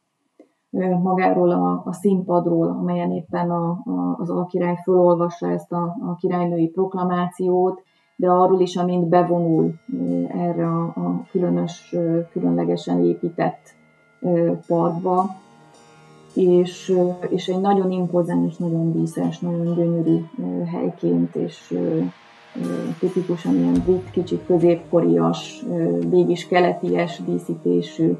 magáról 1.02 1.52
a, 1.52 1.82
a 1.86 1.94
színpadról, 1.94 2.68
amelyen 2.68 3.12
éppen 3.12 3.50
a, 3.50 3.70
a, 3.70 4.16
az 4.18 4.30
alkirály 4.30 4.78
fölolvassa 4.84 5.52
ezt 5.52 5.72
a, 5.72 5.96
a 6.08 6.16
királynői 6.16 6.68
proklamációt, 6.68 7.82
de 8.22 8.30
arról 8.30 8.60
is, 8.62 8.76
amint 8.76 9.08
bevonul 9.08 9.74
erre 10.28 10.68
a, 10.68 10.84
a 10.84 11.26
különös, 11.32 11.96
különlegesen 12.32 13.06
épített 13.06 13.76
parkba, 14.68 15.26
és, 16.34 16.94
és 17.30 17.48
egy 17.48 17.60
nagyon 17.60 17.92
impozáns, 17.92 18.58
nagyon 18.58 18.92
díszes, 18.92 19.40
nagyon 19.40 19.76
gyönyörű 19.76 20.18
helyként, 20.66 21.36
és 21.36 21.78
tipikusan 23.00 23.56
ilyen 23.56 23.82
brit, 23.86 24.12
kicsit 24.12 24.46
középkorias, 24.46 25.64
mégis 26.10 26.48
keleties 26.48 27.22
díszítésű 27.26 28.12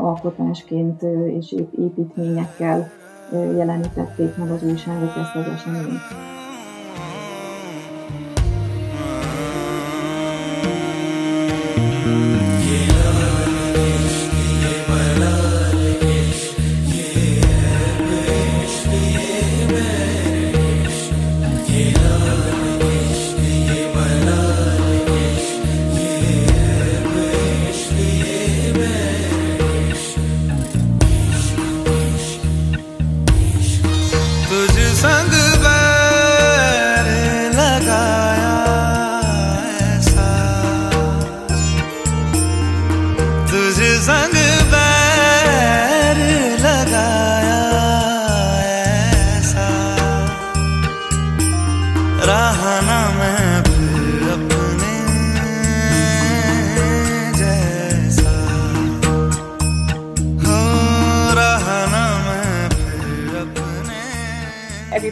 alkotásként 0.00 1.02
és 1.26 1.52
építményekkel 1.78 2.90
jelenítették 3.32 4.36
meg 4.36 4.50
az 4.50 4.62
újságok 4.62 5.16
ezt 5.16 5.36
az 5.36 5.46
eseményt. 5.54 6.00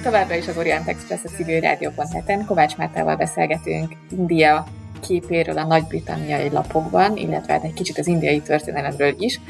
Továbbra 0.02 0.34
is 0.34 0.48
az 0.48 0.56
Orient 0.56 0.88
Express 0.88 1.20
a 1.24 1.28
civil 1.28 1.60
rádió.net-en. 1.60 2.44
Kovács 2.44 2.76
Mártával 2.76 3.16
beszélgetünk 3.16 3.92
India 4.10 4.66
képéről 5.00 5.58
a 5.58 5.64
nagy-britanniai 5.64 6.50
lapokban, 6.50 7.16
illetve 7.16 7.52
hát 7.52 7.64
egy 7.64 7.72
kicsit 7.72 7.98
az 7.98 8.06
indiai 8.06 8.40
történelemről 8.40 9.14
is. 9.18 9.40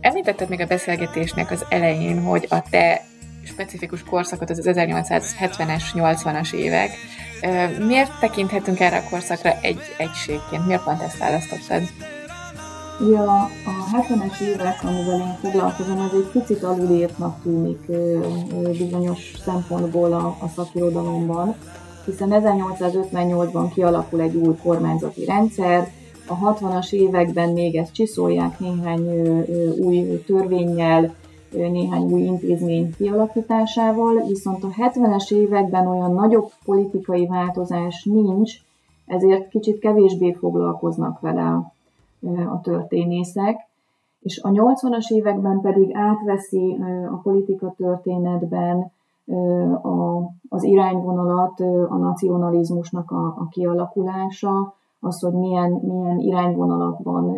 Említetted 0.00 0.48
még 0.48 0.60
a 0.60 0.66
beszélgetésnek 0.66 1.50
az 1.50 1.64
elején, 1.68 2.22
hogy 2.22 2.46
a 2.48 2.62
te 2.70 3.04
specifikus 3.44 4.02
korszakot, 4.02 4.50
az 4.50 4.60
1870-es, 4.62 5.82
80-as 5.94 6.52
évek. 6.52 6.90
Miért 7.86 8.20
tekinthetünk 8.20 8.80
erre 8.80 8.96
a 8.96 9.08
korszakra 9.10 9.56
egy 9.60 9.80
egységként? 9.98 10.66
Miért 10.66 10.82
pont 10.82 11.02
ezt 11.02 11.18
választottad? 11.18 11.82
Ja, 13.00 13.32
a 13.42 13.96
70-es 13.96 14.40
évek, 14.40 14.82
amivel 14.82 15.20
én 15.20 15.34
foglalkozom, 15.40 16.00
az 16.00 16.14
egy 16.14 16.30
picit 16.32 16.62
alulírtnak 16.62 17.42
tűnik 17.42 17.86
bizonyos 18.78 19.32
szempontból 19.44 20.12
a, 20.12 20.36
a 20.40 20.48
szakirodalomban, 20.56 21.54
hiszen 22.04 22.28
1858-ban 22.32 23.70
kialakul 23.74 24.20
egy 24.20 24.36
új 24.36 24.54
kormányzati 24.62 25.24
rendszer, 25.24 25.90
a 26.26 26.54
60-as 26.54 26.92
években 26.92 27.48
még 27.48 27.76
ezt 27.76 27.92
csiszolják 27.92 28.58
néhány 28.58 29.08
új 29.78 30.22
törvényel, 30.26 31.14
néhány 31.50 32.02
új 32.02 32.20
intézmény 32.20 32.94
kialakításával, 32.96 34.24
viszont 34.26 34.64
a 34.64 34.68
70-es 34.68 35.32
években 35.32 35.86
olyan 35.86 36.12
nagyobb 36.12 36.50
politikai 36.64 37.26
változás 37.26 38.04
nincs, 38.04 38.52
ezért 39.06 39.48
kicsit 39.48 39.78
kevésbé 39.78 40.32
foglalkoznak 40.32 41.20
vele 41.20 41.76
a 42.52 42.60
történészek, 42.60 43.56
és 44.20 44.40
a 44.42 44.48
80-as 44.48 45.12
években 45.12 45.60
pedig 45.60 45.90
átveszi 45.94 46.78
a 47.12 47.16
politika 47.22 47.74
történetben 47.76 48.90
a, 49.82 50.18
az 50.48 50.62
irányvonalat 50.62 51.60
a 51.88 51.96
nacionalizmusnak 51.96 53.10
a, 53.10 53.26
a 53.26 53.48
kialakulása, 53.50 54.74
az, 55.00 55.20
hogy 55.20 55.32
milyen, 55.32 55.70
milyen 55.70 56.18
irányvonalakban 56.18 57.36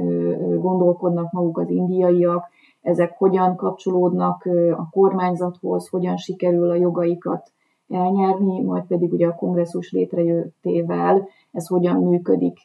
gondolkodnak 0.60 1.32
maguk 1.32 1.58
az 1.58 1.70
indiaiak, 1.70 2.44
ezek 2.82 3.18
hogyan 3.18 3.56
kapcsolódnak 3.56 4.48
a 4.76 4.88
kormányzathoz, 4.90 5.88
hogyan 5.88 6.16
sikerül 6.16 6.70
a 6.70 6.74
jogaikat 6.74 7.52
elnyerni, 7.88 8.62
majd 8.62 8.84
pedig 8.84 9.12
ugye 9.12 9.26
a 9.26 9.34
kongresszus 9.34 9.92
létrejöttével 9.92 11.28
ez 11.52 11.66
hogyan 11.66 11.96
működik 11.96 12.58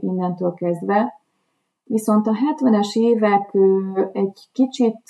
innentől 0.00 0.54
kezdve. 0.54 1.19
Viszont 1.90 2.26
a 2.26 2.32
70-es 2.32 2.92
évek 2.92 3.56
egy 4.12 4.48
kicsit 4.52 5.02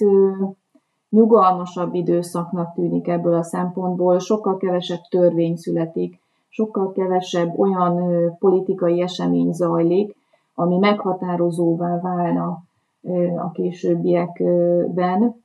nyugalmasabb 1.11 1.95
időszaknak 1.95 2.74
tűnik 2.74 3.09
ebből 3.09 3.35
a 3.35 3.43
szempontból, 3.43 4.18
sokkal 4.18 4.57
kevesebb 4.57 5.01
törvény 5.11 5.57
születik, 5.57 6.20
sokkal 6.49 6.93
kevesebb 6.93 7.59
olyan 7.59 8.03
politikai 8.39 9.01
esemény 9.01 9.53
zajlik, 9.53 10.16
ami 10.55 10.78
meghatározóvá 10.78 12.01
válna 12.01 12.62
a 13.37 13.51
későbbiekben. 13.51 15.43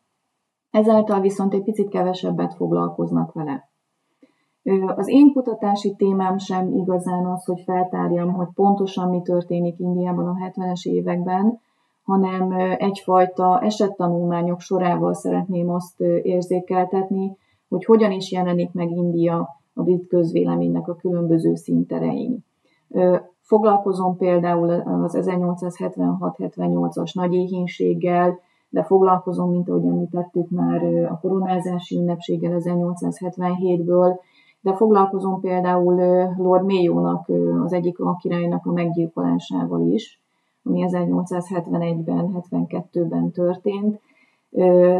Ezáltal 0.71 1.21
viszont 1.21 1.53
egy 1.53 1.63
picit 1.63 1.89
kevesebbet 1.89 2.53
foglalkoznak 2.53 3.33
vele. 3.33 3.64
Az 4.95 5.07
én 5.07 5.33
kutatási 5.33 5.95
témám 5.97 6.37
sem 6.37 6.73
igazán 6.73 7.25
az, 7.25 7.45
hogy 7.45 7.61
feltárjam, 7.65 8.33
hogy 8.33 8.47
pontosan 8.55 9.09
mi 9.09 9.21
történik 9.21 9.79
Indiában 9.79 10.27
a 10.27 10.35
70-es 10.49 10.85
években, 10.87 11.59
hanem 12.03 12.51
egyfajta 12.77 13.59
esettanulmányok 13.61 14.59
sorával 14.59 15.13
szeretném 15.13 15.69
azt 15.69 15.99
érzékeltetni, 16.21 17.37
hogy 17.69 17.85
hogyan 17.85 18.11
is 18.11 18.31
jelenik 18.31 18.71
meg 18.71 18.91
India 18.91 19.49
a 19.73 19.83
brit 19.83 20.07
közvéleménynek 20.07 20.87
a 20.87 20.95
különböző 20.95 21.55
szinterein. 21.55 22.43
Foglalkozom 23.41 24.17
például 24.17 24.69
az 24.69 25.17
1876-78-as 25.21 27.13
nagy 27.13 27.33
éhínséggel, 27.33 28.39
de 28.69 28.83
foglalkozom, 28.83 29.49
mint 29.49 29.69
ahogy 29.69 29.85
említettük 29.85 30.49
már, 30.49 30.83
a 30.83 31.19
koronázási 31.21 31.97
ünnepséggel 31.97 32.61
1877-ből, 32.63 34.15
de 34.65 34.73
foglalkozom 34.73 35.39
például 35.39 35.95
Lord 36.37 36.65
Mayo-nak, 36.65 37.31
az 37.63 37.73
egyik 37.73 37.99
a 37.99 38.15
királynak 38.15 38.65
a 38.65 38.71
meggyilkolásával 38.71 39.81
is, 39.81 40.21
ami 40.63 40.85
1871-ben, 40.87 42.45
72-ben 42.49 43.31
történt. 43.31 43.99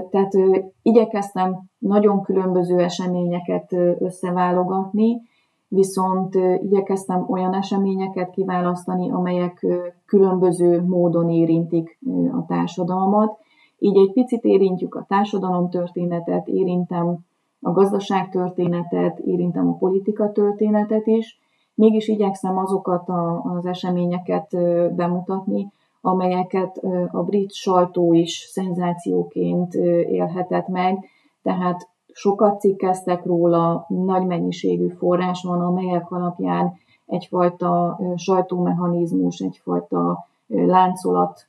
Tehát 0.10 0.34
igyekeztem 0.82 1.60
nagyon 1.78 2.22
különböző 2.22 2.80
eseményeket 2.80 3.76
összeválogatni, 4.00 5.22
viszont 5.68 6.36
igyekeztem 6.62 7.26
olyan 7.30 7.54
eseményeket 7.54 8.30
kiválasztani, 8.30 9.12
amelyek 9.12 9.66
különböző 10.06 10.82
módon 10.82 11.30
érintik 11.30 12.00
a 12.32 12.46
társadalmat. 12.46 13.38
Így 13.80 13.98
egy 13.98 14.12
picit 14.14 14.44
érintjük 14.44 14.96
a 14.96 15.06
társadalomtörténetet, 15.08 16.48
érintem 16.48 17.18
a 17.66 17.72
gazdaságtörténetet, 17.72 19.20
érintem 19.20 19.68
a 19.68 19.78
politika 19.78 20.32
történetet 20.32 21.08
is, 21.08 21.40
mégis 21.74 22.08
igyekszem 22.08 22.58
azokat 22.58 23.10
a, 23.10 23.42
az 23.44 23.66
eseményeket 23.66 24.58
bemutatni, 24.96 25.72
amelyeket 26.02 26.78
a 27.12 27.24
brit 27.24 27.54
sajtó 27.54 28.14
is 28.14 28.50
szenzációként 28.52 29.74
élhetett 30.10 30.68
meg, 30.68 31.10
tehát 31.44 31.90
sokat 32.14 32.60
cikkeztek 32.60 33.26
róla, 33.26 33.86
nagy 33.88 34.26
mennyiségű 34.26 34.88
forrás 34.88 35.44
van, 35.44 35.62
amelyek 35.62 36.12
alapján 36.12 36.74
egyfajta 37.06 38.00
sajtómechanizmus, 38.16 39.40
egyfajta 39.40 40.26
láncolat 40.48 41.48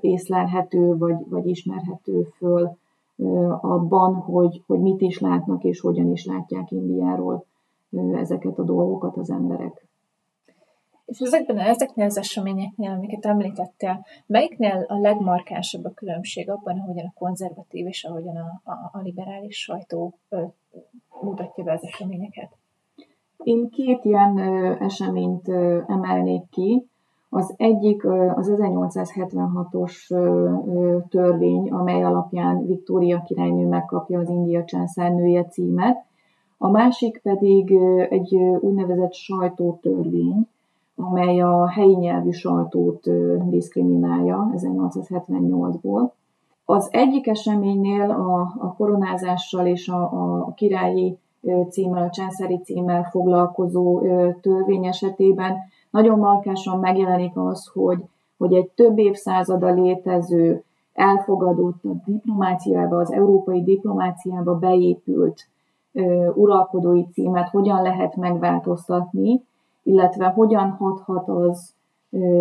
észlelhető, 0.00 0.96
vagy, 0.96 1.28
vagy 1.28 1.46
ismerhető 1.46 2.28
föl 2.36 2.76
abban, 3.60 4.14
hogy, 4.14 4.62
hogy 4.66 4.80
mit 4.80 5.00
is 5.00 5.18
látnak 5.18 5.64
és 5.64 5.80
hogyan 5.80 6.10
is 6.12 6.24
látják 6.24 6.70
Indiáról 6.70 7.44
ezeket 8.12 8.58
a 8.58 8.62
dolgokat 8.62 9.16
az 9.16 9.30
emberek. 9.30 9.86
És 11.06 11.18
ezekben, 11.18 11.58
ezeknél 11.58 12.06
az 12.06 12.18
eseményeknél, 12.18 12.90
amiket 12.90 13.26
említettél, 13.26 14.04
melyiknél 14.26 14.84
a 14.88 14.98
legmarkánsabb 14.98 15.84
a 15.84 15.90
különbség 15.94 16.50
abban, 16.50 16.78
ahogyan 16.78 17.06
a 17.06 17.18
konzervatív 17.18 17.86
és 17.86 18.04
ahogyan 18.04 18.36
a, 18.36 18.70
a, 18.70 18.90
a 18.92 19.00
liberális 19.02 19.56
sajtó 19.56 20.18
ö, 20.28 20.42
mutatja 21.20 21.64
be 21.64 21.72
az 21.72 21.82
eseményeket? 21.82 22.50
Én 23.36 23.68
két 23.70 24.04
ilyen 24.04 24.38
ö, 24.38 24.74
eseményt 24.80 25.48
ö, 25.48 25.82
emelnék 25.86 26.48
ki. 26.50 26.86
Az 27.28 27.54
egyik 27.56 28.04
az 28.34 28.52
1876-os 28.56 30.06
törvény, 31.08 31.70
amely 31.70 32.02
alapján 32.02 32.66
Viktória 32.66 33.22
királynő 33.26 33.66
megkapja 33.66 34.20
az 34.20 34.28
India 34.28 34.64
császárnője 34.64 35.44
címet, 35.44 36.04
a 36.58 36.68
másik 36.68 37.20
pedig 37.22 37.72
egy 38.08 38.34
úgynevezett 38.60 39.12
sajtótörvény, 39.12 40.48
amely 40.96 41.40
a 41.40 41.68
helyi 41.68 41.94
nyelvű 41.94 42.30
sajtót 42.30 43.10
diszkriminálja 43.50 44.50
1878-ból. 44.54 46.10
Az 46.64 46.88
egyik 46.90 47.26
eseménynél 47.26 48.10
a, 48.10 48.40
a 48.58 48.74
koronázással 48.76 49.66
és 49.66 49.88
a, 49.88 50.02
a 50.46 50.52
királyi 50.54 51.18
címmel, 51.70 52.02
a 52.02 52.10
császári 52.10 52.60
címmel 52.64 53.04
foglalkozó 53.04 54.02
törvény 54.40 54.86
esetében 54.86 55.56
nagyon 55.90 56.18
markásan 56.18 56.78
megjelenik 56.78 57.36
az, 57.36 57.70
hogy, 57.72 58.04
hogy 58.38 58.54
egy 58.54 58.68
több 58.68 58.98
évszázada 58.98 59.70
létező, 59.70 60.64
elfogadott 60.96 61.84
a 61.84 62.02
diplomáciába, 62.04 62.96
az 62.96 63.12
európai 63.12 63.62
diplomáciába 63.62 64.58
beépült 64.58 65.48
uralkodói 66.34 67.04
címet 67.12 67.48
hogyan 67.48 67.82
lehet 67.82 68.16
megváltoztatni, 68.16 69.44
illetve 69.82 70.26
hogyan 70.26 70.70
hathat 70.70 71.28
az 71.28 71.74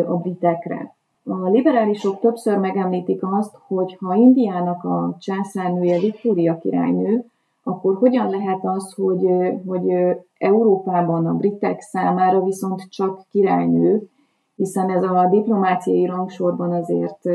a 0.07 0.15
britekre. 0.15 0.95
A 1.23 1.49
liberálisok 1.49 2.19
többször 2.19 2.57
megemlítik 2.57 3.23
azt, 3.23 3.57
hogy 3.67 3.97
ha 3.99 4.15
Indiának 4.15 4.83
a 4.83 5.15
császárnője 5.19 5.99
Viktória 5.99 6.57
királynő, 6.57 7.25
akkor 7.67 7.97
hogyan 7.97 8.29
lehet 8.29 8.59
az, 8.61 8.93
hogy, 8.93 9.27
hogy 9.65 10.15
Európában 10.37 11.25
a 11.25 11.33
britek 11.33 11.81
számára 11.81 12.43
viszont 12.43 12.89
csak 12.89 13.21
királynő, 13.29 14.09
hiszen 14.55 14.89
ez 14.89 15.03
a 15.03 15.27
diplomáciai 15.31 16.05
rangsorban 16.05 16.71
azért 16.71 17.25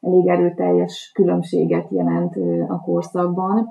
elég 0.00 0.26
erőteljes 0.26 1.10
különbséget 1.14 1.90
jelent 1.90 2.36
a 2.68 2.80
korszakban. 2.80 3.68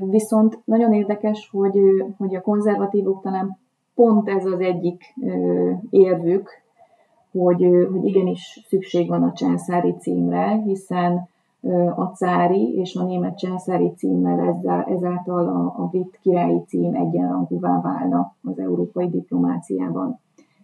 Viszont 0.00 0.60
nagyon 0.64 0.92
érdekes, 0.92 1.48
hogy, 1.52 1.78
hogy 2.18 2.34
a 2.34 2.40
konzervatívok 2.40 3.22
talán 3.22 3.58
pont 3.94 4.28
ez 4.28 4.44
az 4.44 4.60
egyik 4.60 5.14
érvük, 5.90 6.50
hogy, 7.32 7.62
hogy 7.92 8.04
igenis 8.04 8.64
szükség 8.68 9.08
van 9.08 9.22
a 9.22 9.32
császári 9.32 9.94
címre, 9.98 10.62
hiszen 10.64 11.28
a 11.96 12.04
cári 12.14 12.72
és 12.74 12.94
a 12.94 13.04
német 13.04 13.38
császári 13.38 13.92
címmel 13.96 14.60
ezáltal 14.86 15.48
a, 15.48 15.82
a 15.82 15.86
brit 15.86 16.18
királyi 16.22 16.62
cím 16.66 16.94
egyenrangúvá 16.94 17.80
válna 17.80 18.34
az 18.42 18.58
európai 18.58 19.08
diplomáciában. 19.08 20.18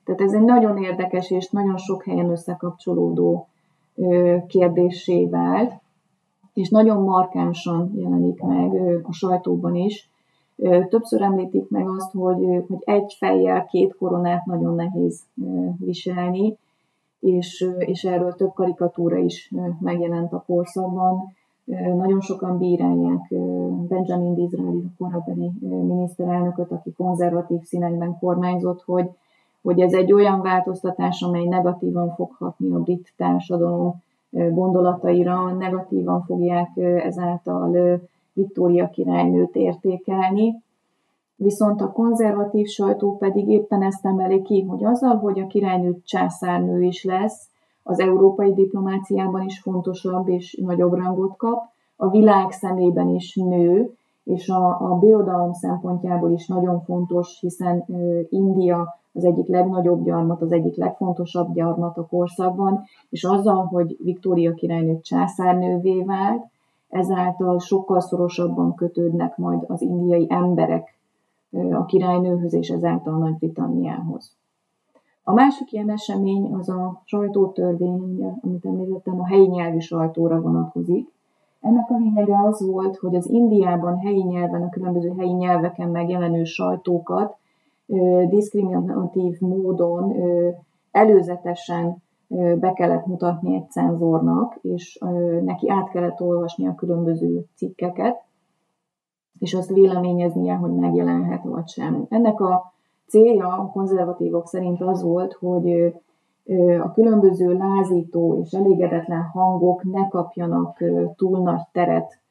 Tehát 0.05 0.21
ez 0.21 0.33
egy 0.33 0.45
nagyon 0.45 0.77
érdekes 0.77 1.31
és 1.31 1.51
nagyon 1.51 1.77
sok 1.77 2.05
helyen 2.05 2.31
összekapcsolódó 2.31 3.49
kérdésé 4.47 5.27
vált, 5.27 5.73
és 6.55 6.69
nagyon 6.69 7.03
markánsan 7.03 7.93
jelenik 7.97 8.43
meg 8.43 8.73
a 9.03 9.13
sajtóban 9.13 9.75
is. 9.75 10.11
Többször 10.89 11.23
említik 11.23 11.71
meg 11.71 11.89
azt, 11.89 12.13
hogy, 12.13 12.65
hogy 12.69 12.79
egy 12.85 13.15
fejjel 13.19 13.65
két 13.65 13.97
koronát 13.97 14.45
nagyon 14.45 14.75
nehéz 14.75 15.21
viselni, 15.79 16.57
és, 17.25 17.71
és 17.79 18.05
erről 18.05 18.35
több 18.35 18.53
karikatúra 18.55 19.17
is 19.17 19.53
megjelent 19.81 20.33
a 20.33 20.45
korszakban. 20.47 21.35
Nagyon 21.97 22.21
sokan 22.21 22.59
bírálják 22.59 23.35
Benjamin 23.89 24.35
Disraeli, 24.35 24.83
korabeli 24.99 25.51
miniszterelnököt, 25.61 26.71
aki 26.71 26.93
konzervatív 26.93 27.61
színekben 27.63 28.19
kormányzott, 28.19 28.83
hogy, 28.83 29.11
hogy 29.63 29.81
ez 29.81 29.93
egy 29.93 30.13
olyan 30.13 30.41
változtatás, 30.41 31.23
amely 31.23 31.45
negatívan 31.45 32.15
fog 32.15 32.31
hatni 32.39 32.71
a 32.71 32.79
brit 32.79 33.13
társadalom 33.17 34.03
gondolataira, 34.31 35.53
negatívan 35.53 36.23
fogják 36.23 36.71
ezáltal 37.05 38.01
Viktória 38.33 38.89
királynőt 38.89 39.55
értékelni, 39.57 40.63
Viszont 41.45 41.81
a 41.81 41.93
konzervatív 41.93 42.67
sajtó 42.67 43.17
pedig 43.17 43.49
éppen 43.49 43.83
ezt 43.83 44.07
emeli 44.07 44.43
ki, 44.43 44.63
hogy 44.63 44.85
azzal, 44.85 45.17
hogy 45.17 45.41
a 45.41 45.47
királynő 45.47 46.01
császárnő 46.05 46.83
is 46.83 47.05
lesz, 47.05 47.49
az 47.83 48.01
európai 48.01 48.55
diplomáciában 48.55 49.43
is 49.43 49.61
fontosabb 49.61 50.29
és 50.29 50.59
nagyobb 50.63 50.93
rangot 50.93 51.37
kap, 51.37 51.63
a 51.97 52.09
világ 52.09 52.51
szemében 52.51 53.09
is 53.09 53.35
nő, 53.35 53.95
és 54.25 54.49
a, 54.49 54.91
a 54.91 54.99
birodalom 54.99 55.53
szempontjából 55.53 56.31
is 56.31 56.47
nagyon 56.47 56.81
fontos, 56.81 57.39
hiszen 57.41 57.85
India 58.29 58.95
az 59.13 59.25
egyik 59.25 59.49
legnagyobb 59.49 60.05
gyarmat, 60.05 60.43
az 60.43 60.53
egyik 60.53 60.77
legfontosabb 60.77 61.55
gyarmat 61.55 61.99
a 61.99 62.07
korszakban, 62.07 62.83
és 63.09 63.25
azzal, 63.25 63.65
hogy 63.65 63.97
Viktória 64.03 64.55
királynő 64.55 65.01
császárnővé 65.01 66.03
vált, 66.03 66.45
ezáltal 66.89 67.59
sokkal 67.59 68.01
szorosabban 68.01 68.75
kötődnek 68.75 69.37
majd 69.37 69.65
az 69.67 69.83
indiai 69.83 70.27
emberek 70.29 70.95
a 71.73 71.85
királynőhöz 71.85 72.55
és 72.55 72.69
ezáltal 72.69 73.19
Nagy-Britanniához. 73.19 74.37
A 75.23 75.33
másik 75.33 75.73
ilyen 75.73 75.91
esemény 75.91 76.53
az 76.53 76.69
a 76.69 77.03
sajtótörvény, 77.05 78.25
amit 78.43 78.65
említettem, 78.65 79.21
a 79.21 79.27
helyi 79.27 79.47
nyelvű 79.47 79.79
sajtóra 79.79 80.41
vonatkozik. 80.41 81.13
Ennek 81.61 81.91
a 81.91 81.97
lényege 81.97 82.41
az 82.47 82.67
volt, 82.67 82.97
hogy 82.97 83.15
az 83.15 83.29
Indiában 83.29 83.99
helyi 83.99 84.23
nyelven, 84.23 84.63
a 84.63 84.69
különböző 84.69 85.15
helyi 85.19 85.33
nyelveken 85.33 85.89
megjelenő 85.89 86.45
sajtókat 86.45 87.37
diszkriminatív 88.29 89.41
módon 89.41 90.13
előzetesen 90.91 92.03
be 92.61 92.73
kellett 92.73 93.07
mutatni 93.07 93.55
egy 93.55 93.71
cenzornak, 93.71 94.59
és 94.63 94.99
neki 95.45 95.71
át 95.71 95.89
kellett 95.89 96.21
olvasni 96.21 96.67
a 96.67 96.75
különböző 96.75 97.45
cikkeket, 97.55 98.23
és 99.39 99.55
azt 99.55 99.73
véleményeznie, 99.73 100.55
hogy 100.55 100.75
megjelenhet 100.75 101.45
vagy 101.45 101.69
sem. 101.69 102.07
Ennek 102.09 102.41
a 102.41 102.73
célja 103.07 103.49
a 103.49 103.71
konzervatívok 103.73 104.47
szerint 104.47 104.81
az 104.81 105.03
volt, 105.03 105.33
hogy 105.33 105.95
a 106.83 106.93
különböző 106.93 107.53
lázító 107.53 108.41
és 108.43 108.53
elégedetlen 108.53 109.23
hangok 109.23 109.83
ne 109.83 110.09
kapjanak 110.09 110.85
túl 111.17 111.43
nagy 111.43 111.63
teret 111.73 112.23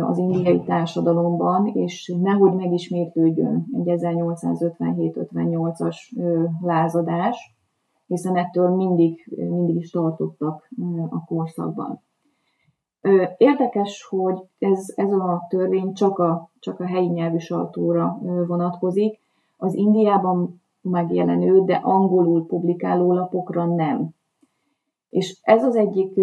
az 0.00 0.18
indiai 0.18 0.62
társadalomban, 0.62 1.66
és 1.66 2.14
nehogy 2.22 2.54
megismétlődjön 2.54 3.66
egy 3.72 4.00
1857-58-as 4.00 5.96
lázadás, 6.60 7.56
hiszen 8.06 8.36
ettől 8.36 8.68
mindig, 8.68 9.34
mindig 9.36 9.76
is 9.76 9.90
tartottak 9.90 10.68
a 11.10 11.24
korszakban. 11.24 12.02
Érdekes, 13.36 14.06
hogy 14.08 14.42
ez, 14.58 14.92
ez 14.94 15.12
a 15.12 15.46
törvény 15.48 15.92
csak 15.92 16.18
a, 16.18 16.50
csak 16.58 16.80
a 16.80 16.86
helyi 16.86 17.08
nyelvű 17.08 17.38
sajtóra 17.38 18.18
vonatkozik, 18.46 19.20
az 19.56 19.74
Indiában 19.74 20.62
megjelenő, 20.80 21.64
de 21.64 21.74
angolul 21.74 22.46
publikáló 22.46 23.12
lapokra 23.12 23.64
nem. 23.64 24.08
És 25.08 25.38
ez 25.42 25.64
az 25.64 25.76
egyik 25.76 26.14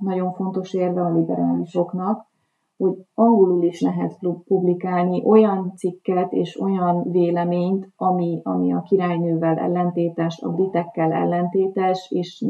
nagyon 0.00 0.32
fontos 0.32 0.74
érve 0.74 1.00
a 1.00 1.14
liberálisoknak, 1.14 2.28
hogy 2.76 3.04
angolul 3.14 3.62
is 3.62 3.80
lehet 3.80 4.18
publikálni 4.44 5.22
olyan 5.24 5.72
cikket 5.76 6.32
és 6.32 6.60
olyan 6.60 7.10
véleményt, 7.10 7.88
ami, 7.96 8.40
ami 8.44 8.72
a 8.72 8.82
királynővel 8.82 9.58
ellentétes, 9.58 10.40
a 10.42 10.48
britekkel 10.48 11.12
ellentétes, 11.12 12.10
és 12.10 12.44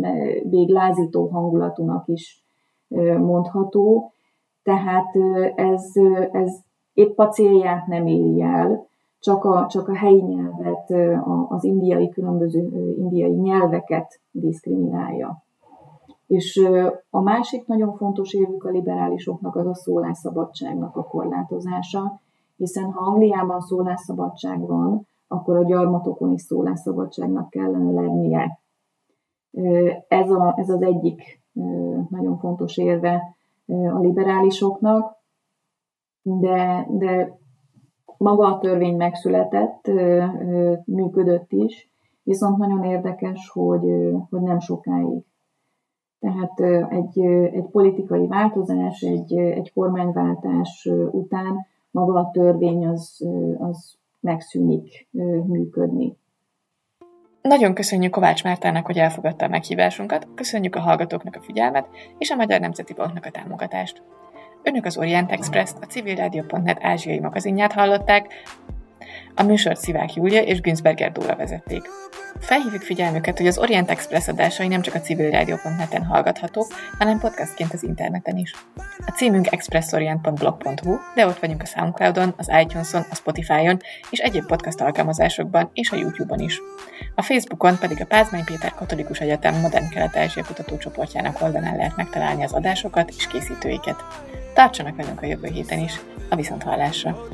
még 0.50 0.68
lázító 0.68 1.26
hangulatúnak 1.26 2.08
is 2.08 2.39
mondható, 3.18 4.12
tehát 4.62 5.16
ez, 5.54 5.92
ez 6.32 6.52
épp 6.92 7.18
a 7.18 7.28
célját 7.28 7.86
nem 7.86 8.06
éri 8.06 8.42
el, 8.42 8.88
csak 9.18 9.44
a, 9.44 9.66
csak 9.68 9.88
a 9.88 9.94
helyi 9.94 10.22
nyelvet, 10.22 10.90
az 11.48 11.64
indiai 11.64 12.08
különböző 12.08 12.68
indiai 12.96 13.34
nyelveket 13.34 14.20
diszkriminálja. 14.30 15.42
És 16.26 16.68
a 17.10 17.20
másik 17.20 17.66
nagyon 17.66 17.96
fontos 17.96 18.32
évük 18.32 18.64
a 18.64 18.70
liberálisoknak 18.70 19.56
az 19.56 19.66
a 19.66 19.74
szólásszabadságnak 19.74 20.96
a 20.96 21.02
korlátozása, 21.02 22.20
hiszen 22.56 22.92
ha 22.92 23.10
Angliában 23.10 23.60
szólásszabadság 23.60 24.66
van, 24.66 25.06
akkor 25.28 25.56
a 25.56 25.64
gyarmatokon 25.64 26.32
is 26.32 26.40
szólásszabadságnak 26.40 27.50
kellene 27.50 27.90
lennie. 28.00 28.58
Ez, 30.08 30.30
a, 30.30 30.54
ez 30.56 30.68
az 30.68 30.82
egyik 30.82 31.39
nagyon 32.10 32.38
fontos 32.38 32.76
érve 32.76 33.36
a 33.66 33.98
liberálisoknak, 33.98 35.16
de, 36.22 36.86
de 36.90 37.38
maga 38.16 38.46
a 38.46 38.58
törvény 38.58 38.96
megszületett, 38.96 39.90
működött 40.84 41.52
is, 41.52 41.90
viszont 42.22 42.56
nagyon 42.56 42.84
érdekes, 42.84 43.50
hogy, 43.52 44.14
hogy 44.30 44.40
nem 44.40 44.58
sokáig. 44.58 45.24
Tehát 46.20 46.60
egy, 46.90 47.20
egy 47.54 47.66
politikai 47.70 48.26
változás, 48.26 49.00
egy, 49.02 49.36
egy 49.36 49.72
kormányváltás 49.72 50.88
után 51.10 51.66
maga 51.90 52.18
a 52.20 52.30
törvény 52.32 52.86
az, 52.86 53.26
az 53.58 53.98
megszűnik 54.20 55.08
működni. 55.46 56.16
Nagyon 57.42 57.74
köszönjük 57.74 58.12
Kovács 58.12 58.44
Mártának, 58.44 58.86
hogy 58.86 58.98
elfogadta 58.98 59.44
a 59.44 59.48
meghívásunkat, 59.48 60.28
köszönjük 60.34 60.76
a 60.76 60.80
hallgatóknak 60.80 61.36
a 61.36 61.40
figyelmet 61.40 61.86
és 62.18 62.30
a 62.30 62.36
Magyar 62.36 62.60
Nemzeti 62.60 62.92
Banknak 62.92 63.26
a 63.26 63.30
támogatást. 63.30 64.02
Önök 64.62 64.84
az 64.84 64.96
Orient 64.96 65.30
Express-t, 65.30 65.76
a 65.82 65.86
civilrádió.net 65.86 66.78
ázsiai 66.80 67.20
magazinját 67.20 67.72
hallották, 67.72 68.26
a 69.34 69.42
műsort 69.42 69.80
Szivák 69.80 70.14
Júlia 70.14 70.42
és 70.42 70.60
Günzberger 70.60 71.12
Dóra 71.12 71.36
vezették. 71.36 71.82
Felhívjuk 72.40 72.82
figyelmüket, 72.82 73.36
hogy 73.36 73.46
az 73.46 73.58
Orient 73.58 73.90
Express 73.90 74.28
adásai 74.28 74.68
nem 74.68 74.80
csak 74.80 74.94
a 74.94 75.00
civilrádió.net-en 75.00 76.04
hallgathatók, 76.04 76.66
hanem 76.98 77.18
podcastként 77.18 77.72
az 77.72 77.82
interneten 77.82 78.36
is. 78.36 78.54
A 79.06 79.10
címünk 79.10 79.52
expressorient.blog.hu, 79.52 80.96
de 81.14 81.26
ott 81.26 81.38
vagyunk 81.38 81.62
a 81.62 81.66
Soundcloudon, 81.66 82.34
az 82.36 82.50
iTunes-on, 82.60 83.04
a 83.10 83.14
Spotify-on 83.14 83.80
és 84.10 84.18
egyéb 84.18 84.46
podcast 84.46 84.80
alkalmazásokban 84.80 85.70
és 85.72 85.90
a 85.90 85.96
YouTube-on 85.96 86.40
is. 86.40 86.60
A 87.14 87.22
Facebookon 87.22 87.78
pedig 87.78 88.00
a 88.00 88.06
Pázmány 88.06 88.44
Péter 88.44 88.74
Katolikus 88.74 89.20
Egyetem 89.20 89.60
Modern 89.60 89.88
Kelet-Ázsia 89.88 90.44
kutatócsoportjának 90.44 91.42
oldalán 91.42 91.76
lehet 91.76 91.96
megtalálni 91.96 92.44
az 92.44 92.52
adásokat 92.52 93.12
és 93.16 93.26
készítőiket. 93.26 94.04
Tartsanak 94.60 94.96
velünk 94.96 95.22
a 95.22 95.26
jövő 95.26 95.48
héten 95.48 95.78
is, 95.78 96.00
a 96.28 96.36
viszonthallásra! 96.36 97.28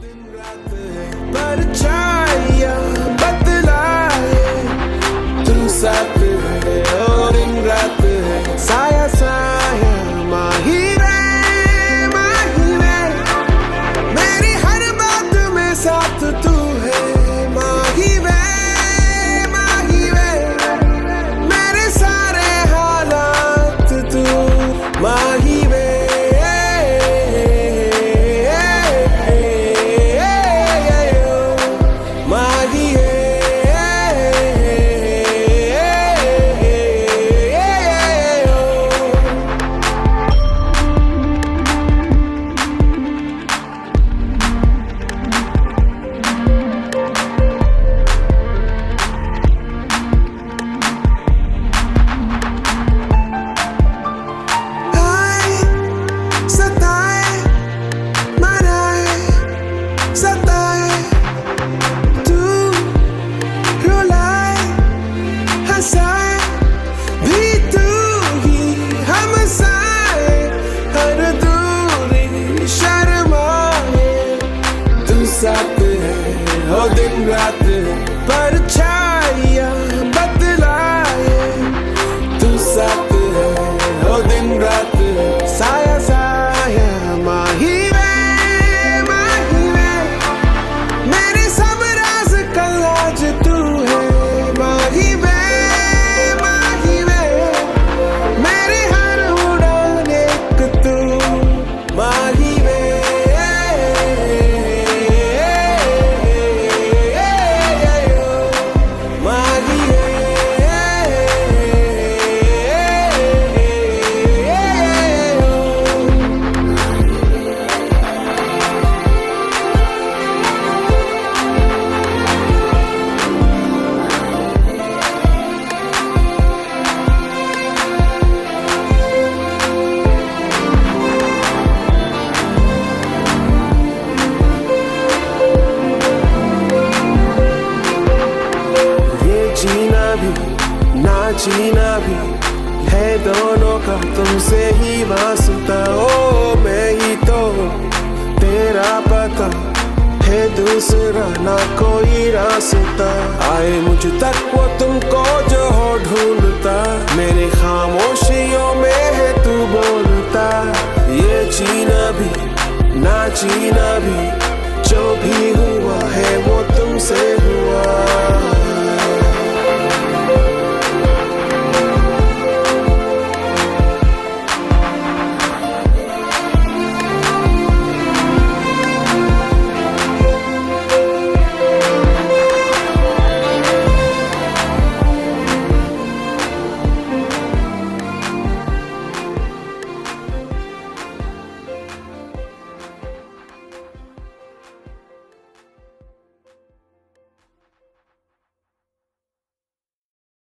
Saya 8.56 9.08
saya 9.08 10.24
mahir 10.28 10.85